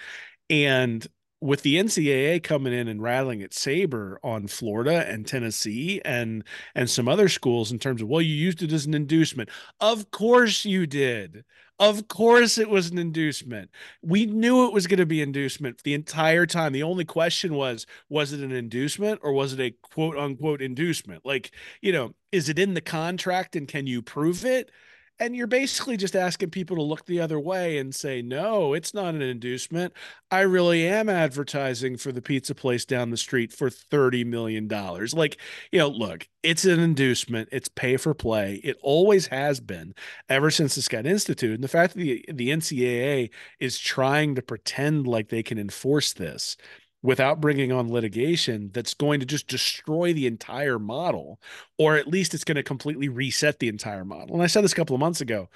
And 0.49 1.05
with 1.43 1.61
the 1.61 1.77
NCAA 1.77 2.39
coming 2.39 2.71
in 2.71 2.87
and 2.87 3.01
rattling 3.03 3.41
its 3.41 3.59
saber 3.59 4.17
on 4.23 4.47
Florida 4.47 5.05
and 5.09 5.27
Tennessee 5.27 6.01
and 6.05 6.43
and 6.73 6.89
some 6.89 7.09
other 7.09 7.27
schools 7.27 7.69
in 7.71 7.79
terms 7.79 8.01
of 8.01 8.07
well 8.07 8.21
you 8.21 8.33
used 8.33 8.63
it 8.63 8.71
as 8.71 8.85
an 8.85 8.93
inducement. 8.93 9.49
Of 9.81 10.09
course 10.11 10.63
you 10.63 10.87
did. 10.87 11.43
Of 11.79 12.07
course 12.07 12.57
it 12.57 12.69
was 12.69 12.91
an 12.91 12.97
inducement. 12.97 13.71
We 14.01 14.25
knew 14.25 14.67
it 14.67 14.73
was 14.73 14.87
going 14.87 14.99
to 14.99 15.05
be 15.05 15.21
inducement 15.21 15.83
the 15.83 15.93
entire 15.95 16.45
time. 16.45 16.71
The 16.71 16.83
only 16.83 17.03
question 17.03 17.55
was 17.55 17.85
was 18.09 18.31
it 18.31 18.39
an 18.39 18.53
inducement 18.53 19.19
or 19.21 19.33
was 19.33 19.51
it 19.51 19.59
a 19.59 19.75
quote 19.81 20.17
unquote 20.17 20.61
inducement? 20.61 21.25
Like, 21.25 21.51
you 21.81 21.91
know, 21.91 22.13
is 22.31 22.47
it 22.47 22.57
in 22.57 22.73
the 22.73 22.81
contract 22.81 23.55
and 23.57 23.67
can 23.67 23.85
you 23.85 24.01
prove 24.01 24.45
it? 24.45 24.71
And 25.19 25.35
you're 25.35 25.47
basically 25.47 25.95
just 25.95 26.15
asking 26.15 26.49
people 26.49 26.75
to 26.75 26.81
look 26.81 27.05
the 27.05 27.21
other 27.21 27.39
way 27.39 27.77
and 27.77 27.93
say, 27.93 28.21
no, 28.21 28.73
it's 28.73 28.93
not 28.93 29.13
an 29.13 29.21
inducement. 29.21 29.93
I 30.31 30.41
really 30.41 30.87
am 30.87 31.07
advertising 31.07 31.97
for 31.97 32.11
the 32.11 32.21
pizza 32.21 32.55
place 32.55 32.83
down 32.83 33.11
the 33.11 33.17
street 33.17 33.53
for 33.53 33.69
$30 33.69 34.25
million. 34.25 34.67
Like, 35.13 35.37
you 35.71 35.79
know, 35.79 35.89
look, 35.89 36.27
it's 36.41 36.65
an 36.65 36.79
inducement, 36.79 37.49
it's 37.51 37.69
pay 37.69 37.95
for 37.97 38.13
play. 38.13 38.59
It 38.63 38.77
always 38.81 39.27
has 39.27 39.59
been 39.59 39.93
ever 40.29 40.49
since 40.49 40.75
this 40.75 40.87
got 40.87 41.05
instituted. 41.05 41.55
And 41.55 41.63
the 41.63 41.67
fact 41.67 41.93
that 41.93 41.99
the, 41.99 42.25
the 42.33 42.49
NCAA 42.49 43.29
is 43.59 43.77
trying 43.77 44.33
to 44.35 44.41
pretend 44.41 45.05
like 45.05 45.29
they 45.29 45.43
can 45.43 45.59
enforce 45.59 46.13
this 46.13 46.57
without 47.03 47.41
bringing 47.41 47.71
on 47.71 47.91
litigation 47.91 48.71
that's 48.73 48.93
going 48.93 49.19
to 49.19 49.25
just 49.25 49.47
destroy 49.47 50.13
the 50.13 50.25
entire 50.25 50.79
model, 50.79 51.39
or 51.77 51.97
at 51.97 52.07
least 52.07 52.33
it's 52.33 52.45
going 52.45 52.55
to 52.55 52.63
completely 52.63 53.09
reset 53.09 53.59
the 53.59 53.67
entire 53.67 54.05
model. 54.05 54.33
And 54.33 54.41
I 54.41 54.47
said 54.47 54.63
this 54.63 54.71
a 54.71 54.75
couple 54.75 54.95
of 54.95 55.01
months 55.01 55.21
ago. 55.21 55.49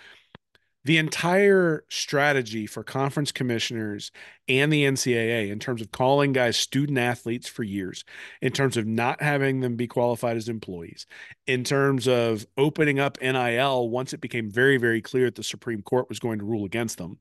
The 0.84 0.98
entire 0.98 1.84
strategy 1.90 2.66
for 2.66 2.82
conference 2.82 3.34
commissioners 3.34 4.12
and 4.48 4.72
the 4.72 4.86
NCAA, 4.86 5.50
in 5.50 5.60
terms 5.60 5.82
of 5.82 5.92
calling 5.92 6.32
guys 6.32 6.56
student 6.56 6.98
athletes 6.98 7.50
for 7.50 7.64
years, 7.64 8.06
in 8.42 8.54
terms 8.54 8.78
of 8.78 8.86
not 8.86 9.22
having 9.22 9.60
them 9.60 9.76
be 9.76 9.88
qualified 9.88 10.38
as 10.38 10.48
employees, 10.48 11.06
in 11.46 11.66
terms 11.66 12.08
of 12.08 12.46
opening 12.58 13.00
up 13.00 13.18
NIL 13.22 13.90
once 13.90 14.14
it 14.14 14.22
became 14.22 14.50
very, 14.50 14.78
very 14.78 15.02
clear 15.02 15.26
that 15.26 15.36
the 15.36 15.44
Supreme 15.44 15.82
Court 15.82 16.08
was 16.08 16.20
going 16.20 16.40
to 16.40 16.46
rule 16.46 16.64
against 16.64 16.98
them, 16.98 17.20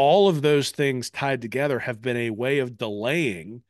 all 0.00 0.30
of 0.30 0.40
those 0.40 0.70
things 0.70 1.10
tied 1.10 1.42
together 1.42 1.78
have 1.78 2.00
been 2.00 2.16
a 2.16 2.30
way 2.30 2.60
of 2.60 2.78
delaying 2.78 3.62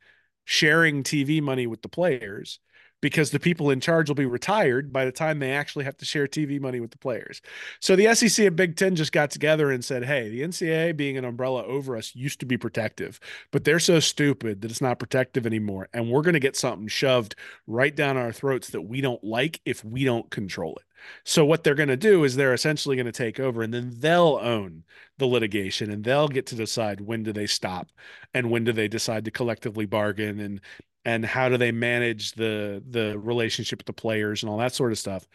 sharing 0.45 1.03
TV 1.03 1.43
money 1.43 1.66
with 1.66 1.83
the 1.83 1.88
players 1.88 2.61
because 3.00 3.30
the 3.30 3.40
people 3.40 3.70
in 3.70 3.80
charge 3.80 4.08
will 4.08 4.14
be 4.14 4.26
retired 4.26 4.92
by 4.92 5.04
the 5.04 5.12
time 5.12 5.38
they 5.38 5.52
actually 5.52 5.84
have 5.84 5.96
to 5.98 6.04
share 6.04 6.26
TV 6.26 6.60
money 6.60 6.80
with 6.80 6.90
the 6.90 6.98
players. 6.98 7.40
So 7.80 7.96
the 7.96 8.14
SEC 8.14 8.46
and 8.46 8.56
Big 8.56 8.76
Ten 8.76 8.96
just 8.96 9.12
got 9.12 9.30
together 9.30 9.70
and 9.70 9.84
said, 9.84 10.04
hey, 10.04 10.28
the 10.28 10.42
NCAA 10.42 10.96
being 10.96 11.16
an 11.16 11.24
umbrella 11.24 11.64
over 11.64 11.96
us 11.96 12.14
used 12.14 12.40
to 12.40 12.46
be 12.46 12.58
protective, 12.58 13.20
but 13.50 13.64
they're 13.64 13.78
so 13.78 14.00
stupid 14.00 14.60
that 14.60 14.70
it's 14.70 14.80
not 14.80 14.98
protective 14.98 15.46
anymore. 15.46 15.88
And 15.92 16.10
we're 16.10 16.22
going 16.22 16.34
to 16.34 16.40
get 16.40 16.56
something 16.56 16.88
shoved 16.88 17.34
right 17.66 17.94
down 17.94 18.16
our 18.16 18.32
throats 18.32 18.70
that 18.70 18.82
we 18.82 19.00
don't 19.00 19.22
like 19.24 19.60
if 19.64 19.84
we 19.84 20.04
don't 20.04 20.30
control 20.30 20.76
it. 20.76 20.84
So 21.24 21.44
what 21.44 21.64
they're 21.64 21.74
going 21.74 21.88
to 21.88 21.96
do 21.96 22.24
is 22.24 22.36
they're 22.36 22.54
essentially 22.54 22.96
going 22.96 23.06
to 23.06 23.12
take 23.12 23.40
over 23.40 23.62
and 23.62 23.72
then 23.72 23.92
they'll 23.98 24.38
own 24.42 24.84
the 25.18 25.26
litigation 25.26 25.90
and 25.90 26.04
they'll 26.04 26.28
get 26.28 26.46
to 26.46 26.54
decide 26.54 27.00
when 27.00 27.22
do 27.22 27.32
they 27.32 27.46
stop 27.46 27.88
and 28.34 28.50
when 28.50 28.64
do 28.64 28.72
they 28.72 28.88
decide 28.88 29.24
to 29.24 29.30
collectively 29.30 29.86
bargain 29.86 30.40
and 30.40 30.60
and 31.04 31.24
how 31.24 31.48
do 31.48 31.56
they 31.56 31.72
manage 31.72 32.32
the 32.32 32.82
the 32.88 33.18
relationship 33.18 33.80
with 33.80 33.86
the 33.86 33.92
players 33.92 34.42
and 34.42 34.50
all 34.50 34.58
that 34.58 34.74
sort 34.74 34.92
of 34.92 34.98
stuff. 34.98 35.26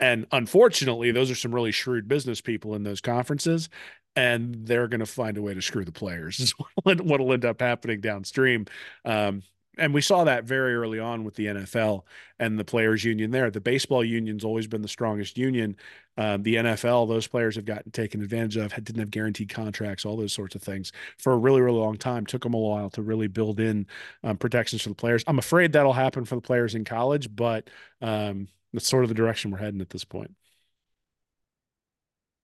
And 0.00 0.26
unfortunately, 0.32 1.12
those 1.12 1.30
are 1.30 1.36
some 1.36 1.54
really 1.54 1.70
shrewd 1.72 2.08
business 2.08 2.40
people 2.40 2.74
in 2.74 2.82
those 2.82 3.00
conferences 3.00 3.68
and 4.16 4.66
they're 4.66 4.88
going 4.88 5.00
to 5.00 5.06
find 5.06 5.36
a 5.38 5.42
way 5.42 5.54
to 5.54 5.62
screw 5.62 5.84
the 5.84 5.92
players 5.92 6.40
is 6.40 6.54
what'll 6.84 7.32
end 7.32 7.44
up 7.44 7.60
happening 7.60 8.00
downstream. 8.00 8.66
Um, 9.04 9.42
and 9.78 9.94
we 9.94 10.00
saw 10.00 10.24
that 10.24 10.44
very 10.44 10.74
early 10.74 10.98
on 10.98 11.24
with 11.24 11.34
the 11.34 11.46
NFL 11.46 12.02
and 12.38 12.58
the 12.58 12.64
players 12.64 13.04
union 13.04 13.30
there. 13.30 13.50
The 13.50 13.60
baseball 13.60 14.04
union's 14.04 14.44
always 14.44 14.66
been 14.66 14.82
the 14.82 14.88
strongest 14.88 15.36
union. 15.38 15.76
Um, 16.16 16.42
the 16.42 16.56
NFL, 16.56 17.08
those 17.08 17.26
players 17.26 17.56
have 17.56 17.64
gotten 17.64 17.90
taken 17.90 18.22
advantage 18.22 18.56
of, 18.56 18.72
didn't 18.74 19.00
have 19.00 19.10
guaranteed 19.10 19.48
contracts, 19.48 20.04
all 20.04 20.16
those 20.16 20.32
sorts 20.32 20.54
of 20.54 20.62
things 20.62 20.92
for 21.18 21.32
a 21.32 21.36
really, 21.36 21.60
really 21.60 21.78
long 21.78 21.96
time. 21.96 22.26
Took 22.26 22.42
them 22.42 22.54
a 22.54 22.58
while 22.58 22.90
to 22.90 23.02
really 23.02 23.26
build 23.26 23.60
in 23.60 23.86
um, 24.22 24.36
protections 24.36 24.82
for 24.82 24.90
the 24.90 24.94
players. 24.94 25.24
I'm 25.26 25.38
afraid 25.38 25.72
that'll 25.72 25.92
happen 25.92 26.24
for 26.24 26.36
the 26.36 26.40
players 26.40 26.74
in 26.74 26.84
college, 26.84 27.34
but 27.34 27.68
um, 28.00 28.48
that's 28.72 28.88
sort 28.88 29.04
of 29.04 29.08
the 29.08 29.14
direction 29.14 29.50
we're 29.50 29.58
heading 29.58 29.80
at 29.80 29.90
this 29.90 30.04
point. 30.04 30.32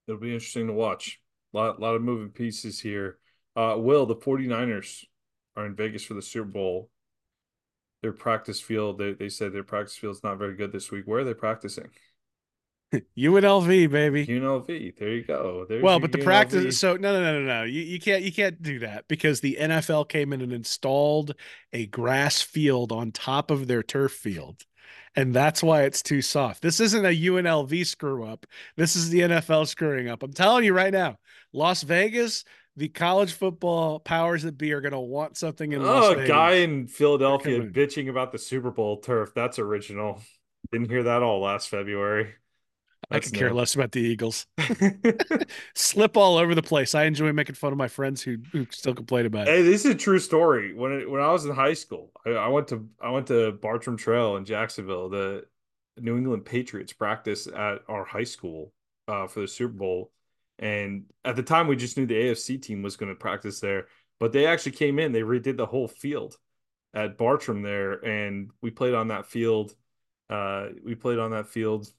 It'll 0.09 0.21
be 0.21 0.33
interesting 0.33 0.67
to 0.67 0.73
watch. 0.73 1.21
A 1.55 1.57
lot, 1.57 1.81
lot 1.81 1.95
of 1.95 2.03
moving 2.03 2.31
pieces 2.31 2.81
here. 2.81 3.19
Uh, 3.55 3.75
Will, 3.79 4.07
the 4.07 4.17
49ers 4.17 5.05
are 5.57 5.67
in 5.67 5.75
Vegas 5.75 6.05
for 6.05 6.15
the 6.15 6.23
Super 6.23 6.49
Bowl 6.49 6.91
their 8.03 8.13
practice 8.13 8.61
field. 8.61 8.99
They 8.99 9.13
they 9.13 9.29
said 9.29 9.53
their 9.53 9.65
practice 9.65 9.97
field 9.97 10.17
is 10.17 10.23
not 10.23 10.39
very 10.39 10.55
good 10.55 10.73
this 10.73 10.91
week. 10.91 11.07
Where 11.07 11.21
are 11.21 11.25
they 11.25 11.35
practicing? 11.35 11.91
UNLV, 13.17 13.91
baby. 13.91 14.27
UNLV. 14.27 14.97
There 14.99 15.11
you 15.11 15.25
go. 15.25 15.65
There's 15.69 15.83
well, 15.83 16.01
but 16.01 16.13
the 16.13 16.19
UNLV. 16.19 16.25
practice. 16.25 16.79
So 16.79 16.97
no, 16.97 17.13
no, 17.13 17.23
no, 17.23 17.41
no, 17.41 17.47
no. 17.47 17.63
You, 17.65 17.83
you 17.83 18.01
can't 18.01 18.23
you 18.23 18.33
can't 18.33 18.61
do 18.63 18.81
that 18.81 19.07
because 19.09 19.41
the 19.41 19.59
NFL 19.61 20.09
came 20.09 20.33
in 20.33 20.41
and 20.41 20.53
installed 20.53 21.35
a 21.73 21.87
grass 21.87 22.43
field 22.43 22.93
on 22.93 23.13
top 23.13 23.51
of 23.51 23.67
their 23.67 23.83
turf 23.83 24.13
field. 24.13 24.65
And 25.17 25.35
that's 25.35 25.63
why 25.63 25.83
it's 25.83 26.03
too 26.03 26.23
soft. 26.23 26.63
This 26.63 26.79
isn't 26.79 27.05
a 27.05 27.09
UNLV 27.09 27.85
screw 27.87 28.25
up. 28.25 28.47
This 28.77 28.95
is 28.95 29.11
the 29.11 29.21
NFL 29.21 29.67
screwing 29.67 30.09
up. 30.09 30.23
I'm 30.23 30.33
telling 30.33 30.65
you 30.65 30.73
right 30.73 30.93
now, 30.93 31.19
Las 31.53 31.83
Vegas, 31.83 32.45
the 32.81 32.89
college 32.89 33.35
football 33.35 34.01
powers 34.01 34.43
that 34.45 34.57
be 34.57 34.73
are 34.73 34.81
going 34.81 34.93
to 34.93 34.99
want 34.99 35.37
something 35.37 35.73
in. 35.73 35.83
Oh, 35.83 36.13
a 36.13 36.27
guy 36.27 36.53
in 36.53 36.87
Philadelphia 36.87 37.61
bitching 37.61 38.09
about 38.09 38.33
the 38.33 38.39
Super 38.39 38.71
Bowl 38.71 38.97
turf. 38.97 39.33
That's 39.35 39.59
original. 39.59 40.23
Didn't 40.73 40.89
hear 40.89 41.03
that 41.03 41.23
all 41.23 41.43
last 41.43 41.69
February. 41.69 42.33
That's 43.11 43.27
I 43.27 43.31
could 43.31 43.39
care 43.39 43.53
less 43.53 43.75
about 43.75 43.93
the 43.93 44.01
Eagles. 44.01 44.47
Slip 45.75 46.17
all 46.17 46.39
over 46.39 46.55
the 46.55 46.63
place. 46.63 46.95
I 46.95 47.05
enjoy 47.05 47.35
making 47.35 47.57
fun 47.57 47.73
of 47.73 47.79
my 47.79 47.89
friends 47.89 48.23
who, 48.23 48.39
who 48.51 48.67
still 48.71 48.95
complain 48.95 49.27
about 49.27 49.47
it. 49.47 49.51
Hey, 49.51 49.63
this 49.63 49.85
is 49.85 49.93
a 49.93 49.95
true 49.95 50.19
story. 50.19 50.73
When 50.73 50.93
it, 50.93 51.11
when 51.11 51.21
I 51.21 51.31
was 51.31 51.45
in 51.45 51.55
high 51.55 51.75
school, 51.75 52.13
I, 52.25 52.31
I 52.31 52.49
went 52.49 52.69
to 52.69 52.89
I 52.99 53.11
went 53.11 53.27
to 53.27 53.53
Bartram 53.53 53.99
Trail 53.99 54.37
in 54.37 54.47
Jacksonville. 54.47 55.11
The 55.11 55.45
New 55.99 56.17
England 56.17 56.47
Patriots 56.47 56.95
practice 56.95 57.47
at 57.47 57.81
our 57.89 58.07
high 58.07 58.25
school 58.25 58.73
uh, 59.07 59.27
for 59.27 59.41
the 59.41 59.49
Super 59.49 59.75
Bowl 59.75 60.13
and 60.61 61.05
at 61.25 61.37
the 61.37 61.43
time, 61.43 61.67
we 61.67 61.75
just 61.75 61.97
knew 61.97 62.07
the 62.07 62.15
AFC 62.15 62.61
team 62.61 62.83
was 62.83 62.97
going 62.97 63.09
to 63.09 63.19
practice 63.19 63.61
there, 63.61 63.87
but 64.21 64.33
they 64.33 64.47
actually 64.47 64.73
came 64.73 64.99
in, 64.99 65.11
they 65.11 65.23
redid 65.23 65.57
the 65.57 65.67
whole 65.67 65.89
field 65.89 66.37
at 66.93 67.17
Bartram 67.17 67.63
there, 67.63 67.95
and 68.05 68.51
we 68.61 68.71
played 68.71 68.93
on 68.93 69.09
that 69.09 69.27
field. 69.27 69.75
Uh, 70.29 70.69
we 70.85 70.95
played 70.95 71.19
on 71.19 71.31
that 71.31 71.49
field 71.49 71.91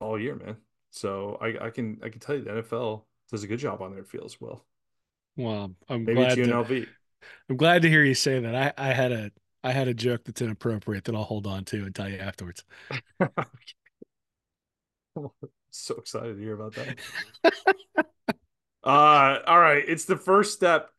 all 0.00 0.20
year, 0.20 0.34
man. 0.34 0.56
So 0.90 1.38
I, 1.40 1.66
I 1.66 1.70
can 1.70 2.00
I 2.02 2.08
can 2.08 2.18
tell 2.18 2.34
you 2.34 2.42
the 2.42 2.50
NFL 2.50 3.04
does 3.30 3.44
a 3.44 3.46
good 3.46 3.60
job 3.60 3.80
on 3.80 3.94
their 3.94 4.04
field 4.04 4.24
as 4.26 4.40
well. 4.40 4.64
Well, 5.36 5.72
I'm 5.88 6.04
Maybe 6.04 6.14
glad. 6.14 6.34
To, 6.36 6.86
I'm 7.48 7.56
glad 7.56 7.82
to 7.82 7.88
hear 7.88 8.02
you 8.02 8.14
say 8.14 8.40
that. 8.40 8.76
I 8.78 8.90
I 8.90 8.92
had 8.92 9.12
a 9.12 9.30
I 9.62 9.70
had 9.72 9.86
a 9.86 9.94
joke 9.94 10.24
that's 10.24 10.42
inappropriate 10.42 11.04
that 11.04 11.14
I'll 11.14 11.22
hold 11.22 11.46
on 11.46 11.64
to 11.66 11.84
and 11.84 11.94
tell 11.94 12.08
you 12.08 12.18
afterwards. 12.18 12.64
so 15.78 15.96
excited 15.96 16.36
to 16.36 16.42
hear 16.42 16.54
about 16.54 16.74
that. 16.74 16.96
uh, 18.84 19.38
all 19.46 19.60
right. 19.60 19.84
It's 19.86 20.04
the 20.04 20.16
first 20.16 20.54
step 20.54 20.90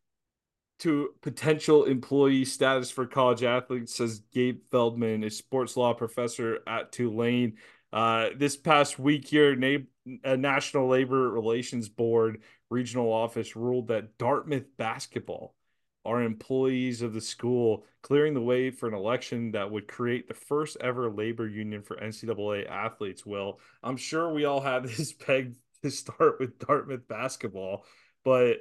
to 0.80 1.10
potential 1.22 1.86
employee 1.86 2.46
status 2.46 2.92
for 2.92 3.08
college 3.08 3.44
athletes, 3.44 3.96
says 3.96 4.22
Gabe 4.34 4.62
Feldman, 4.72 5.24
a 5.24 5.30
sports 5.30 5.76
law 5.76 5.94
professor 5.94 6.60
at 6.68 6.92
Tulane. 6.92 7.58
Uh, 7.92 8.30
this 8.36 8.56
past 8.56 9.00
week 9.00 9.28
here, 9.28 9.56
Na- 9.56 10.36
National 10.36 10.88
Labor 10.88 11.32
Relations 11.32 11.90
Board 11.90 12.44
regional 12.70 13.12
office 13.12 13.56
ruled 13.56 13.88
that 13.88 14.18
Dartmouth 14.18 14.66
basketball 14.78 15.56
are 16.08 16.24
employees 16.24 17.02
of 17.02 17.14
the 17.14 17.20
school, 17.20 17.86
clearing 18.02 18.34
the 18.34 18.42
way 18.42 18.72
for 18.72 18.88
an 18.88 18.94
election 18.94 19.52
that 19.52 19.70
would 19.70 19.90
create 19.90 20.26
the 20.26 20.34
first 20.34 20.78
ever 20.80 21.12
labor 21.12 21.46
union 21.46 21.82
for 21.84 21.98
NCAA 21.98 22.68
athletes. 22.70 23.26
Will 23.26 23.60
I'm 23.84 23.98
sure 23.98 24.34
we 24.34 24.46
all 24.46 24.62
had 24.62 24.84
this 24.86 25.12
pegged 25.12 25.58
to 25.84 25.92
start 25.92 26.40
with 26.40 26.58
Dartmouth 26.60 27.08
basketball, 27.10 27.86
but 28.24 28.60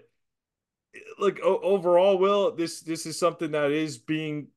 like 1.21 1.39
overall, 1.41 2.19
Will 2.19 2.51
this 2.51 2.81
this 2.81 3.07
is 3.07 3.17
something 3.17 3.53
that 3.53 3.71
is 3.71 3.97
being 3.97 4.49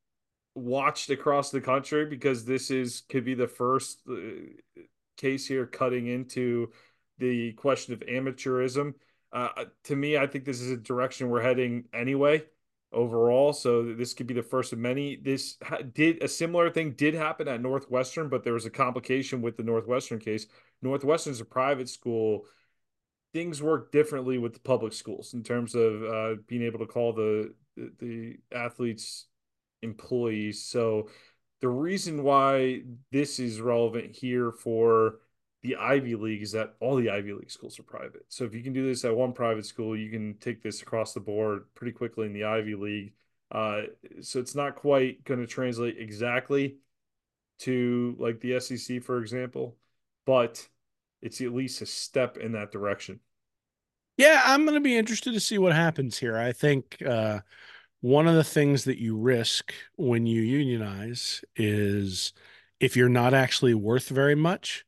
watched 0.55 1.11
across 1.11 1.51
the 1.51 1.61
country 1.61 2.07
because 2.07 2.43
this 2.43 2.71
is 2.71 3.03
could 3.07 3.23
be 3.23 3.35
the 3.35 3.47
first 3.47 4.01
uh, 4.09 4.81
case 5.15 5.45
here 5.45 5.67
cutting 5.67 6.07
into 6.07 6.71
the 7.19 7.53
question 7.53 7.93
of 7.93 7.99
amateurism. 7.99 8.95
Uh, 9.31 9.65
to 9.83 9.95
me, 9.95 10.17
I 10.17 10.25
think 10.25 10.43
this 10.43 10.59
is 10.59 10.71
a 10.71 10.77
direction 10.77 11.29
we're 11.29 11.43
heading 11.43 11.83
anyway 11.93 12.43
overall. 12.91 13.53
So 13.53 13.93
this 13.93 14.13
could 14.13 14.27
be 14.27 14.33
the 14.33 14.43
first 14.43 14.73
of 14.73 14.79
many. 14.79 15.15
This 15.15 15.57
did 15.93 16.23
a 16.23 16.27
similar 16.27 16.69
thing 16.69 16.93
did 16.93 17.13
happen 17.13 17.47
at 17.47 17.61
Northwestern, 17.61 18.29
but 18.29 18.43
there 18.43 18.53
was 18.53 18.65
a 18.65 18.71
complication 18.71 19.41
with 19.41 19.57
the 19.57 19.63
Northwestern 19.63 20.19
case. 20.19 20.47
Northwestern's 20.81 21.41
a 21.41 21.45
private 21.45 21.89
school. 21.89 22.45
Things 23.33 23.61
work 23.61 23.91
differently 23.91 24.39
with 24.39 24.53
the 24.53 24.59
public 24.59 24.93
schools 24.93 25.33
in 25.33 25.43
terms 25.43 25.75
of 25.75 26.03
uh, 26.03 26.35
being 26.47 26.63
able 26.63 26.79
to 26.79 26.87
call 26.87 27.13
the, 27.13 27.53
the 27.75 27.91
the 27.99 28.37
athletes 28.51 29.27
employees. 29.81 30.65
So 30.65 31.09
the 31.61 31.69
reason 31.69 32.23
why 32.23 32.81
this 33.11 33.39
is 33.39 33.61
relevant 33.61 34.15
here 34.15 34.51
for 34.51 35.19
the 35.61 35.75
Ivy 35.75 36.15
League 36.15 36.41
is 36.41 36.53
that 36.53 36.75
all 36.79 36.95
the 36.95 37.09
Ivy 37.09 37.33
League 37.33 37.51
schools 37.51 37.79
are 37.79 37.83
private. 37.83 38.25
So 38.29 38.45
if 38.45 38.53
you 38.53 38.63
can 38.63 38.73
do 38.73 38.87
this 38.87 39.03
at 39.03 39.15
one 39.15 39.33
private 39.33 39.65
school, 39.65 39.95
you 39.97 40.09
can 40.09 40.35
take 40.39 40.63
this 40.63 40.81
across 40.81 41.13
the 41.13 41.19
board 41.19 41.65
pretty 41.75 41.91
quickly 41.91 42.25
in 42.25 42.33
the 42.33 42.45
Ivy 42.45 42.75
League. 42.75 43.13
Uh, 43.51 43.81
so 44.21 44.39
it's 44.39 44.55
not 44.55 44.75
quite 44.75 45.23
going 45.25 45.39
to 45.39 45.47
translate 45.47 45.97
exactly 45.99 46.77
to 47.59 48.15
like 48.19 48.39
the 48.39 48.59
SEC, 48.59 49.03
for 49.03 49.19
example, 49.19 49.75
but 50.25 50.65
it's 51.21 51.41
at 51.41 51.53
least 51.53 51.81
a 51.81 51.85
step 51.85 52.37
in 52.37 52.53
that 52.53 52.71
direction. 52.71 53.19
Yeah, 54.17 54.41
I'm 54.45 54.63
going 54.63 54.75
to 54.75 54.81
be 54.81 54.97
interested 54.97 55.33
to 55.33 55.39
see 55.39 55.57
what 55.57 55.73
happens 55.73 56.17
here. 56.17 56.37
I 56.37 56.51
think 56.51 57.01
uh, 57.05 57.39
one 58.01 58.27
of 58.27 58.35
the 58.35 58.43
things 58.43 58.85
that 58.85 58.99
you 58.99 59.17
risk 59.17 59.73
when 59.97 60.25
you 60.25 60.41
unionize 60.41 61.43
is 61.55 62.33
if 62.79 62.95
you're 62.95 63.09
not 63.09 63.33
actually 63.33 63.73
worth 63.73 64.07
very 64.07 64.35
much 64.35 64.85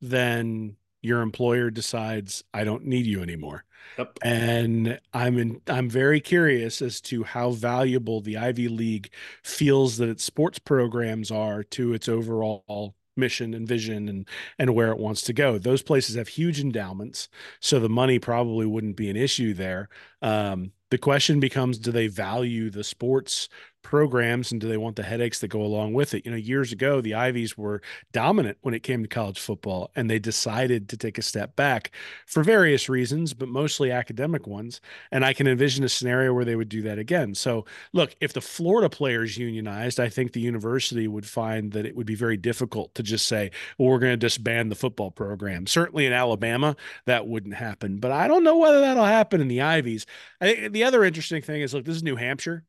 then 0.00 0.76
your 1.02 1.20
employer 1.20 1.70
decides 1.70 2.42
I 2.54 2.64
don't 2.64 2.86
need 2.86 3.06
you 3.06 3.22
anymore. 3.22 3.64
Yep. 3.98 4.18
And 4.22 4.98
I'm 5.12 5.38
in, 5.38 5.60
I'm 5.68 5.90
very 5.90 6.20
curious 6.20 6.80
as 6.80 7.00
to 7.02 7.24
how 7.24 7.50
valuable 7.50 8.20
the 8.20 8.38
Ivy 8.38 8.68
League 8.68 9.10
feels 9.42 9.98
that 9.98 10.08
its 10.08 10.24
sports 10.24 10.58
programs 10.58 11.30
are 11.30 11.62
to 11.64 11.92
its 11.92 12.08
overall 12.08 12.94
mission 13.16 13.54
and 13.54 13.68
vision 13.68 14.08
and 14.08 14.28
and 14.58 14.74
where 14.74 14.90
it 14.90 14.98
wants 14.98 15.22
to 15.22 15.32
go. 15.32 15.58
Those 15.58 15.82
places 15.82 16.16
have 16.16 16.28
huge 16.28 16.60
endowments, 16.60 17.28
so 17.60 17.78
the 17.78 17.88
money 17.88 18.18
probably 18.18 18.66
wouldn't 18.66 18.96
be 18.96 19.10
an 19.10 19.16
issue 19.16 19.54
there. 19.54 19.88
Um, 20.22 20.72
the 20.90 20.98
question 20.98 21.40
becomes 21.40 21.78
do 21.78 21.92
they 21.92 22.06
value 22.06 22.70
the 22.70 22.84
sports 22.84 23.48
programs 23.84 24.50
and 24.50 24.60
do 24.60 24.66
they 24.66 24.76
want 24.76 24.96
the 24.96 25.04
headaches 25.04 25.38
that 25.38 25.48
go 25.48 25.62
along 25.62 25.92
with 25.92 26.14
it? 26.14 26.24
You 26.24 26.32
know, 26.32 26.36
years 26.36 26.72
ago, 26.72 27.00
the 27.00 27.14
Ivies 27.14 27.56
were 27.56 27.80
dominant 28.10 28.58
when 28.62 28.74
it 28.74 28.82
came 28.82 29.02
to 29.02 29.08
college 29.08 29.38
football, 29.38 29.92
and 29.94 30.10
they 30.10 30.18
decided 30.18 30.88
to 30.88 30.96
take 30.96 31.18
a 31.18 31.22
step 31.22 31.54
back 31.54 31.92
for 32.26 32.42
various 32.42 32.88
reasons, 32.88 33.34
but 33.34 33.48
mostly 33.48 33.92
academic 33.92 34.46
ones. 34.48 34.80
And 35.12 35.24
I 35.24 35.32
can 35.32 35.46
envision 35.46 35.84
a 35.84 35.88
scenario 35.88 36.34
where 36.34 36.44
they 36.44 36.56
would 36.56 36.68
do 36.68 36.82
that 36.82 36.98
again. 36.98 37.36
So, 37.36 37.64
look, 37.92 38.16
if 38.20 38.32
the 38.32 38.40
Florida 38.40 38.88
players 38.88 39.38
unionized, 39.38 40.00
I 40.00 40.08
think 40.08 40.32
the 40.32 40.40
university 40.40 41.06
would 41.06 41.26
find 41.26 41.72
that 41.72 41.86
it 41.86 41.94
would 41.94 42.06
be 42.06 42.16
very 42.16 42.36
difficult 42.36 42.94
to 42.96 43.02
just 43.04 43.28
say, 43.28 43.52
well, 43.78 43.90
we're 43.90 44.00
going 44.00 44.12
to 44.12 44.16
disband 44.16 44.70
the 44.70 44.76
football 44.76 45.12
program. 45.12 45.66
Certainly 45.66 46.06
in 46.06 46.12
Alabama, 46.12 46.74
that 47.04 47.28
wouldn't 47.28 47.54
happen, 47.54 47.98
but 47.98 48.10
I 48.10 48.26
don't 48.26 48.44
know 48.44 48.56
whether 48.56 48.80
that'll 48.80 49.04
happen 49.04 49.40
in 49.40 49.48
the 49.48 49.60
Ivies. 49.60 50.06
I 50.40 50.46
think 50.46 50.72
the 50.72 50.84
other 50.84 51.04
interesting 51.04 51.42
thing 51.42 51.60
is 51.60 51.74
look, 51.74 51.84
this 51.84 51.96
is 51.96 52.02
New 52.02 52.16
Hampshire. 52.16 52.64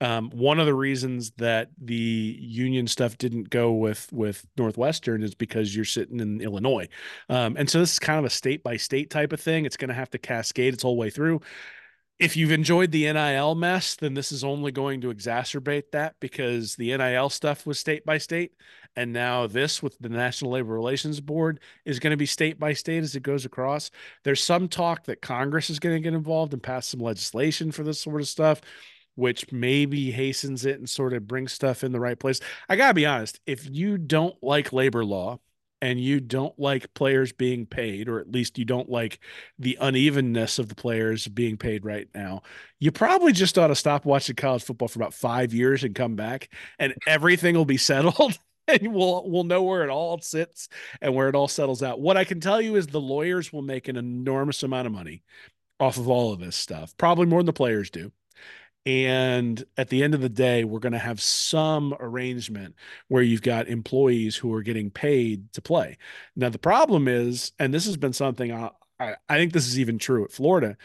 Um, 0.00 0.30
one 0.30 0.58
of 0.58 0.66
the 0.66 0.74
reasons 0.74 1.30
that 1.32 1.68
the 1.78 1.94
union 2.40 2.86
stuff 2.86 3.18
didn't 3.18 3.50
go 3.50 3.72
with 3.72 4.08
with 4.12 4.46
Northwestern 4.56 5.22
is 5.22 5.34
because 5.34 5.76
you're 5.76 5.84
sitting 5.84 6.20
in 6.20 6.40
Illinois, 6.40 6.88
um, 7.28 7.56
and 7.58 7.68
so 7.68 7.80
this 7.80 7.92
is 7.92 7.98
kind 7.98 8.18
of 8.18 8.24
a 8.24 8.30
state 8.30 8.62
by 8.62 8.76
state 8.76 9.10
type 9.10 9.32
of 9.32 9.40
thing. 9.40 9.66
It's 9.66 9.76
going 9.76 9.88
to 9.88 9.94
have 9.94 10.10
to 10.10 10.18
cascade 10.18 10.72
its 10.72 10.82
whole 10.82 10.96
way 10.96 11.10
through. 11.10 11.40
If 12.18 12.36
you've 12.36 12.52
enjoyed 12.52 12.92
the 12.92 13.10
NIL 13.10 13.54
mess, 13.54 13.94
then 13.94 14.12
this 14.12 14.30
is 14.30 14.44
only 14.44 14.72
going 14.72 15.00
to 15.02 15.12
exacerbate 15.12 15.90
that 15.92 16.16
because 16.20 16.76
the 16.76 16.96
NIL 16.96 17.30
stuff 17.30 17.66
was 17.66 17.78
state 17.78 18.04
by 18.04 18.18
state, 18.18 18.52
and 18.96 19.12
now 19.12 19.46
this 19.46 19.82
with 19.82 19.98
the 19.98 20.08
National 20.08 20.52
Labor 20.52 20.72
Relations 20.72 21.20
Board 21.20 21.60
is 21.84 21.98
going 21.98 22.12
to 22.12 22.16
be 22.16 22.26
state 22.26 22.58
by 22.58 22.72
state 22.72 23.02
as 23.02 23.16
it 23.16 23.22
goes 23.22 23.44
across. 23.44 23.90
There's 24.24 24.42
some 24.42 24.68
talk 24.68 25.04
that 25.04 25.20
Congress 25.20 25.68
is 25.68 25.78
going 25.78 25.96
to 25.96 26.00
get 26.00 26.14
involved 26.14 26.54
and 26.54 26.62
pass 26.62 26.86
some 26.86 27.00
legislation 27.00 27.70
for 27.70 27.82
this 27.82 28.00
sort 28.00 28.22
of 28.22 28.28
stuff 28.28 28.62
which 29.14 29.50
maybe 29.52 30.10
hastens 30.10 30.64
it 30.64 30.78
and 30.78 30.88
sort 30.88 31.12
of 31.12 31.26
brings 31.28 31.52
stuff 31.52 31.84
in 31.84 31.92
the 31.92 32.00
right 32.00 32.18
place. 32.18 32.40
I 32.68 32.76
got 32.76 32.88
to 32.88 32.94
be 32.94 33.06
honest, 33.06 33.40
if 33.46 33.68
you 33.68 33.98
don't 33.98 34.36
like 34.42 34.72
labor 34.72 35.04
law 35.04 35.40
and 35.82 35.98
you 36.00 36.20
don't 36.20 36.58
like 36.58 36.92
players 36.94 37.32
being 37.32 37.66
paid, 37.66 38.08
or 38.08 38.20
at 38.20 38.30
least 38.30 38.58
you 38.58 38.64
don't 38.64 38.90
like 38.90 39.18
the 39.58 39.78
unevenness 39.80 40.58
of 40.58 40.68
the 40.68 40.74
players 40.74 41.26
being 41.28 41.56
paid 41.56 41.84
right 41.84 42.08
now, 42.14 42.42
you 42.78 42.92
probably 42.92 43.32
just 43.32 43.58
ought 43.58 43.68
to 43.68 43.74
stop 43.74 44.04
watching 44.04 44.36
college 44.36 44.62
football 44.62 44.88
for 44.88 44.98
about 44.98 45.14
five 45.14 45.54
years 45.54 45.84
and 45.84 45.94
come 45.94 46.16
back, 46.16 46.50
and 46.78 46.94
everything 47.06 47.54
will 47.56 47.64
be 47.64 47.76
settled. 47.78 48.38
and 48.68 48.92
we'll 48.94 49.28
we'll 49.28 49.44
know 49.44 49.62
where 49.62 49.82
it 49.82 49.90
all 49.90 50.20
sits 50.20 50.68
and 51.00 51.14
where 51.14 51.28
it 51.28 51.34
all 51.34 51.48
settles 51.48 51.82
out. 51.82 52.00
What 52.00 52.16
I 52.16 52.24
can 52.24 52.40
tell 52.40 52.60
you 52.60 52.76
is 52.76 52.86
the 52.86 53.00
lawyers 53.00 53.52
will 53.52 53.62
make 53.62 53.88
an 53.88 53.96
enormous 53.96 54.62
amount 54.62 54.86
of 54.86 54.92
money 54.92 55.22
off 55.80 55.96
of 55.96 56.08
all 56.08 56.32
of 56.32 56.40
this 56.40 56.56
stuff, 56.56 56.96
probably 56.96 57.26
more 57.26 57.40
than 57.40 57.46
the 57.46 57.52
players 57.52 57.90
do. 57.90 58.12
And 58.86 59.62
at 59.76 59.90
the 59.90 60.02
end 60.02 60.14
of 60.14 60.22
the 60.22 60.30
day, 60.30 60.64
we're 60.64 60.78
going 60.78 60.94
to 60.94 60.98
have 60.98 61.20
some 61.20 61.94
arrangement 62.00 62.74
where 63.08 63.22
you've 63.22 63.42
got 63.42 63.68
employees 63.68 64.36
who 64.36 64.52
are 64.54 64.62
getting 64.62 64.90
paid 64.90 65.52
to 65.52 65.62
play. 65.62 65.98
Now, 66.34 66.48
the 66.48 66.58
problem 66.58 67.06
is, 67.06 67.52
and 67.58 67.74
this 67.74 67.84
has 67.84 67.98
been 67.98 68.14
something 68.14 68.52
I, 68.52 68.70
I, 68.98 69.36
think 69.36 69.52
this 69.52 69.66
is 69.66 69.78
even 69.78 69.98
true 69.98 70.24
at 70.24 70.32
Florida, 70.32 70.76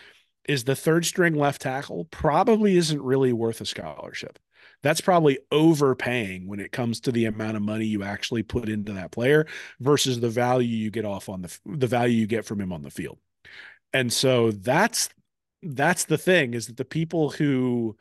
is 0.48 0.64
the 0.64 0.76
third 0.76 1.06
string 1.06 1.36
left 1.36 1.62
tackle 1.62 2.06
probably 2.06 2.76
isn't 2.76 3.02
really 3.02 3.32
worth 3.32 3.62
a 3.62 3.66
scholarship. 3.66 4.39
That's 4.84 5.02
probably 5.02 5.39
overpaying 5.52 6.48
when 6.48 6.60
it 6.60 6.72
comes 6.72 7.00
to 7.02 7.12
the 7.12 7.26
amount 7.26 7.58
of 7.58 7.64
money 7.64 7.86
you 7.86 8.04
actually 8.04 8.43
put 8.43 8.70
into 8.70 8.93
that 8.93 9.12
player 9.12 9.48
versus 9.80 10.20
the 10.20 10.30
value 10.30 10.68
you 10.68 10.91
get 10.91 11.06
off 11.06 11.30
on 11.30 11.41
the 11.41 11.60
the 11.66 11.88
value 11.88 12.20
you 12.20 12.28
get 12.28 12.46
from 12.46 12.62
him 12.62 12.72
on 12.72 12.84
the 12.84 12.91
field. 12.91 13.18
And 13.93 14.12
so 14.12 14.52
that's 14.52 15.10
that's 15.66 16.05
the 16.05 16.18
thing 16.18 16.53
is 16.53 16.68
that 16.68 16.78
the 16.78 16.86
people 16.86 17.32
who 17.32 17.95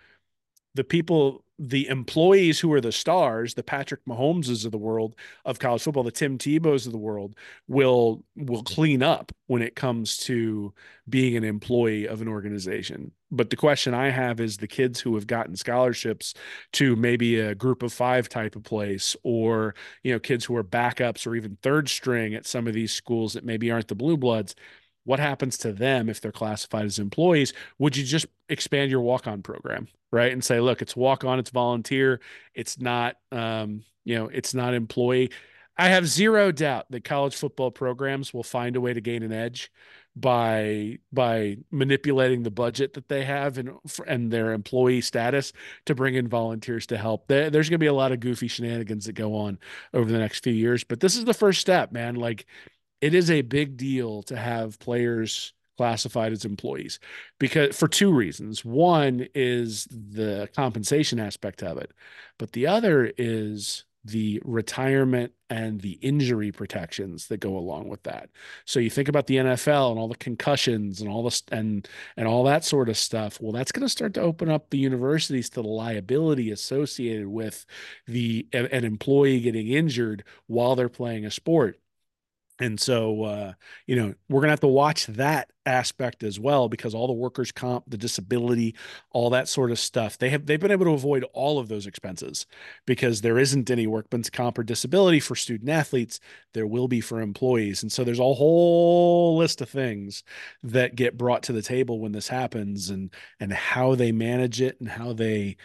the 0.74 0.84
people 0.84 1.44
the 1.58 1.86
employees 1.86 2.58
who 2.58 2.72
are 2.72 2.80
the 2.80 2.90
stars 2.90 3.54
the 3.54 3.62
patrick 3.62 4.00
mahomeses 4.06 4.64
of 4.64 4.72
the 4.72 4.78
world 4.78 5.14
of 5.44 5.60
college 5.60 5.82
football 5.82 6.02
the 6.02 6.10
tim 6.10 6.36
tebows 6.36 6.84
of 6.84 6.92
the 6.92 6.98
world 6.98 7.36
will 7.68 8.24
will 8.36 8.62
clean 8.64 9.02
up 9.02 9.30
when 9.46 9.62
it 9.62 9.76
comes 9.76 10.16
to 10.16 10.74
being 11.08 11.36
an 11.36 11.44
employee 11.44 12.08
of 12.08 12.22
an 12.22 12.28
organization. 12.28 13.12
But 13.30 13.50
the 13.50 13.56
question 13.56 13.94
i 13.94 14.08
have 14.10 14.40
is 14.40 14.56
the 14.56 14.66
kids 14.66 15.00
who 15.00 15.14
have 15.14 15.26
gotten 15.26 15.54
scholarships 15.56 16.34
to 16.72 16.96
maybe 16.96 17.38
a 17.38 17.54
group 17.54 17.82
of 17.82 17.92
five 17.92 18.28
type 18.28 18.56
of 18.56 18.64
place 18.64 19.14
or 19.22 19.74
you 20.02 20.12
know 20.12 20.18
kids 20.18 20.44
who 20.44 20.56
are 20.56 20.64
backups 20.64 21.26
or 21.26 21.36
even 21.36 21.56
third 21.62 21.88
string 21.88 22.34
at 22.34 22.46
some 22.46 22.66
of 22.66 22.74
these 22.74 22.92
schools 22.92 23.34
that 23.34 23.44
maybe 23.44 23.70
aren't 23.70 23.88
the 23.88 23.94
blue 23.94 24.16
bloods 24.16 24.54
what 25.04 25.20
happens 25.20 25.58
to 25.58 25.72
them 25.72 26.08
if 26.08 26.20
they're 26.20 26.32
classified 26.32 26.84
as 26.84 26.98
employees? 26.98 27.52
Would 27.78 27.96
you 27.96 28.04
just 28.04 28.26
expand 28.48 28.90
your 28.90 29.00
walk 29.00 29.26
on 29.26 29.42
program, 29.42 29.88
right? 30.10 30.32
And 30.32 30.42
say, 30.42 30.60
look, 30.60 30.82
it's 30.82 30.96
walk 30.96 31.24
on, 31.24 31.38
it's 31.38 31.50
volunteer, 31.50 32.20
it's 32.54 32.80
not, 32.80 33.16
um, 33.30 33.84
you 34.04 34.16
know, 34.16 34.28
it's 34.28 34.54
not 34.54 34.74
employee. 34.74 35.30
I 35.76 35.88
have 35.88 36.06
zero 36.06 36.52
doubt 36.52 36.86
that 36.90 37.04
college 37.04 37.34
football 37.34 37.70
programs 37.70 38.32
will 38.32 38.44
find 38.44 38.76
a 38.76 38.80
way 38.80 38.94
to 38.94 39.00
gain 39.00 39.22
an 39.22 39.32
edge 39.32 39.70
by 40.16 40.98
by 41.12 41.56
manipulating 41.72 42.44
the 42.44 42.50
budget 42.50 42.94
that 42.94 43.08
they 43.08 43.24
have 43.24 43.58
and 43.58 43.72
and 44.06 44.30
their 44.30 44.52
employee 44.52 45.00
status 45.00 45.52
to 45.86 45.94
bring 45.94 46.14
in 46.14 46.28
volunteers 46.28 46.86
to 46.86 46.96
help. 46.96 47.26
There, 47.26 47.50
there's 47.50 47.68
going 47.68 47.80
to 47.80 47.84
be 47.84 47.88
a 47.88 47.94
lot 47.94 48.12
of 48.12 48.20
goofy 48.20 48.46
shenanigans 48.46 49.06
that 49.06 49.14
go 49.14 49.34
on 49.34 49.58
over 49.92 50.10
the 50.10 50.18
next 50.18 50.44
few 50.44 50.52
years, 50.52 50.84
but 50.84 51.00
this 51.00 51.16
is 51.16 51.24
the 51.24 51.34
first 51.34 51.60
step, 51.60 51.90
man. 51.90 52.14
Like 52.14 52.46
it 53.04 53.12
is 53.12 53.30
a 53.30 53.42
big 53.42 53.76
deal 53.76 54.22
to 54.22 54.34
have 54.34 54.78
players 54.78 55.52
classified 55.76 56.32
as 56.32 56.46
employees 56.46 56.98
because 57.38 57.76
for 57.76 57.86
two 57.86 58.10
reasons. 58.10 58.64
One 58.64 59.28
is 59.34 59.86
the 59.90 60.48
compensation 60.56 61.20
aspect 61.20 61.62
of 61.62 61.76
it, 61.76 61.92
but 62.38 62.52
the 62.52 62.66
other 62.66 63.12
is 63.18 63.84
the 64.06 64.40
retirement 64.42 65.32
and 65.50 65.82
the 65.82 65.98
injury 66.00 66.50
protections 66.50 67.28
that 67.28 67.40
go 67.40 67.58
along 67.58 67.88
with 67.88 68.02
that. 68.04 68.30
So 68.64 68.80
you 68.80 68.88
think 68.88 69.08
about 69.08 69.26
the 69.26 69.36
NFL 69.36 69.90
and 69.90 69.98
all 69.98 70.08
the 70.08 70.16
concussions 70.16 71.02
and 71.02 71.10
all 71.10 71.22
this 71.22 71.42
and 71.52 71.86
and 72.16 72.26
all 72.26 72.44
that 72.44 72.64
sort 72.64 72.88
of 72.88 72.96
stuff. 72.96 73.38
Well, 73.38 73.52
that's 73.52 73.72
going 73.72 73.84
to 73.84 73.88
start 73.90 74.14
to 74.14 74.22
open 74.22 74.48
up 74.48 74.70
the 74.70 74.78
universities 74.78 75.50
to 75.50 75.60
the 75.60 75.68
liability 75.68 76.50
associated 76.50 77.28
with 77.28 77.66
the 78.06 78.46
an 78.54 78.84
employee 78.84 79.40
getting 79.40 79.68
injured 79.68 80.24
while 80.46 80.74
they're 80.74 80.88
playing 80.88 81.26
a 81.26 81.30
sport. 81.30 81.78
And 82.60 82.78
so, 82.78 83.24
uh, 83.24 83.52
you 83.86 83.96
know, 83.96 84.14
we're 84.28 84.40
going 84.40 84.48
to 84.48 84.52
have 84.52 84.60
to 84.60 84.68
watch 84.68 85.06
that 85.06 85.50
aspect 85.66 86.22
as 86.22 86.38
well 86.38 86.68
because 86.68 86.94
all 86.94 87.08
the 87.08 87.12
workers' 87.12 87.50
comp, 87.50 87.84
the 87.88 87.96
disability, 87.96 88.76
all 89.10 89.30
that 89.30 89.48
sort 89.48 89.72
of 89.72 89.78
stuff, 89.78 90.18
they 90.18 90.30
have 90.30 90.46
they've 90.46 90.60
been 90.60 90.70
able 90.70 90.84
to 90.84 90.92
avoid 90.92 91.24
all 91.32 91.58
of 91.58 91.66
those 91.66 91.88
expenses 91.88 92.46
because 92.86 93.20
there 93.20 93.40
isn't 93.40 93.70
any 93.70 93.88
workman's 93.88 94.30
comp 94.30 94.56
or 94.56 94.62
disability 94.62 95.18
for 95.18 95.34
student 95.34 95.68
athletes. 95.68 96.20
There 96.52 96.66
will 96.66 96.86
be 96.86 97.00
for 97.00 97.20
employees, 97.20 97.82
and 97.82 97.90
so 97.90 98.04
there's 98.04 98.20
a 98.20 98.22
whole 98.22 99.36
list 99.36 99.60
of 99.60 99.68
things 99.68 100.22
that 100.62 100.94
get 100.94 101.18
brought 101.18 101.42
to 101.44 101.52
the 101.52 101.62
table 101.62 101.98
when 101.98 102.12
this 102.12 102.28
happens, 102.28 102.88
and 102.88 103.12
and 103.40 103.52
how 103.52 103.96
they 103.96 104.12
manage 104.12 104.60
it 104.60 104.78
and 104.78 104.88
how 104.88 105.12
they 105.12 105.56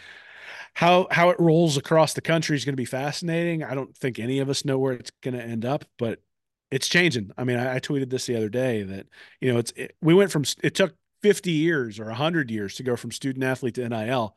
how 0.74 1.06
how 1.10 1.30
it 1.30 1.38
rolls 1.38 1.76
across 1.76 2.14
the 2.14 2.20
country 2.20 2.56
is 2.56 2.64
going 2.64 2.72
to 2.72 2.76
be 2.76 2.84
fascinating. 2.84 3.62
I 3.62 3.74
don't 3.74 3.96
think 3.96 4.18
any 4.18 4.40
of 4.40 4.48
us 4.48 4.64
know 4.64 4.78
where 4.78 4.94
it's 4.94 5.12
going 5.22 5.34
to 5.34 5.42
end 5.42 5.64
up, 5.64 5.84
but 5.98 6.20
it's 6.70 6.88
changing. 6.88 7.30
I 7.36 7.44
mean, 7.44 7.58
I, 7.58 7.76
I, 7.76 7.80
tweeted 7.80 8.10
this 8.10 8.26
the 8.26 8.36
other 8.36 8.48
day 8.48 8.82
that 8.82 9.06
you 9.40 9.52
know 9.52 9.58
it's 9.58 9.72
it, 9.72 9.96
we 10.00 10.14
went 10.14 10.30
from 10.30 10.44
it 10.62 10.74
took 10.74 10.94
50 11.22 11.50
years 11.50 11.98
or 11.98 12.06
100 12.06 12.50
years 12.50 12.76
to 12.76 12.82
go 12.82 12.96
from 12.96 13.10
student 13.10 13.44
athlete 13.44 13.74
to 13.74 13.88
NIL. 13.88 14.36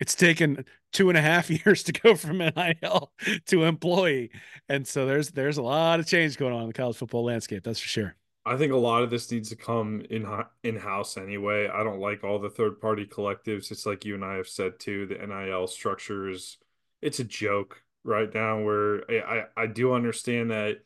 It's 0.00 0.14
taken 0.14 0.64
two 0.92 1.08
and 1.08 1.16
a 1.16 1.22
half 1.22 1.50
years 1.66 1.82
to 1.84 1.92
go 1.92 2.14
from 2.14 2.38
NIL 2.38 3.12
to 3.46 3.64
employee, 3.64 4.30
and 4.68 4.86
so 4.86 5.06
there's 5.06 5.30
there's 5.30 5.58
a 5.58 5.62
lot 5.62 6.00
of 6.00 6.06
change 6.06 6.36
going 6.36 6.52
on 6.52 6.62
in 6.62 6.68
the 6.68 6.74
college 6.74 6.96
football 6.96 7.24
landscape. 7.24 7.62
That's 7.64 7.80
for 7.80 7.88
sure. 7.88 8.16
I 8.46 8.56
think 8.56 8.72
a 8.72 8.76
lot 8.76 9.02
of 9.02 9.08
this 9.08 9.30
needs 9.30 9.48
to 9.50 9.56
come 9.56 10.02
in 10.10 10.26
in 10.62 10.76
house 10.76 11.16
anyway. 11.16 11.68
I 11.68 11.82
don't 11.82 12.00
like 12.00 12.24
all 12.24 12.38
the 12.38 12.50
third 12.50 12.80
party 12.80 13.06
collectives. 13.06 13.70
It's 13.70 13.86
like 13.86 14.04
you 14.04 14.14
and 14.14 14.24
I 14.24 14.34
have 14.34 14.48
said 14.48 14.78
too. 14.78 15.06
The 15.06 15.26
NIL 15.26 15.66
structure 15.66 16.28
is 16.28 16.58
it's 17.00 17.20
a 17.20 17.24
joke 17.24 17.82
right 18.04 18.32
now. 18.34 18.62
Where 18.62 19.10
I 19.10 19.44
I, 19.56 19.62
I 19.62 19.66
do 19.66 19.94
understand 19.94 20.50
that 20.50 20.80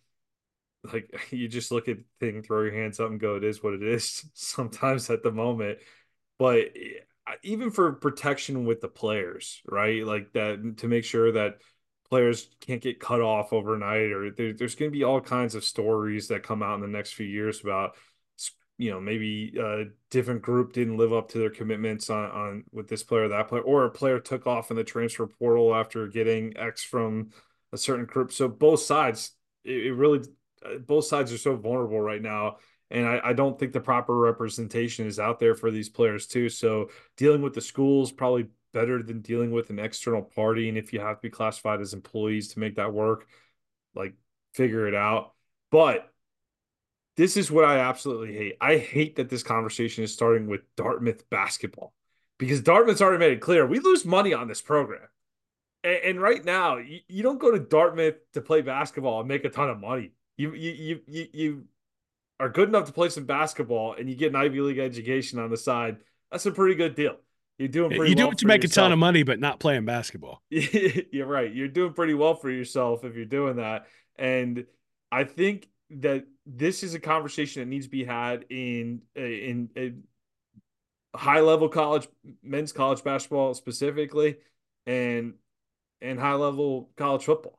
like 0.93 1.15
you 1.31 1.49
just 1.49 1.71
look 1.71 1.89
at 1.89 1.99
the 1.99 2.05
thing, 2.21 2.43
throw 2.43 2.63
your 2.63 2.75
hands 2.75 3.01
up, 3.01 3.11
and 3.11 3.21
go, 3.21 3.37
"It 3.37 3.45
is 3.45 3.63
what 3.63 3.75
it 3.75 3.83
is." 3.83 4.25
Sometimes 4.35 5.11
at 5.11 5.23
the 5.23 5.33
moment, 5.33 5.79
but 6.39 6.59
eh, 6.77 7.35
even 7.43 7.71
for 7.71 7.93
protection 7.93 8.65
with 8.65 8.81
the 8.81 8.89
players, 8.89 9.61
right? 9.67 10.05
Like 10.05 10.33
that 10.33 10.79
to 10.79 10.89
make 10.89 11.05
sure 11.05 11.33
that 11.33 11.59
players 12.09 12.49
can't 12.61 12.81
get 12.81 13.01
cut 13.01 13.21
off 13.21 13.53
overnight, 13.53 14.13
or 14.13 14.31
there, 14.31 14.53
there's 14.53 14.75
going 14.75 14.91
to 14.91 14.97
be 14.97 15.05
all 15.05 15.21
kinds 15.21 15.55
of 15.55 15.65
stories 15.65 16.29
that 16.29 16.43
come 16.43 16.63
out 16.63 16.77
in 16.77 16.81
the 16.81 16.89
next 16.89 17.13
few 17.13 17.27
years 17.27 17.61
about 17.63 17.97
you 18.79 18.91
know 18.91 19.01
maybe 19.01 19.53
a 19.59 19.85
different 20.11 20.41
group 20.41 20.73
didn't 20.73 20.97
live 20.97 21.13
up 21.13 21.29
to 21.29 21.39
their 21.39 21.51
commitments 21.51 22.09
on, 22.09 22.31
on 22.31 22.65
with 22.73 22.89
this 22.89 23.03
player 23.03 23.25
or 23.25 23.29
that 23.29 23.49
player 23.49 23.63
or 23.63 23.85
a 23.85 23.91
player 23.91 24.21
took 24.21 24.47
off 24.47 24.71
in 24.71 24.77
the 24.77 24.85
transfer 24.85 25.27
portal 25.27 25.75
after 25.75 26.07
getting 26.07 26.57
x 26.57 26.83
from 26.83 27.31
a 27.73 27.77
certain 27.77 28.07
group 28.07 28.33
so 28.33 28.49
both 28.49 28.81
sides 28.81 29.33
it, 29.65 29.87
it 29.87 29.93
really 29.93 30.21
uh, 30.21 30.23
Uh, 30.65 30.79
both 30.79 31.05
sides 31.05 31.33
are 31.33 31.39
so 31.39 31.57
vulnerable 31.57 32.01
right 32.01 32.23
now. 32.23 32.57
And 32.91 33.07
I, 33.07 33.21
I, 33.23 33.33
don't 33.35 33.59
think 33.59 33.73
the 33.73 33.81
proper 33.81 34.17
representation 34.17 35.07
is 35.07 35.19
out 35.19 35.39
there 35.39 35.55
for 35.55 35.71
these 35.71 35.91
players 35.91 36.27
too. 36.27 36.49
So 36.49 36.89
dealing 37.17 37.43
with 37.43 37.53
the 37.53 37.61
schools 37.61 38.13
probably 38.13 38.47
better 38.73 39.03
than 39.03 39.21
dealing 39.21 39.51
with 39.51 39.71
an 39.71 39.79
external 39.79 40.23
party. 40.23 40.69
And 40.69 40.79
if 40.79 40.93
you 40.93 41.01
have 41.01 41.17
to 41.17 41.23
be 41.23 41.31
classified 41.31 41.81
as 41.81 41.93
employees 41.93 42.49
to 42.49 42.61
make 42.61 42.77
that 42.77 42.93
work, 42.93 43.27
like 43.95 44.15
figure 44.55 44.89
it 44.89 44.95
out. 44.95 45.35
But 45.71 46.11
this 47.17 47.37
is 47.37 47.51
what 47.51 47.65
I 47.65 47.81
absolutely 47.81 48.35
hate. 48.35 48.57
I 48.61 48.77
hate 48.77 49.17
that 49.17 49.29
this 49.29 49.43
conversation 49.43 50.05
is 50.05 50.13
starting 50.13 50.47
with 50.47 50.61
Dartmouth 50.77 51.29
basketball 51.29 51.93
because 52.39 52.61
Dartmouth's 52.61 53.03
already 53.03 53.19
made 53.19 53.33
it 53.33 53.41
clear 53.41 53.67
we 53.67 53.81
lose 53.81 54.05
money 54.05 54.33
on 54.33 54.49
this 54.49 54.63
program. 54.63 55.09
And, 55.85 55.97
and 56.05 56.23
right 56.23 56.45
now, 56.45 56.79
you, 56.79 57.01
you 57.09 57.23
don't 57.23 57.41
go 57.41 57.51
to 57.51 57.59
Dartmouth 57.59 58.17
to 58.35 58.41
play 58.41 58.63
basketball 58.63 59.21
and 59.21 59.29
make 59.29 59.45
a 59.45 59.51
ton 59.51 59.69
of 59.69 59.81
money 59.81 60.13
you 60.39 60.55
you 60.55 61.01
you 61.07 61.27
you 61.33 61.65
are 62.41 62.49
good 62.49 62.69
enough 62.69 62.87
to 62.87 62.93
play 62.93 63.09
some 63.09 63.25
basketball 63.25 63.95
and 63.95 64.09
you 64.09 64.15
get 64.15 64.29
an 64.29 64.37
Ivy 64.37 64.61
League 64.61 64.79
education 64.79 65.39
on 65.39 65.51
the 65.51 65.57
side, 65.57 65.99
that's 66.31 66.47
a 66.47 66.53
pretty 66.53 66.77
good 66.77 66.95
deal. 66.95 67.17
You're 67.59 67.69
doing 67.69 67.91
pretty 67.91 68.11
you 68.11 68.15
do 68.15 68.23
well 68.23 68.33
it 68.33 68.39
to 68.39 68.47
make 68.47 68.63
yourself. 68.63 68.85
a 68.85 68.87
ton 68.87 68.93
of 68.93 69.01
money, 69.01 69.25
but 69.25 69.41
not 69.41 69.59
playing 69.59 69.85
basketball. 69.85 70.43
You're 70.49 71.27
right. 71.27 71.53
You're 71.53 71.67
doing 71.67 71.93
pretty 71.93 72.15
well 72.15 72.37
for 72.37 72.51
yourself 72.51 73.05
if 73.05 73.17
you're 73.17 73.25
doing 73.25 73.57
that. 73.57 73.87
And 74.17 74.65
I 75.11 75.25
think 75.25 75.69
that 75.91 76.25
this 76.47 76.85
is 76.85 76.95
a 76.95 77.01
conversation 77.01 77.63
that 77.63 77.67
needs 77.67 77.87
to 77.87 77.91
be 77.91 78.05
had 78.05 78.45
in 78.49 79.03
in, 79.17 79.71
in 79.75 80.05
high 81.17 81.41
level 81.41 81.69
college 81.69 82.07
men's 82.43 82.73
college 82.73 83.03
basketball 83.03 83.55
specifically 83.55 84.37
and 84.87 85.35
and 86.01 86.21
high 86.21 86.35
level 86.35 86.91
college 86.97 87.25
football 87.25 87.59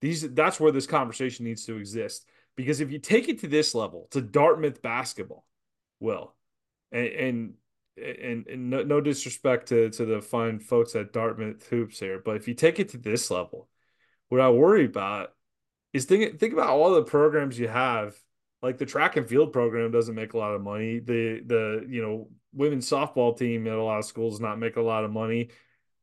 these 0.00 0.22
that's 0.34 0.60
where 0.60 0.72
this 0.72 0.86
conversation 0.86 1.44
needs 1.44 1.64
to 1.66 1.76
exist. 1.76 2.26
Because 2.56 2.80
if 2.80 2.90
you 2.90 2.98
take 2.98 3.28
it 3.28 3.40
to 3.40 3.48
this 3.48 3.74
level, 3.74 4.08
to 4.12 4.20
Dartmouth 4.20 4.80
basketball, 4.82 5.44
will, 6.00 6.34
and 6.92 7.06
and 7.06 7.54
and, 7.96 8.46
and 8.46 8.70
no, 8.70 8.82
no, 8.82 9.00
disrespect 9.00 9.68
to, 9.68 9.88
to 9.90 10.04
the 10.04 10.20
fine 10.20 10.58
folks 10.58 10.94
at 10.94 11.12
Dartmouth 11.12 11.66
hoops 11.68 11.98
here, 11.98 12.20
but 12.22 12.36
if 12.36 12.46
you 12.46 12.52
take 12.52 12.78
it 12.78 12.90
to 12.90 12.98
this 12.98 13.30
level, 13.30 13.68
what 14.28 14.40
I 14.40 14.50
worry 14.50 14.84
about 14.84 15.32
is 15.92 16.04
think 16.04 16.38
think 16.38 16.52
about 16.52 16.68
all 16.68 16.94
the 16.94 17.02
programs 17.02 17.58
you 17.58 17.68
have. 17.68 18.14
Like 18.62 18.78
the 18.78 18.86
track 18.86 19.16
and 19.16 19.28
field 19.28 19.52
program 19.52 19.92
doesn't 19.92 20.14
make 20.14 20.32
a 20.32 20.38
lot 20.38 20.54
of 20.54 20.62
money. 20.62 20.98
The 20.98 21.42
the 21.44 21.86
you 21.88 22.02
know 22.02 22.28
women's 22.52 22.88
softball 22.88 23.36
team 23.36 23.66
at 23.66 23.74
a 23.74 23.82
lot 23.82 23.98
of 23.98 24.04
schools 24.04 24.40
not 24.40 24.58
make 24.58 24.76
a 24.76 24.82
lot 24.82 25.04
of 25.04 25.12
money 25.12 25.50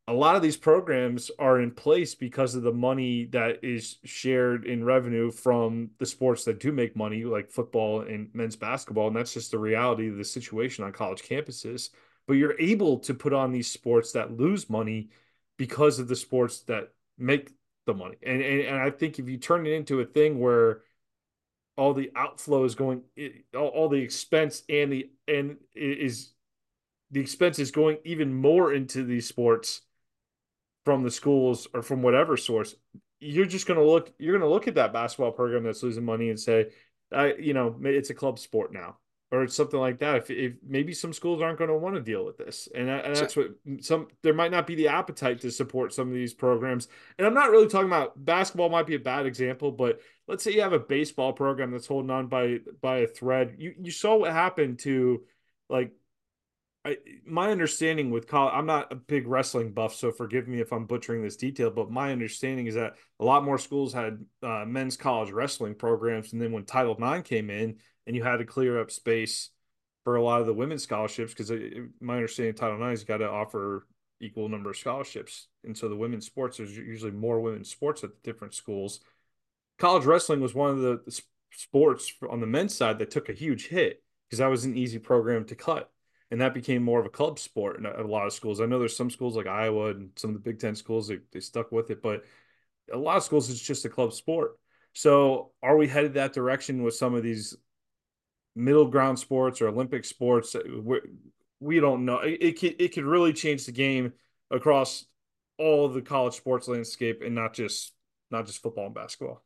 a 0.08 0.14
lot 0.14 0.36
of 0.36 0.41
these 0.41 0.58
programs 0.58 1.32
are 1.39 1.62
in 1.62 1.72
place 1.72 2.14
because 2.14 2.56
of 2.56 2.64
the 2.64 2.74
money 2.74 3.26
that 3.26 3.64
is 3.64 3.97
shared 4.04 4.66
in 4.66 4.84
revenue 4.84 5.32
from 5.32 5.91
the 5.97 6.06
sports 6.06 6.43
that 6.43 6.60
do 6.60 6.74
make 6.74 6.95
money, 6.95 7.24
like 7.24 7.49
football 7.49 8.01
and 8.01 8.30
men's 8.34 8.58
basketball. 8.58 9.08
And 9.08 9.16
that's 9.16 9.34
just 9.34 9.51
the 9.51 9.60
reality 9.60 10.10
of 10.10 10.18
the 10.18 10.26
situation 10.26 10.84
on 10.84 10.91
college 10.91 11.24
campuses. 11.24 11.89
But 12.28 12.34
you're 12.34 12.60
able 12.60 12.99
to 12.99 13.14
put 13.14 13.32
on 13.32 13.51
these 13.51 13.72
sports 13.72 14.12
that 14.12 14.36
lose 14.38 14.70
money 14.70 15.10
because 15.58 15.99
of 15.99 16.10
the 16.10 16.16
sports 16.18 16.62
that 16.62 16.89
make 17.18 17.51
the 17.86 17.93
money. 17.93 18.18
And, 18.24 18.41
and, 18.41 18.62
and 18.62 18.78
I 18.78 18.89
think 18.89 19.20
if 19.20 19.30
you 19.30 19.38
turn 19.38 19.66
it 19.66 19.72
into 19.72 20.01
a 20.01 20.06
thing 20.06 20.39
where 20.39 20.82
all 21.78 21.93
the 21.93 22.12
outflow 22.14 22.66
is 22.66 22.76
going, 22.76 23.04
all, 23.56 23.68
all 23.68 23.89
the 23.89 24.01
expense 24.01 24.64
and 24.68 24.91
the, 24.91 25.12
and 25.30 25.58
is 25.74 26.34
the 27.10 27.22
expense 27.22 27.58
is 27.58 27.72
going 27.72 27.99
even 28.04 28.34
more 28.34 28.74
into 28.74 29.04
these 29.04 29.28
sports 29.28 29.82
from 30.86 31.04
the 31.04 31.12
schools 31.12 31.68
or 31.74 31.82
from 31.82 32.02
whatever 32.02 32.38
source, 32.38 32.76
you're 33.20 33.46
just 33.46 33.68
going 33.68 33.80
to 33.80 33.86
look, 33.86 34.12
you're 34.20 34.38
going 34.38 34.48
to 34.48 34.54
look 34.54 34.68
at 34.68 34.76
that 34.76 34.94
basketball 34.94 35.32
program 35.32 35.64
that's 35.64 35.84
losing 35.84 36.06
money 36.06 36.30
and 36.30 36.40
say, 36.40 36.72
I, 37.12 37.34
you 37.34 37.54
know, 37.54 37.76
it's 37.84 38.10
a 38.10 38.14
club 38.16 38.40
sport 38.40 38.74
now 38.74 38.98
or 39.34 39.42
it's 39.42 39.56
something 39.56 39.80
like 39.80 39.98
that. 39.98 40.18
If, 40.18 40.30
if 40.30 40.54
maybe 40.66 40.94
some 40.94 41.12
schools 41.12 41.42
aren't 41.42 41.58
going 41.58 41.72
to 41.72 41.76
want 41.76 41.96
to 41.96 42.02
deal 42.02 42.24
with 42.24 42.38
this, 42.38 42.70
and, 42.76 42.88
and 42.88 43.16
that's 43.16 43.36
what 43.36 43.48
mm, 43.68 43.84
some 43.84 44.08
there 44.22 44.34
might 44.34 44.52
not 44.52 44.68
be 44.68 44.76
the 44.76 44.90
appetite 44.90 45.42
to 45.42 45.50
support 45.50 45.92
some 45.92 46.08
of 46.08 46.14
these 46.14 46.36
programs. 46.36 46.88
And 47.18 47.26
I'm 47.26 47.34
not 47.34 47.50
really 47.50 47.68
talking 47.68 47.88
about 47.88 48.24
basketball. 48.24 48.70
Might 48.70 48.86
be 48.86 48.94
a 48.94 49.00
bad 49.00 49.26
example, 49.26 49.72
but 49.72 50.02
let's 50.28 50.44
say 50.44 50.52
you 50.52 50.62
have 50.62 50.74
a 50.74 50.80
baseball 50.80 51.34
program 51.34 51.72
that's 51.72 51.88
holding 51.88 52.12
on 52.12 52.28
by 52.28 52.60
by 52.80 52.98
a 52.98 53.08
thread. 53.08 53.56
You 53.58 53.74
you 53.82 53.90
saw 53.90 54.16
what 54.18 54.32
happened 54.32 54.78
to 54.80 55.24
like 55.68 55.94
I, 56.86 56.98
my 57.26 57.50
understanding 57.50 58.12
with 58.12 58.28
college, 58.28 58.54
I'm 58.54 58.66
not 58.66 58.92
a 58.92 58.96
big 58.96 59.26
wrestling 59.28 59.72
buff, 59.72 59.96
so 59.96 60.12
forgive 60.12 60.48
me 60.48 60.60
if 60.60 60.74
I'm 60.74 60.86
butchering 60.86 61.24
this 61.24 61.38
detail, 61.38 61.72
but 61.72 61.90
my 61.90 62.12
understanding 62.12 62.68
is 62.68 62.76
that 62.76 62.96
a 63.22 63.26
lot 63.26 63.46
more 63.46 63.58
schools 63.58 63.94
had 63.94 64.26
uh, 64.42 64.66
men's 64.66 64.98
college 64.98 65.32
wrestling 65.32 65.76
programs. 65.76 66.34
And 66.34 66.42
then 66.42 66.52
when 66.52 66.66
Title 66.66 66.98
IX 67.02 67.28
came 67.28 67.50
in 67.50 67.78
and 68.06 68.16
you 68.16 68.24
had 68.24 68.38
to 68.38 68.46
clear 68.46 68.82
up 68.82 68.92
space 68.92 69.50
for 70.04 70.18
a 70.18 70.22
lot 70.24 70.42
of 70.42 70.48
the 70.48 70.54
women's 70.54 70.84
scholarships, 70.84 71.34
because 71.34 71.52
my 72.02 72.16
understanding 72.16 72.54
Title 72.54 72.76
IX 72.76 72.90
has 73.00 73.06
got 73.06 73.18
to 73.18 73.30
offer 73.30 73.88
equal 74.20 74.50
number 74.50 74.72
of 74.72 74.78
scholarships. 74.78 75.48
And 75.64 75.78
so 75.78 75.88
the 75.88 75.96
women's 75.96 76.26
sports, 76.26 76.58
there's 76.58 76.76
usually 76.76 77.12
more 77.12 77.40
women's 77.40 77.70
sports 77.70 78.04
at 78.04 78.10
the 78.10 78.18
different 78.24 78.54
schools. 78.54 79.00
college 79.80 80.04
wrestling 80.04 80.42
was 80.42 80.54
one 80.54 80.72
of 80.72 80.80
the 80.82 81.22
sports 81.54 82.12
on 82.30 82.42
the 82.42 82.48
men's 82.48 82.76
side 82.76 83.00
that 83.00 83.12
took 83.12 83.30
a 83.30 83.34
huge 83.34 83.68
hit 83.68 84.04
because 84.28 84.40
that 84.40 84.48
was 84.48 84.66
an 84.66 84.76
easy 84.76 85.00
program 85.00 85.46
to 85.46 85.56
cut. 85.56 85.93
And 86.34 86.42
that 86.42 86.56
became 86.56 86.82
more 86.82 87.00
of 87.00 87.06
a 87.06 87.10
club 87.10 87.38
sport 87.38 87.78
in 87.78 87.86
a, 87.86 88.02
lot 88.02 88.26
of 88.26 88.34
schools. 88.34 88.60
I 88.60 88.66
know 88.66 88.80
there's 88.80 88.98
some 88.98 89.12
schools 89.12 89.36
like 89.36 89.46
Iowa 89.46 89.92
and 89.92 90.10
some 90.16 90.32
of 90.32 90.34
the 90.34 90.40
Big 90.40 90.58
Ten 90.58 90.74
schools, 90.74 91.08
they, 91.08 91.20
they 91.32 91.40
stuck 91.40 91.72
with 91.72 91.92
it, 91.92 92.02
but 92.02 92.24
a 92.92 92.98
lot 92.98 93.18
of 93.18 93.24
schools, 93.24 93.52
it's 93.52 93.62
just 93.62 93.86
a 93.86 93.90
club 93.90 94.14
sport. 94.14 94.58
So 94.94 95.52
are 95.62 95.78
we 95.78 95.88
headed 95.88 96.16
that 96.16 96.34
direction 96.34 96.82
with 96.82 96.96
some 96.96 97.14
of 97.14 97.22
these 97.22 97.56
middle 98.56 98.88
ground 98.88 99.20
sports 99.20 99.62
or 99.62 99.68
Olympic 99.68 100.06
sports? 100.06 100.56
Uh, 100.56 100.64
We're, 100.82 101.02
we 101.60 101.80
don't 101.80 102.04
know. 102.04 102.22
It, 102.22 102.40
it 102.42 102.60
could, 102.60 102.82
it 102.82 102.96
could 102.96 103.06
really 103.06 103.34
change 103.34 103.68
the 103.68 103.72
game 103.72 104.14
across 104.50 105.06
all 105.60 105.88
the 105.88 106.02
college 106.02 106.34
sports 106.34 106.68
landscape 106.68 107.22
and 107.24 107.36
not 107.36 107.54
just 107.54 107.94
not 108.32 108.48
just 108.48 108.60
football 108.60 108.88
and 108.88 108.96
basketball. 108.96 109.44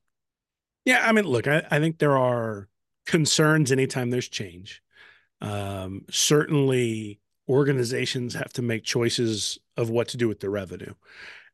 Yeah, 0.86 1.06
I 1.06 1.12
mean, 1.12 1.26
look, 1.26 1.48
I, 1.48 1.68
I 1.70 1.80
think 1.82 1.98
there 1.98 2.18
are 2.18 2.70
concerns 3.06 3.74
anytime 3.74 4.10
there's 4.10 4.30
change. 4.30 4.82
Um, 5.42 6.06
certainly, 6.10 7.20
organizations 7.48 8.34
have 8.34 8.54
to 8.54 8.62
make 8.62 8.84
choices 8.84 9.60
of 9.76 9.90
what 9.90 10.08
to 10.10 10.18
do 10.18 10.28
with 10.28 10.40
the 10.40 10.50
revenue. 10.50 10.94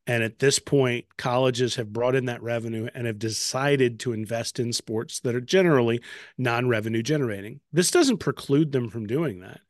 And 0.06 0.22
at 0.22 0.40
this 0.40 0.60
point, 0.60 1.06
colleges 1.18 1.76
have 1.76 1.94
brought 1.94 2.16
in 2.16 2.26
that 2.26 2.44
revenue 2.44 2.90
and 2.94 3.08
have 3.08 3.20
decided 3.20 4.00
to 4.02 4.12
invest 4.12 4.60
in 4.60 4.74
sports 4.74 5.22
that 5.22 5.36
are 5.36 5.42
generally 5.42 6.02
non 6.38 6.68
revenue 6.68 7.02
generating. 7.02 7.62
This 7.72 7.90
doesn't 7.90 8.18
preclude 8.18 8.74
them 8.74 8.90
from 8.90 9.08
doing 9.08 9.40
that. 9.40 9.62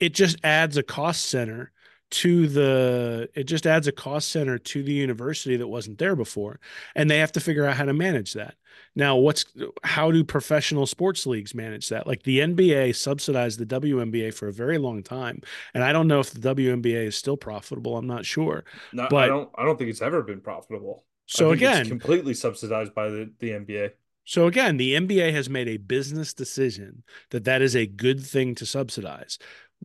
It 0.00 0.14
just 0.14 0.38
adds 0.42 0.76
a 0.76 0.82
cost 0.82 1.26
center 1.26 1.72
to 2.12 2.46
the 2.46 3.28
it 3.34 3.44
just 3.44 3.66
adds 3.66 3.86
a 3.86 3.92
cost 3.92 4.28
center 4.28 4.58
to 4.58 4.82
the 4.82 4.92
university 4.92 5.56
that 5.56 5.66
wasn't 5.66 5.96
there 5.98 6.14
before 6.14 6.60
and 6.94 7.10
they 7.10 7.18
have 7.18 7.32
to 7.32 7.40
figure 7.40 7.64
out 7.64 7.76
how 7.76 7.86
to 7.86 7.94
manage 7.94 8.34
that. 8.34 8.54
Now 8.94 9.16
what's 9.16 9.46
how 9.82 10.10
do 10.10 10.22
professional 10.22 10.86
sports 10.86 11.26
leagues 11.26 11.54
manage 11.54 11.88
that? 11.88 12.06
Like 12.06 12.22
the 12.22 12.40
nba 12.40 12.94
subsidized 12.94 13.58
the 13.58 13.66
WNBA 13.66 14.34
for 14.34 14.48
a 14.48 14.52
very 14.52 14.76
long 14.76 15.02
time 15.02 15.40
and 15.72 15.82
i 15.82 15.92
don't 15.92 16.06
know 16.06 16.20
if 16.20 16.30
the 16.30 16.54
WNBA 16.54 17.06
is 17.06 17.16
still 17.16 17.36
profitable 17.36 17.96
i'm 17.96 18.06
not 18.06 18.26
sure 18.26 18.64
no, 18.92 19.06
but 19.08 19.24
i 19.24 19.26
don't 19.26 19.50
i 19.56 19.64
don't 19.64 19.78
think 19.78 19.90
it's 19.90 20.02
ever 20.02 20.22
been 20.22 20.40
profitable. 20.40 21.04
So 21.26 21.52
again 21.52 21.88
completely 21.88 22.34
subsidized 22.34 22.94
by 22.94 23.08
the, 23.08 23.32
the 23.38 23.50
nba 23.50 23.92
so 24.24 24.46
again, 24.46 24.76
the 24.76 24.94
NBA 24.94 25.32
has 25.32 25.50
made 25.50 25.68
a 25.68 25.78
business 25.78 26.32
decision 26.32 27.02
that 27.30 27.44
that 27.44 27.60
is 27.60 27.74
a 27.74 27.86
good 27.86 28.24
thing 28.24 28.54
to 28.56 28.66
subsidize 28.66 29.38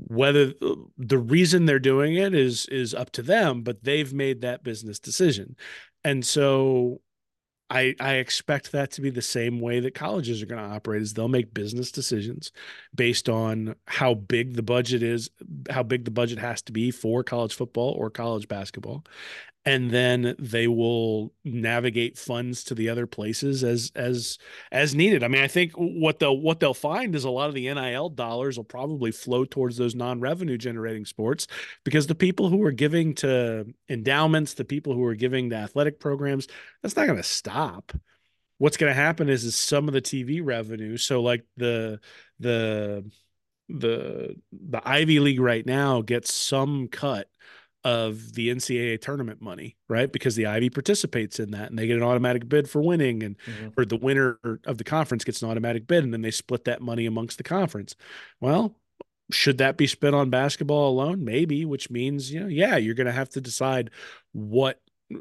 whether 0.08 0.54
the 0.98 1.18
reason 1.18 1.66
they're 1.66 1.80
doing 1.80 2.16
it 2.16 2.34
is 2.34 2.66
is 2.68 2.94
up 2.94 3.12
to 3.12 3.22
them 3.22 3.64
but 3.64 3.84
they've 3.84 4.14
made 4.14 4.42
that 4.42 4.64
business 4.64 5.00
decision. 5.00 5.56
And 6.04 6.26
so 6.26 7.02
I, 7.70 7.96
I 8.00 8.14
expect 8.16 8.72
that 8.72 8.92
to 8.92 9.02
be 9.02 9.10
the 9.10 9.22
same 9.22 9.60
way 9.60 9.82
that 9.82 9.94
colleges 9.94 10.42
are 10.42 10.46
going 10.46 10.64
to 10.64 10.76
operate 10.76 11.02
is 11.02 11.14
they'll 11.14 11.28
make 11.28 11.54
business 11.54 11.92
decisions 11.92 12.52
based 12.96 13.28
on 13.28 13.76
how 13.88 14.14
big 14.14 14.56
the 14.56 14.64
budget 14.64 15.04
is 15.04 15.30
how 15.70 15.84
big 15.84 16.06
the 16.06 16.12
budget 16.12 16.40
has 16.40 16.62
to 16.64 16.72
be 16.72 16.92
for 16.92 17.24
college 17.24 17.54
football 17.54 17.92
or 17.92 18.10
college 18.10 18.48
basketball 18.48 19.04
and 19.68 19.92
then 19.92 20.34
they 20.40 20.66
will 20.66 21.34
navigate 21.44 22.18
funds 22.18 22.64
to 22.64 22.74
the 22.74 22.88
other 22.88 23.06
places 23.06 23.66
as 23.66 23.92
as 23.98 24.38
as 24.72 24.96
needed. 24.96 25.26
I 25.26 25.28
mean, 25.28 25.42
I 25.42 25.50
think 25.50 25.74
what 25.74 26.20
they'll 26.20 26.38
what 26.38 26.62
they'll 26.62 26.74
find 26.74 27.14
is 27.14 27.26
a 27.26 27.30
lot 27.30 27.50
of 27.50 27.54
the 27.54 27.74
NIL 27.74 28.08
dollars 28.08 28.56
will 28.56 28.64
probably 28.64 29.12
flow 29.12 29.44
towards 29.44 29.76
those 29.76 29.94
non-revenue 29.94 30.58
generating 30.58 31.04
sports 31.04 31.48
because 31.84 32.08
the 32.08 32.16
people 32.16 32.48
who 32.48 32.64
are 32.64 32.72
giving 32.72 33.14
to 33.16 33.66
endowments, 33.90 34.54
the 34.54 34.64
people 34.64 34.94
who 34.94 35.04
are 35.04 35.16
giving 35.16 35.50
to 35.50 35.58
athletic 35.58 36.00
programs, 36.00 36.48
that's 36.82 36.96
not 36.96 37.06
going 37.06 37.18
to 37.18 37.24
stop. 37.24 37.92
What's 38.60 38.78
going 38.78 38.90
to 38.90 38.96
happen 38.96 39.28
is 39.28 39.44
is 39.44 39.58
some 39.58 39.90
of 39.90 39.94
the 39.94 40.02
TV 40.02 40.40
revenue, 40.42 40.96
so 40.96 41.22
like 41.22 41.44
the 41.58 42.00
the 42.40 43.04
the 43.68 44.34
the 44.54 44.82
Ivy 44.88 45.20
League 45.20 45.42
right 45.42 45.66
now 45.66 46.02
gets 46.02 46.34
some 46.34 46.88
cut 46.88 47.28
of 47.84 48.34
the 48.34 48.50
NCAA 48.50 49.00
tournament 49.00 49.42
money, 49.42 49.78
right? 49.88 50.12
Because 50.12 50.36
the 50.36 50.46
Ivy 50.46 50.70
participates 50.70 51.40
in 51.40 51.52
that 51.52 51.70
and 51.70 51.78
they 51.78 51.88
get 51.88 51.98
an 51.98 52.04
automatic 52.04 52.50
bid 52.50 52.70
for 52.70 52.82
winning 52.82 53.24
and 53.24 53.38
mm-hmm. 53.40 53.70
or 53.78 53.86
the 53.86 53.98
winner 53.98 54.40
of 54.66 54.78
the 54.78 54.84
conference 54.84 55.24
gets 55.24 55.42
an 55.42 55.50
automatic 55.50 55.88
bid 55.88 56.04
and 56.04 56.14
then 56.14 56.22
they 56.22 56.32
split 56.32 56.66
that 56.66 56.82
money 56.82 57.06
amongst 57.06 57.38
the 57.38 57.44
conference. 57.44 57.96
Well, 58.42 58.76
should 59.32 59.60
that 59.60 59.78
be 59.78 59.88
spent 59.88 60.16
on 60.16 60.30
basketball 60.30 60.90
alone? 60.90 61.24
Maybe, 61.24 61.66
which 61.66 61.90
means, 61.90 62.32
you 62.32 62.40
know, 62.40 62.48
yeah, 62.48 62.78
you're 62.78 62.96
going 62.96 63.08
to 63.08 63.14
have 63.14 63.30
to 63.30 63.42
decide 63.42 63.92
what 64.32 64.80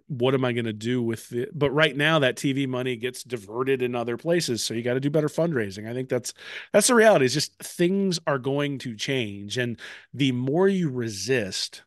what 0.08 0.34
am 0.34 0.44
I 0.44 0.52
going 0.52 0.64
to 0.64 0.72
do 0.72 1.00
with 1.00 1.32
it? 1.32 1.56
But 1.56 1.70
right 1.70 1.96
now, 1.96 2.18
that 2.18 2.36
TV 2.36 2.66
money 2.66 2.96
gets 2.96 3.22
diverted 3.22 3.82
in 3.82 3.94
other 3.94 4.16
places, 4.16 4.64
so 4.64 4.74
you 4.74 4.82
got 4.82 4.94
to 4.94 5.00
do 5.00 5.10
better 5.10 5.28
fundraising. 5.28 5.88
I 5.88 5.94
think 5.94 6.08
that's 6.08 6.34
that's 6.72 6.88
the 6.88 6.94
reality. 6.94 7.24
Is 7.24 7.34
just 7.34 7.56
things 7.62 8.18
are 8.26 8.38
going 8.38 8.78
to 8.78 8.96
change, 8.96 9.58
and 9.58 9.78
the 10.12 10.32
more 10.32 10.66
you 10.66 10.90
resist 10.90 11.82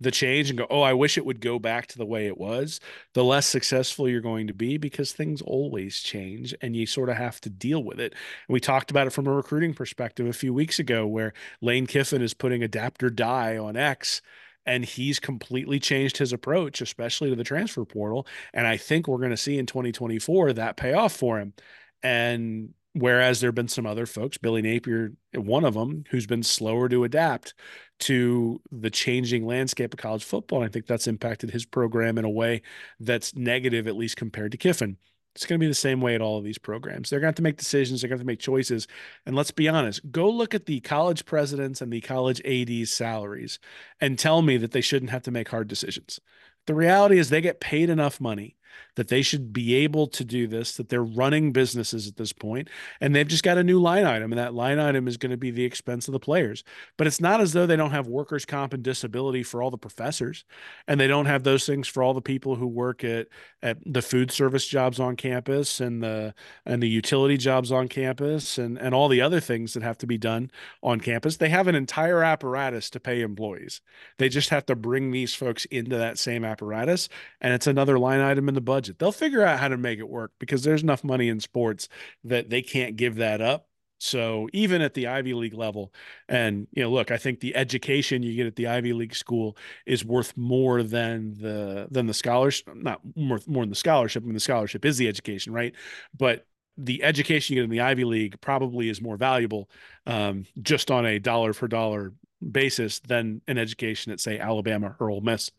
the 0.00 0.10
change 0.10 0.50
and 0.50 0.58
go, 0.58 0.66
oh, 0.68 0.82
I 0.82 0.92
wish 0.92 1.16
it 1.16 1.24
would 1.24 1.40
go 1.40 1.58
back 1.58 1.86
to 1.88 1.98
the 1.98 2.06
way 2.06 2.26
it 2.26 2.36
was, 2.36 2.80
the 3.14 3.24
less 3.24 3.46
successful 3.46 4.08
you're 4.08 4.20
going 4.20 4.46
to 4.46 4.54
be 4.54 4.76
because 4.76 5.12
things 5.12 5.40
always 5.42 6.00
change 6.00 6.54
and 6.60 6.76
you 6.76 6.86
sort 6.86 7.08
of 7.08 7.16
have 7.16 7.40
to 7.42 7.50
deal 7.50 7.82
with 7.82 7.98
it. 7.98 8.12
And 8.12 8.52
we 8.52 8.60
talked 8.60 8.90
about 8.90 9.06
it 9.06 9.12
from 9.12 9.26
a 9.26 9.32
recruiting 9.32 9.74
perspective 9.74 10.26
a 10.26 10.32
few 10.32 10.52
weeks 10.52 10.78
ago 10.78 11.06
where 11.06 11.32
Lane 11.62 11.86
Kiffin 11.86 12.22
is 12.22 12.34
putting 12.34 12.62
adapt 12.62 13.02
or 13.02 13.10
die 13.10 13.56
on 13.56 13.76
X 13.76 14.20
and 14.66 14.84
he's 14.84 15.20
completely 15.20 15.78
changed 15.78 16.18
his 16.18 16.32
approach, 16.32 16.80
especially 16.80 17.30
to 17.30 17.36
the 17.36 17.44
transfer 17.44 17.84
portal. 17.84 18.26
And 18.52 18.66
I 18.66 18.76
think 18.76 19.06
we're 19.06 19.18
going 19.18 19.30
to 19.30 19.36
see 19.36 19.58
in 19.58 19.66
2024 19.66 20.54
that 20.54 20.76
pay 20.76 20.92
off 20.92 21.14
for 21.14 21.38
him. 21.38 21.54
And 22.02 22.74
whereas 22.96 23.40
there 23.40 23.48
have 23.48 23.54
been 23.54 23.68
some 23.68 23.86
other 23.86 24.06
folks, 24.06 24.38
Billy 24.38 24.62
Napier, 24.62 25.12
one 25.34 25.64
of 25.64 25.74
them, 25.74 26.04
who's 26.10 26.26
been 26.26 26.42
slower 26.42 26.88
to 26.88 27.04
adapt 27.04 27.54
to 28.00 28.60
the 28.72 28.90
changing 28.90 29.46
landscape 29.46 29.92
of 29.92 30.00
college 30.00 30.24
football. 30.24 30.62
And 30.62 30.68
I 30.68 30.72
think 30.72 30.86
that's 30.86 31.06
impacted 31.06 31.50
his 31.50 31.66
program 31.66 32.16
in 32.16 32.24
a 32.24 32.30
way 32.30 32.62
that's 32.98 33.34
negative, 33.36 33.86
at 33.86 33.96
least 33.96 34.16
compared 34.16 34.52
to 34.52 34.58
Kiffin. 34.58 34.96
It's 35.34 35.44
going 35.44 35.60
to 35.60 35.64
be 35.64 35.68
the 35.68 35.74
same 35.74 36.00
way 36.00 36.14
at 36.14 36.22
all 36.22 36.38
of 36.38 36.44
these 36.44 36.56
programs. 36.56 37.10
They're 37.10 37.20
going 37.20 37.26
to 37.26 37.32
have 37.32 37.36
to 37.36 37.42
make 37.42 37.58
decisions. 37.58 38.00
They're 38.00 38.08
going 38.08 38.16
to 38.16 38.20
have 38.20 38.26
to 38.26 38.32
make 38.32 38.40
choices. 38.40 38.86
And 39.26 39.36
let's 39.36 39.50
be 39.50 39.68
honest, 39.68 40.00
go 40.10 40.30
look 40.30 40.54
at 40.54 40.64
the 40.64 40.80
college 40.80 41.26
presidents 41.26 41.82
and 41.82 41.92
the 41.92 42.00
college 42.00 42.40
ADs' 42.46 42.90
salaries 42.90 43.58
and 44.00 44.18
tell 44.18 44.40
me 44.40 44.56
that 44.56 44.72
they 44.72 44.80
shouldn't 44.80 45.10
have 45.10 45.24
to 45.24 45.30
make 45.30 45.50
hard 45.50 45.68
decisions. 45.68 46.18
The 46.66 46.74
reality 46.74 47.18
is 47.18 47.28
they 47.28 47.42
get 47.42 47.60
paid 47.60 47.90
enough 47.90 48.18
money 48.18 48.56
that 48.96 49.08
they 49.08 49.22
should 49.22 49.52
be 49.52 49.74
able 49.74 50.06
to 50.08 50.24
do 50.24 50.46
this, 50.46 50.76
that 50.76 50.88
they're 50.88 51.04
running 51.04 51.52
businesses 51.52 52.08
at 52.08 52.16
this 52.16 52.32
point, 52.32 52.68
and 53.00 53.14
they've 53.14 53.28
just 53.28 53.44
got 53.44 53.58
a 53.58 53.64
new 53.64 53.80
line 53.80 54.04
item, 54.04 54.32
and 54.32 54.38
that 54.38 54.54
line 54.54 54.78
item 54.78 55.06
is 55.06 55.16
going 55.16 55.30
to 55.30 55.36
be 55.36 55.50
the 55.50 55.64
expense 55.64 56.08
of 56.08 56.12
the 56.12 56.20
players. 56.20 56.64
But 56.96 57.06
it's 57.06 57.20
not 57.20 57.40
as 57.40 57.52
though 57.52 57.66
they 57.66 57.76
don't 57.76 57.90
have 57.90 58.08
workers' 58.08 58.44
comp 58.44 58.72
and 58.72 58.82
disability 58.82 59.42
for 59.42 59.62
all 59.62 59.70
the 59.70 59.78
professors, 59.78 60.44
and 60.88 60.98
they 60.98 61.06
don't 61.06 61.26
have 61.26 61.44
those 61.44 61.66
things 61.66 61.86
for 61.86 62.02
all 62.02 62.14
the 62.14 62.20
people 62.20 62.56
who 62.56 62.66
work 62.66 63.04
at 63.04 63.28
at 63.62 63.78
the 63.84 64.02
food 64.02 64.30
service 64.30 64.66
jobs 64.66 64.98
on 64.98 65.16
campus 65.16 65.80
and 65.80 66.02
the 66.02 66.34
and 66.64 66.82
the 66.82 66.88
utility 66.88 67.36
jobs 67.36 67.70
on 67.70 67.88
campus 67.88 68.58
and 68.58 68.78
and 68.78 68.94
all 68.94 69.08
the 69.08 69.20
other 69.20 69.40
things 69.40 69.74
that 69.74 69.82
have 69.82 69.98
to 69.98 70.06
be 70.06 70.18
done 70.18 70.50
on 70.82 71.00
campus. 71.00 71.36
They 71.36 71.48
have 71.50 71.68
an 71.68 71.74
entire 71.74 72.22
apparatus 72.22 72.90
to 72.90 73.00
pay 73.00 73.20
employees. 73.20 73.80
They 74.18 74.28
just 74.28 74.50
have 74.50 74.66
to 74.66 74.76
bring 74.76 75.10
these 75.10 75.34
folks 75.34 75.64
into 75.66 75.96
that 75.96 76.18
same 76.18 76.44
apparatus, 76.44 77.08
and 77.40 77.52
it's 77.52 77.66
another 77.66 77.98
line 77.98 78.20
item 78.20 78.48
in 78.48 78.54
the 78.54 78.60
budget. 78.60 78.85
They'll 78.98 79.12
figure 79.12 79.42
out 79.42 79.58
how 79.58 79.68
to 79.68 79.76
make 79.76 79.98
it 79.98 80.08
work 80.08 80.32
because 80.38 80.62
there's 80.62 80.82
enough 80.82 81.04
money 81.04 81.28
in 81.28 81.40
sports 81.40 81.88
that 82.24 82.50
they 82.50 82.62
can't 82.62 82.96
give 82.96 83.16
that 83.16 83.40
up. 83.40 83.68
So 83.98 84.48
even 84.52 84.82
at 84.82 84.94
the 84.94 85.06
Ivy 85.06 85.32
League 85.32 85.54
level, 85.54 85.92
and 86.28 86.66
you 86.72 86.82
know, 86.82 86.90
look, 86.90 87.10
I 87.10 87.16
think 87.16 87.40
the 87.40 87.56
education 87.56 88.22
you 88.22 88.34
get 88.34 88.46
at 88.46 88.56
the 88.56 88.66
Ivy 88.66 88.92
League 88.92 89.14
school 89.14 89.56
is 89.86 90.04
worth 90.04 90.36
more 90.36 90.82
than 90.82 91.32
the 91.40 91.88
than 91.90 92.06
the 92.06 92.14
scholarship. 92.14 92.74
Not 92.74 93.00
more 93.14 93.40
more 93.46 93.62
than 93.62 93.70
the 93.70 93.74
scholarship. 93.76 94.22
I 94.22 94.26
mean, 94.26 94.34
the 94.34 94.40
scholarship 94.40 94.84
is 94.84 94.98
the 94.98 95.08
education, 95.08 95.52
right? 95.52 95.74
But 96.16 96.46
the 96.76 97.02
education 97.02 97.54
you 97.54 97.62
get 97.62 97.64
in 97.64 97.70
the 97.70 97.80
Ivy 97.80 98.04
League 98.04 98.40
probably 98.40 98.90
is 98.90 99.00
more 99.00 99.16
valuable 99.16 99.70
um, 100.06 100.44
just 100.60 100.90
on 100.90 101.06
a 101.06 101.18
dollar 101.18 101.54
for 101.54 101.66
dollar 101.66 102.12
basis 102.50 102.98
than 103.00 103.40
an 103.48 103.56
education 103.56 104.12
at 104.12 104.20
say 104.20 104.38
Alabama 104.38 104.94
or 105.00 105.10
Ole 105.10 105.22
Miss. 105.22 105.50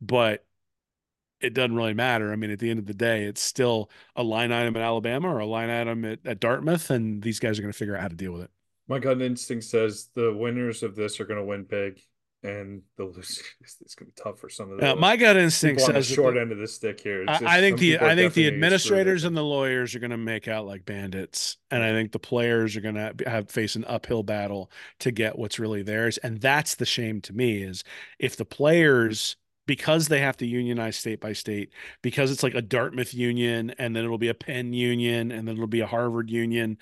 But 0.00 0.44
it 1.40 1.54
doesn't 1.54 1.76
really 1.76 1.94
matter. 1.94 2.32
I 2.32 2.36
mean, 2.36 2.50
at 2.50 2.58
the 2.58 2.70
end 2.70 2.78
of 2.78 2.86
the 2.86 2.94
day, 2.94 3.24
it's 3.24 3.42
still 3.42 3.90
a 4.14 4.22
line 4.22 4.52
item 4.52 4.76
at 4.76 4.82
Alabama 4.82 5.28
or 5.28 5.38
a 5.38 5.46
line 5.46 5.70
item 5.70 6.04
at, 6.04 6.20
at 6.24 6.40
Dartmouth, 6.40 6.90
and 6.90 7.22
these 7.22 7.38
guys 7.38 7.58
are 7.58 7.62
going 7.62 7.72
to 7.72 7.78
figure 7.78 7.96
out 7.96 8.02
how 8.02 8.08
to 8.08 8.16
deal 8.16 8.32
with 8.32 8.42
it. 8.42 8.50
My 8.88 8.98
gut 8.98 9.20
instinct 9.20 9.64
says 9.64 10.08
the 10.14 10.32
winners 10.32 10.82
of 10.82 10.94
this 10.94 11.20
are 11.20 11.24
going 11.26 11.40
to 11.40 11.44
win 11.44 11.64
big, 11.64 12.00
and 12.42 12.82
the 12.96 13.04
losers 13.04 13.42
it's 13.60 13.94
going 13.94 14.10
to 14.10 14.14
be 14.14 14.22
tough 14.22 14.38
for 14.38 14.48
some 14.48 14.70
of 14.70 14.78
them. 14.78 14.92
Uh, 14.92 15.00
my 15.00 15.16
gut 15.16 15.36
instinct 15.36 15.80
says 15.80 16.08
the 16.08 16.14
short 16.14 16.34
the, 16.34 16.40
end 16.40 16.52
of 16.52 16.58
the 16.58 16.68
stick 16.68 17.00
here. 17.00 17.24
I, 17.26 17.58
I, 17.58 17.60
think 17.60 17.78
the 17.78 17.98
I 17.98 18.14
think 18.14 18.34
the 18.34 18.46
administrators 18.46 19.24
and 19.24 19.36
the 19.36 19.42
lawyers 19.42 19.94
are 19.94 19.98
going 19.98 20.10
to 20.10 20.16
make 20.16 20.48
out 20.48 20.66
like 20.66 20.84
bandits, 20.84 21.56
and 21.70 21.82
I 21.82 21.90
think 21.92 22.12
the 22.12 22.18
players 22.18 22.76
are 22.76 22.80
going 22.80 22.94
to 22.94 23.14
have 23.26 23.50
face 23.50 23.76
an 23.76 23.84
uphill 23.86 24.22
battle 24.22 24.70
to 25.00 25.10
get 25.10 25.38
what's 25.38 25.58
really 25.58 25.82
theirs, 25.82 26.18
and 26.18 26.40
that's 26.40 26.76
the 26.76 26.86
shame 26.86 27.20
to 27.22 27.32
me 27.32 27.62
is 27.62 27.84
if 28.18 28.36
the 28.36 28.44
players 28.44 29.36
because 29.66 30.08
they 30.08 30.20
have 30.20 30.36
to 30.38 30.46
unionize 30.46 30.96
state 30.96 31.20
by 31.20 31.32
state, 31.32 31.72
because 32.02 32.30
it's 32.30 32.42
like 32.42 32.54
a 32.54 32.62
Dartmouth 32.62 33.12
union 33.14 33.70
and 33.78 33.94
then 33.94 34.04
it'll 34.04 34.18
be 34.18 34.28
a 34.28 34.34
Penn 34.34 34.72
union 34.72 35.32
and 35.32 35.46
then 35.46 35.56
it'll 35.56 35.66
be 35.66 35.80
a 35.80 35.86
Harvard 35.86 36.30
union, 36.30 36.78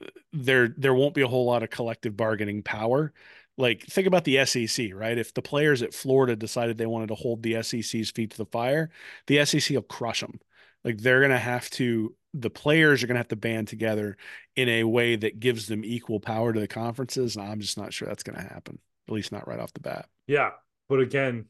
uh, 0.00 0.06
there 0.32 0.68
there 0.76 0.94
won't 0.94 1.14
be 1.14 1.22
a 1.22 1.28
whole 1.28 1.46
lot 1.46 1.62
of 1.62 1.70
collective 1.70 2.16
bargaining 2.16 2.62
power. 2.62 3.12
Like 3.58 3.82
think 3.84 4.06
about 4.06 4.24
the 4.24 4.44
SEC, 4.46 4.90
right? 4.94 5.18
If 5.18 5.34
the 5.34 5.42
players 5.42 5.82
at 5.82 5.94
Florida 5.94 6.34
decided 6.36 6.78
they 6.78 6.86
wanted 6.86 7.08
to 7.08 7.14
hold 7.14 7.42
the 7.42 7.62
SEC's 7.62 8.10
feet 8.10 8.30
to 8.30 8.38
the 8.38 8.46
fire, 8.46 8.90
the 9.26 9.44
SEC 9.44 9.74
will 9.74 9.82
crush 9.82 10.20
them. 10.20 10.40
Like 10.84 10.98
they're 10.98 11.20
going 11.20 11.30
to 11.30 11.38
have 11.38 11.68
to 11.70 12.16
the 12.34 12.50
players 12.50 13.02
are 13.02 13.06
going 13.06 13.16
to 13.16 13.20
have 13.20 13.28
to 13.28 13.36
band 13.36 13.68
together 13.68 14.16
in 14.56 14.68
a 14.68 14.84
way 14.84 15.16
that 15.16 15.38
gives 15.38 15.66
them 15.66 15.84
equal 15.84 16.18
power 16.18 16.52
to 16.52 16.60
the 16.60 16.66
conferences 16.66 17.36
and 17.36 17.46
I'm 17.46 17.60
just 17.60 17.76
not 17.76 17.92
sure 17.92 18.08
that's 18.08 18.22
going 18.22 18.36
to 18.36 18.42
happen. 18.42 18.78
At 19.08 19.14
least 19.14 19.32
not 19.32 19.46
right 19.46 19.60
off 19.60 19.74
the 19.74 19.80
bat. 19.80 20.08
Yeah, 20.26 20.50
but 20.88 21.00
again, 21.00 21.46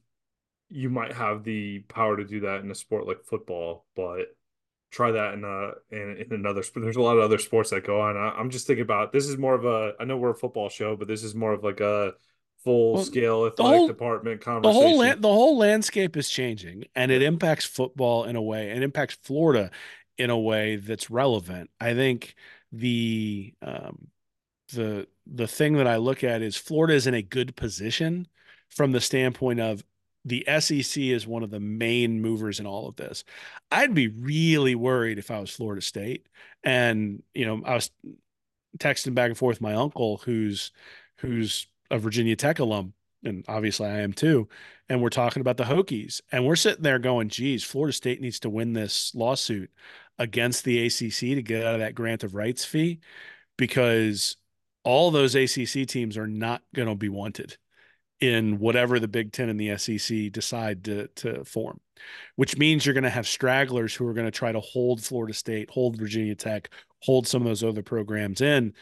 you 0.73 0.89
might 0.89 1.13
have 1.13 1.45
the 1.45 1.81
power 1.81 2.17
to 2.17 2.25
do 2.25 2.41
that 2.41 2.63
in 2.63 2.71
a 2.71 2.75
sport 2.75 3.07
like 3.07 3.25
football, 3.25 3.85
but 3.95 4.35
try 4.91 5.11
that 5.11 5.35
in 5.35 5.45
a 5.45 5.73
in, 5.95 6.17
in 6.17 6.33
another 6.33 6.63
sport. 6.63 6.85
There's 6.85 6.97
a 6.97 7.03
lot 7.03 7.17
of 7.17 7.23
other 7.23 7.39
sports 7.39 7.71
that 7.71 7.85
go 7.85 8.01
on. 8.01 8.17
I, 8.17 8.41
am 8.41 8.51
just 8.51 8.67
thinking 8.67 8.83
about 8.83 9.13
this 9.13 9.27
is 9.27 9.37
more 9.37 9.55
of 9.55 9.65
a. 9.65 9.95
I 10.01 10.05
know 10.05 10.17
we're 10.17 10.31
a 10.31 10.35
football 10.35 10.69
show, 10.69 10.97
but 10.97 11.09
this 11.09 11.23
is 11.23 11.35
more 11.35 11.53
of 11.53 11.63
like 11.63 11.81
a 11.81 12.15
full 12.65 12.95
well, 12.95 13.05
scale 13.05 13.47
athletic 13.47 13.79
whole, 13.79 13.87
department 13.87 14.41
conversation. 14.41 14.81
The 14.81 14.89
whole 14.89 14.99
la- 14.99 15.15
the 15.15 15.29
whole 15.29 15.59
landscape 15.59 16.17
is 16.17 16.31
changing, 16.31 16.85
and 16.95 17.11
it 17.11 17.23
impacts 17.23 17.67
football 17.67 18.25
in 18.25 18.37
a 18.37 18.43
way, 18.43 18.71
and 18.71 18.83
impacts 18.83 19.17
Florida 19.23 19.71
in 20.17 20.31
a 20.31 20.39
way 20.39 20.77
that's 20.77 21.11
relevant. 21.11 21.71
I 21.81 21.95
think 21.95 22.35
the 22.71 23.53
um, 23.61 24.09
the 24.73 25.07
the 25.27 25.47
thing 25.47 25.75
that 25.75 25.87
I 25.87 25.97
look 25.97 26.25
at 26.25 26.41
is 26.41 26.57
Florida 26.57 26.95
is 26.95 27.07
in 27.07 27.15
a 27.15 27.23
good 27.23 27.57
position 27.57 28.27
from 28.71 28.93
the 28.93 29.01
standpoint 29.01 29.61
of 29.61 29.85
the 30.25 30.47
SEC 30.61 31.03
is 31.03 31.27
one 31.27 31.43
of 31.43 31.51
the 31.51 31.61
main 31.61 32.21
movers 32.21 32.61
in 32.61 32.67
all 32.67 32.89
of 32.89 32.97
this. 32.97 33.25
I'd 33.71 33.95
be 33.95 34.09
really 34.09 34.75
worried 34.75 35.19
if 35.19 35.31
I 35.31 35.41
was 35.41 35.51
Florida 35.51 35.83
State. 35.83 36.27
And, 36.63 37.23
you 37.35 37.45
know, 37.45 37.63
I 37.65 37.75
was 37.75 37.91
texting 38.79 39.15
back 39.15 39.29
and 39.29 39.39
forth 39.39 39.61
my 39.61 39.75
uncle 39.75 40.19
who's 40.19 40.71
who's 41.19 41.67
a 41.91 41.99
Virginia 41.99 42.37
Tech 42.37 42.59
alum, 42.59 42.95
and 43.25 43.45
obviously 43.49 43.87
I 43.87 44.01
am 44.01 44.13
too. 44.13 44.49
And 44.89 45.01
we're 45.03 45.09
talking 45.11 45.41
about 45.41 45.57
the 45.57 45.65
Hokies. 45.65 46.21
And 46.31 46.47
we're 46.47 46.57
sitting 46.57 46.83
there 46.83 46.99
going, 46.99 47.29
geez, 47.29 47.65
Florida 47.65 47.93
State 47.93 48.21
needs 48.21 48.41
to 48.41 48.51
win 48.51 48.73
this 48.73 49.15
lawsuit 49.15 49.71
against 50.19 50.65
the 50.65 50.87
ACC 50.87 51.37
to 51.37 51.43
get 51.43 51.65
out 51.65 51.75
of 51.75 51.81
that 51.81 51.95
grant 51.95 52.25
of 52.25 52.35
rights 52.35 52.65
fee 52.65 53.01
because 53.57 54.37
all 54.85 55.11
those 55.11 55.35
ACC 55.35 55.87
teams 55.87 56.17
are 56.17 56.27
not 56.27 56.63
going 56.75 56.89
to 56.89 56.95
be 56.95 57.09
wanted 57.09 57.57
in 58.23 58.61
whatever 58.61 59.01
the 59.01 59.09
Big 59.09 59.33
Ten 59.33 59.49
and 59.49 59.59
the 59.59 59.77
SEC 59.77 60.31
decide 60.31 60.85
to, 60.85 61.09
to 61.09 61.45
form, 61.45 61.81
which 62.37 62.57
means 62.57 62.87
you're 62.87 62.95
going 62.95 63.03
to 63.03 63.11
have 63.11 63.27
stragglers 63.27 63.93
who 63.93 64.07
are 64.07 64.13
going 64.15 64.29
to 64.29 64.31
try 64.31 64.53
to 64.53 64.61
hold 64.61 65.03
Florida 65.03 65.35
State, 65.35 65.69
hold 65.69 65.99
Virginia 65.99 66.37
Tech, 66.37 66.71
hold 67.01 67.27
some 67.27 67.43
of 67.43 67.49
those 67.49 67.65
other 67.65 67.83
programs 67.83 68.41
in. 68.41 68.75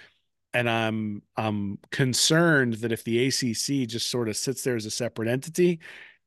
And 0.53 0.69
I'm 0.69 1.23
I'm 1.39 1.79
concerned 1.91 2.75
that 2.75 2.93
if 2.93 3.03
the 3.03 3.29
ACC 3.29 3.89
just 3.89 4.11
sort 4.11 4.29
of 4.29 4.37
sits 4.37 4.63
there 4.63 4.77
as 4.77 4.85
a 4.85 4.91
separate 4.91 5.29
entity, 5.29 5.81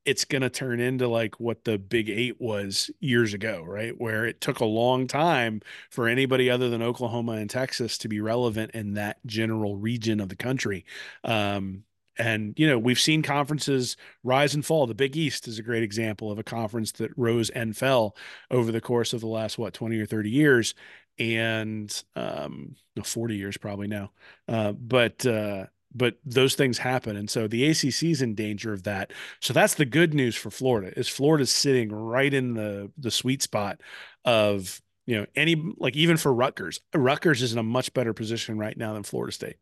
it's 0.05 0.25
going 0.25 0.41
to 0.41 0.49
turn 0.49 0.79
into 0.79 1.07
like 1.07 1.39
what 1.39 1.65
the 1.65 1.77
Big 1.77 2.09
Eight 2.09 2.41
was 2.41 2.89
years 2.99 3.35
ago, 3.35 3.63
right? 3.63 3.93
Where 3.95 4.25
it 4.25 4.41
took 4.41 4.59
a 4.59 4.65
long 4.65 5.05
time 5.05 5.61
for 5.91 6.07
anybody 6.07 6.49
other 6.49 6.69
than 6.69 6.81
Oklahoma 6.81 7.33
and 7.33 7.49
Texas 7.49 7.99
to 7.99 8.07
be 8.07 8.21
relevant 8.21 8.71
in 8.71 8.95
that 8.95 9.17
general 9.27 9.75
region 9.75 10.19
of 10.19 10.29
the 10.29 10.35
country. 10.35 10.85
Um, 11.23 11.83
and 12.17 12.53
you 12.57 12.67
know 12.67 12.77
we've 12.77 12.99
seen 12.99 13.21
conferences 13.21 13.97
rise 14.23 14.53
and 14.53 14.65
fall. 14.65 14.87
The 14.87 14.93
big 14.93 15.15
east 15.15 15.47
is 15.47 15.59
a 15.59 15.63
great 15.63 15.83
example 15.83 16.31
of 16.31 16.39
a 16.39 16.43
conference 16.43 16.91
that 16.93 17.11
rose 17.17 17.49
and 17.49 17.75
fell 17.75 18.15
over 18.51 18.71
the 18.71 18.81
course 18.81 19.13
of 19.13 19.21
the 19.21 19.27
last 19.27 19.57
what 19.57 19.73
20 19.73 19.99
or 19.99 20.05
30 20.05 20.29
years 20.29 20.75
and 21.19 22.03
um 22.15 22.75
40 23.03 23.35
years 23.35 23.57
probably 23.57 23.87
now. 23.87 24.11
Uh, 24.47 24.71
but 24.73 25.25
uh, 25.25 25.65
but 25.95 26.17
those 26.25 26.55
things 26.55 26.77
happen. 26.77 27.15
And 27.15 27.29
so 27.29 27.47
the 27.47 27.69
ACC 27.69 28.03
is 28.03 28.21
in 28.21 28.35
danger 28.35 28.73
of 28.73 28.83
that. 28.83 29.11
So 29.39 29.53
that's 29.53 29.75
the 29.75 29.85
good 29.85 30.13
news 30.13 30.35
for 30.35 30.49
Florida 30.49 30.97
is 30.97 31.07
Florida's 31.07 31.51
sitting 31.51 31.91
right 31.91 32.33
in 32.33 32.53
the 32.53 32.91
the 32.97 33.11
sweet 33.11 33.41
spot 33.41 33.81
of 34.25 34.81
you 35.05 35.17
know 35.17 35.25
any 35.35 35.55
like 35.77 35.95
even 35.95 36.17
for 36.17 36.33
Rutgers 36.33 36.79
Rutgers 36.93 37.41
is 37.41 37.53
in 37.53 37.59
a 37.59 37.63
much 37.63 37.93
better 37.93 38.13
position 38.13 38.57
right 38.57 38.77
now 38.77 38.93
than 38.93 39.03
Florida 39.03 39.33
State 39.33 39.57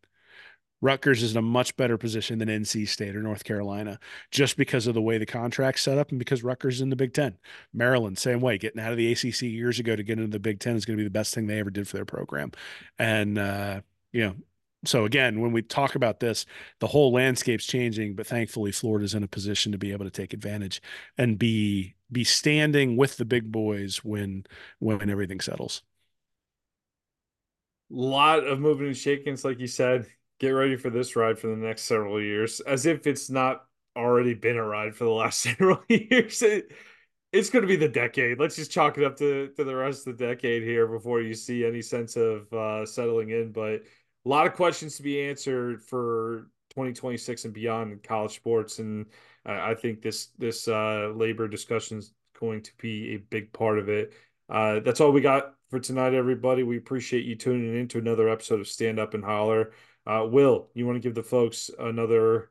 Rutgers 0.81 1.21
is 1.21 1.31
in 1.31 1.37
a 1.37 1.41
much 1.43 1.77
better 1.77 1.97
position 1.97 2.39
than 2.39 2.49
NC 2.49 2.87
State 2.87 3.15
or 3.15 3.21
North 3.21 3.43
Carolina 3.43 3.99
just 4.31 4.57
because 4.57 4.87
of 4.87 4.95
the 4.95 5.01
way 5.01 5.17
the 5.17 5.25
contract's 5.25 5.83
set 5.83 5.97
up 5.97 6.09
and 6.09 6.19
because 6.19 6.43
Rutgers 6.43 6.75
is 6.75 6.81
in 6.81 6.89
the 6.89 6.95
Big 6.95 7.13
Ten. 7.13 7.37
Maryland, 7.73 8.17
same 8.17 8.41
way. 8.41 8.57
Getting 8.57 8.81
out 8.81 8.91
of 8.91 8.97
the 8.97 9.11
ACC 9.11 9.43
years 9.43 9.79
ago 9.79 9.95
to 9.95 10.03
get 10.03 10.17
into 10.17 10.31
the 10.31 10.39
Big 10.39 10.59
Ten 10.59 10.75
is 10.75 10.85
going 10.85 10.97
to 10.97 11.01
be 11.01 11.07
the 11.07 11.11
best 11.11 11.33
thing 11.35 11.45
they 11.45 11.59
ever 11.59 11.69
did 11.69 11.87
for 11.87 11.97
their 11.97 12.05
program. 12.05 12.51
And, 12.97 13.37
uh, 13.37 13.81
you 14.11 14.25
know, 14.25 14.35
so 14.83 15.05
again, 15.05 15.39
when 15.39 15.51
we 15.51 15.61
talk 15.61 15.93
about 15.93 16.19
this, 16.19 16.47
the 16.79 16.87
whole 16.87 17.13
landscape's 17.13 17.67
changing, 17.67 18.15
but 18.15 18.25
thankfully 18.25 18.71
Florida's 18.71 19.13
in 19.13 19.23
a 19.23 19.27
position 19.27 19.71
to 19.73 19.77
be 19.77 19.91
able 19.91 20.05
to 20.05 20.11
take 20.11 20.33
advantage 20.33 20.81
and 21.17 21.37
be 21.37 21.93
be 22.11 22.23
standing 22.25 22.97
with 22.97 23.15
the 23.17 23.23
big 23.23 23.51
boys 23.51 24.03
when 24.03 24.45
when 24.79 25.09
everything 25.09 25.39
settles. 25.39 25.83
A 27.91 27.93
lot 27.93 28.47
of 28.47 28.59
moving 28.59 28.87
and 28.87 28.97
shakings, 28.97 29.45
like 29.45 29.59
you 29.59 29.67
said 29.67 30.07
get 30.41 30.49
ready 30.49 30.75
for 30.75 30.89
this 30.89 31.15
ride 31.15 31.37
for 31.37 31.47
the 31.47 31.55
next 31.55 31.83
several 31.83 32.19
years, 32.19 32.61
as 32.61 32.87
if 32.87 33.05
it's 33.05 33.29
not 33.29 33.63
already 33.95 34.33
been 34.33 34.57
a 34.57 34.63
ride 34.63 34.95
for 34.95 35.03
the 35.03 35.11
last 35.11 35.39
several 35.41 35.79
years. 35.87 36.41
It, 36.41 36.71
it's 37.31 37.51
going 37.51 37.61
to 37.61 37.67
be 37.67 37.75
the 37.75 37.87
decade. 37.87 38.39
Let's 38.39 38.55
just 38.55 38.71
chalk 38.71 38.97
it 38.97 39.05
up 39.05 39.15
to, 39.17 39.49
to 39.55 39.63
the 39.63 39.75
rest 39.75 40.07
of 40.07 40.17
the 40.17 40.25
decade 40.25 40.63
here 40.63 40.87
before 40.87 41.21
you 41.21 41.35
see 41.35 41.63
any 41.63 41.81
sense 41.81 42.17
of 42.17 42.51
uh, 42.51 42.85
settling 42.87 43.29
in. 43.29 43.51
But 43.51 43.83
a 44.25 44.29
lot 44.29 44.47
of 44.47 44.53
questions 44.53 44.97
to 44.97 45.03
be 45.03 45.21
answered 45.21 45.83
for 45.83 46.49
2026 46.71 47.45
and 47.45 47.53
beyond 47.53 47.91
in 47.93 47.99
college 47.99 48.35
sports, 48.35 48.79
and 48.79 49.05
I, 49.45 49.71
I 49.71 49.75
think 49.75 50.01
this 50.01 50.29
this 50.39 50.67
uh, 50.67 51.11
labor 51.15 51.47
discussion 51.47 51.99
is 51.99 52.13
going 52.37 52.63
to 52.63 52.71
be 52.79 53.13
a 53.13 53.17
big 53.17 53.53
part 53.53 53.77
of 53.77 53.89
it. 53.89 54.13
Uh, 54.49 54.79
that's 54.81 55.01
all 55.01 55.11
we 55.11 55.21
got 55.21 55.55
for 55.69 55.79
tonight, 55.79 56.13
everybody. 56.13 56.63
We 56.63 56.77
appreciate 56.77 57.25
you 57.25 57.35
tuning 57.35 57.79
in 57.79 57.87
to 57.89 57.99
another 57.99 58.29
episode 58.29 58.59
of 58.59 58.67
Stand 58.67 58.99
Up 58.99 59.13
and 59.13 59.23
Holler. 59.23 59.71
Uh, 60.05 60.27
Will, 60.29 60.69
you 60.73 60.85
want 60.85 60.97
to 60.97 61.01
give 61.01 61.15
the 61.15 61.23
folks 61.23 61.69
another 61.79 62.49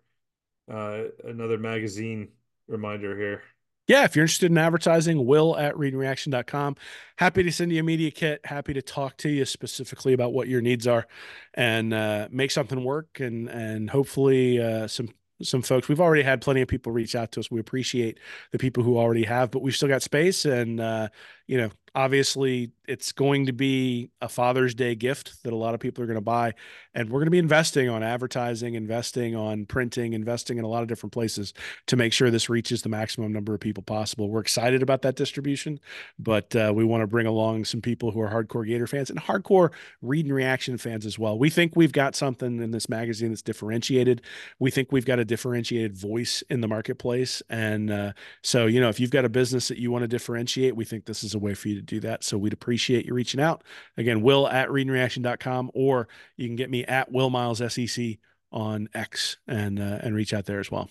uh, 0.70 1.04
another 1.24 1.58
magazine 1.58 2.28
reminder 2.68 3.16
here? 3.16 3.42
Yeah, 3.90 4.04
if 4.04 4.14
you're 4.14 4.22
interested 4.22 4.52
in 4.52 4.56
advertising, 4.56 5.26
will 5.26 5.56
at 5.56 5.74
readandreaction.com. 5.74 6.76
Happy 7.16 7.42
to 7.42 7.50
send 7.50 7.72
you 7.72 7.80
a 7.80 7.82
media 7.82 8.12
kit. 8.12 8.40
Happy 8.44 8.72
to 8.72 8.82
talk 8.82 9.16
to 9.16 9.28
you 9.28 9.44
specifically 9.44 10.12
about 10.12 10.32
what 10.32 10.46
your 10.46 10.60
needs 10.60 10.86
are 10.86 11.08
and 11.54 11.92
uh, 11.92 12.28
make 12.30 12.52
something 12.52 12.84
work 12.84 13.18
and 13.18 13.48
and 13.48 13.90
hopefully 13.90 14.62
uh, 14.62 14.86
some 14.86 15.08
some 15.42 15.62
folks. 15.62 15.88
We've 15.88 16.00
already 16.00 16.22
had 16.22 16.40
plenty 16.40 16.60
of 16.60 16.68
people 16.68 16.92
reach 16.92 17.16
out 17.16 17.32
to 17.32 17.40
us. 17.40 17.50
We 17.50 17.58
appreciate 17.58 18.20
the 18.52 18.58
people 18.58 18.84
who 18.84 18.96
already 18.96 19.24
have, 19.24 19.50
but 19.50 19.60
we've 19.60 19.74
still 19.74 19.88
got 19.88 20.02
space 20.02 20.44
and 20.44 20.80
uh, 20.80 21.08
you 21.48 21.58
know, 21.58 21.70
obviously 21.94 22.72
it's 22.90 23.12
going 23.12 23.46
to 23.46 23.52
be 23.52 24.10
a 24.20 24.28
father's 24.28 24.74
day 24.74 24.96
gift 24.96 25.44
that 25.44 25.52
a 25.52 25.56
lot 25.56 25.74
of 25.74 25.80
people 25.80 26.02
are 26.02 26.08
going 26.08 26.16
to 26.16 26.20
buy 26.20 26.52
and 26.92 27.08
we're 27.08 27.20
going 27.20 27.28
to 27.28 27.30
be 27.30 27.38
investing 27.38 27.88
on 27.88 28.02
advertising 28.02 28.74
investing 28.74 29.36
on 29.36 29.64
printing 29.64 30.12
investing 30.12 30.58
in 30.58 30.64
a 30.64 30.68
lot 30.68 30.82
of 30.82 30.88
different 30.88 31.12
places 31.12 31.54
to 31.86 31.94
make 31.94 32.12
sure 32.12 32.32
this 32.32 32.48
reaches 32.48 32.82
the 32.82 32.88
maximum 32.88 33.32
number 33.32 33.54
of 33.54 33.60
people 33.60 33.80
possible. 33.80 34.28
We're 34.28 34.40
excited 34.40 34.82
about 34.82 35.02
that 35.02 35.14
distribution 35.14 35.78
but 36.18 36.54
uh, 36.56 36.72
we 36.74 36.84
want 36.84 37.02
to 37.02 37.06
bring 37.06 37.28
along 37.28 37.64
some 37.64 37.80
people 37.80 38.10
who 38.10 38.20
are 38.20 38.28
hardcore 38.28 38.66
gator 38.66 38.88
fans 38.88 39.08
and 39.08 39.20
hardcore 39.20 39.70
read 40.02 40.26
and 40.26 40.34
reaction 40.34 40.76
fans 40.76 41.06
as 41.06 41.16
well. 41.16 41.38
We 41.38 41.48
think 41.48 41.76
we've 41.76 41.92
got 41.92 42.16
something 42.16 42.60
in 42.60 42.72
this 42.72 42.88
magazine 42.88 43.28
that's 43.28 43.40
differentiated. 43.40 44.22
We 44.58 44.72
think 44.72 44.90
we've 44.90 45.06
got 45.06 45.20
a 45.20 45.24
differentiated 45.24 45.96
voice 45.96 46.42
in 46.50 46.60
the 46.60 46.66
marketplace 46.66 47.40
and 47.48 47.92
uh, 47.92 48.12
so 48.42 48.66
you 48.66 48.80
know 48.80 48.88
if 48.88 48.98
you've 48.98 49.12
got 49.12 49.24
a 49.24 49.28
business 49.28 49.68
that 49.68 49.78
you 49.78 49.92
want 49.92 50.02
to 50.02 50.08
differentiate 50.08 50.74
we 50.74 50.84
think 50.84 51.04
this 51.04 51.22
is 51.22 51.34
a 51.34 51.38
way 51.38 51.54
for 51.54 51.68
you 51.68 51.76
to 51.76 51.82
do 51.82 52.00
that 52.00 52.24
so 52.24 52.36
we'd 52.36 52.52
appreciate 52.52 52.79
you 52.88 53.14
reaching 53.14 53.40
out. 53.40 53.64
Again, 53.96 54.22
will 54.22 54.48
at 54.48 54.68
readandreaction.com, 54.68 55.70
or 55.74 56.08
you 56.36 56.46
can 56.46 56.56
get 56.56 56.70
me 56.70 56.84
at 56.84 57.10
Will 57.12 57.30
Miles 57.30 57.62
SEC 57.72 58.18
on 58.52 58.88
X 58.94 59.36
and 59.46 59.78
uh, 59.78 59.98
and 60.02 60.14
reach 60.14 60.34
out 60.34 60.46
there 60.46 60.60
as 60.60 60.70
well. 60.70 60.88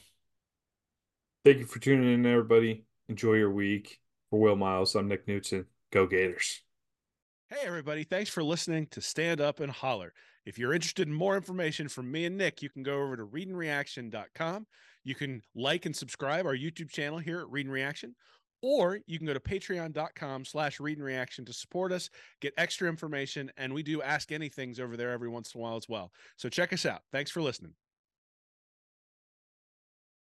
Thank 1.46 1.60
you 1.60 1.66
for 1.66 1.80
tuning 1.80 2.14
in, 2.14 2.26
everybody. 2.26 2.86
Enjoy 3.08 3.34
your 3.34 3.52
week. 3.52 4.00
For 4.30 4.40
Will 4.40 4.56
Miles, 4.56 4.96
I'm 4.96 5.08
Nick 5.08 5.28
Knudsen. 5.28 5.66
Go 5.92 6.06
Gators. 6.06 6.62
Hey, 7.50 7.66
everybody. 7.66 8.04
Thanks 8.04 8.30
for 8.30 8.44
listening 8.44 8.86
to 8.92 9.02
Stand 9.02 9.42
Up 9.42 9.60
and 9.60 9.72
Holler. 9.72 10.14
If 10.46 10.60
you're 10.60 10.74
interested 10.74 11.08
in 11.08 11.14
more 11.14 11.36
information 11.36 11.90
from 11.90 12.12
me 12.12 12.26
and 12.26 12.38
Nick, 12.38 12.62
you 12.62 12.70
can 12.70 12.84
go 12.84 13.02
over 13.02 13.18
to 13.18 13.26
readandreaction.com. 13.26 14.68
You 15.04 15.16
can 15.16 15.42
like 15.56 15.88
and 15.88 15.96
subscribe 15.96 16.46
our 16.46 16.56
YouTube 16.56 16.92
channel 16.92 17.18
here 17.18 17.40
at 17.40 17.50
Read 17.50 17.66
and 17.66 17.74
Reaction, 17.74 18.16
or 18.62 19.00
you 19.08 19.18
can 19.18 19.28
go 19.28 19.34
to 19.34 19.40
patreon.com 19.40 20.46
slash 20.46 20.80
read 20.80 20.98
and 20.98 21.06
reaction 21.06 21.46
to 21.46 21.54
support 21.54 21.92
us 21.92 22.10
get 22.42 22.54
extra 22.58 22.88
information 22.90 23.52
and 23.58 23.74
we 23.74 23.84
do 23.84 24.02
ask 24.02 24.30
anythings 24.30 24.80
over 24.80 24.98
there 24.98 25.12
every 25.12 25.30
once 25.30 25.54
in 25.54 25.60
a 25.60 25.64
while 25.64 25.76
as 25.76 25.90
well. 25.90 26.12
So 26.38 26.50
check 26.50 26.74
us 26.74 26.86
out. 26.86 27.02
Thanks 27.12 27.32
for 27.32 27.42
listening 27.42 27.74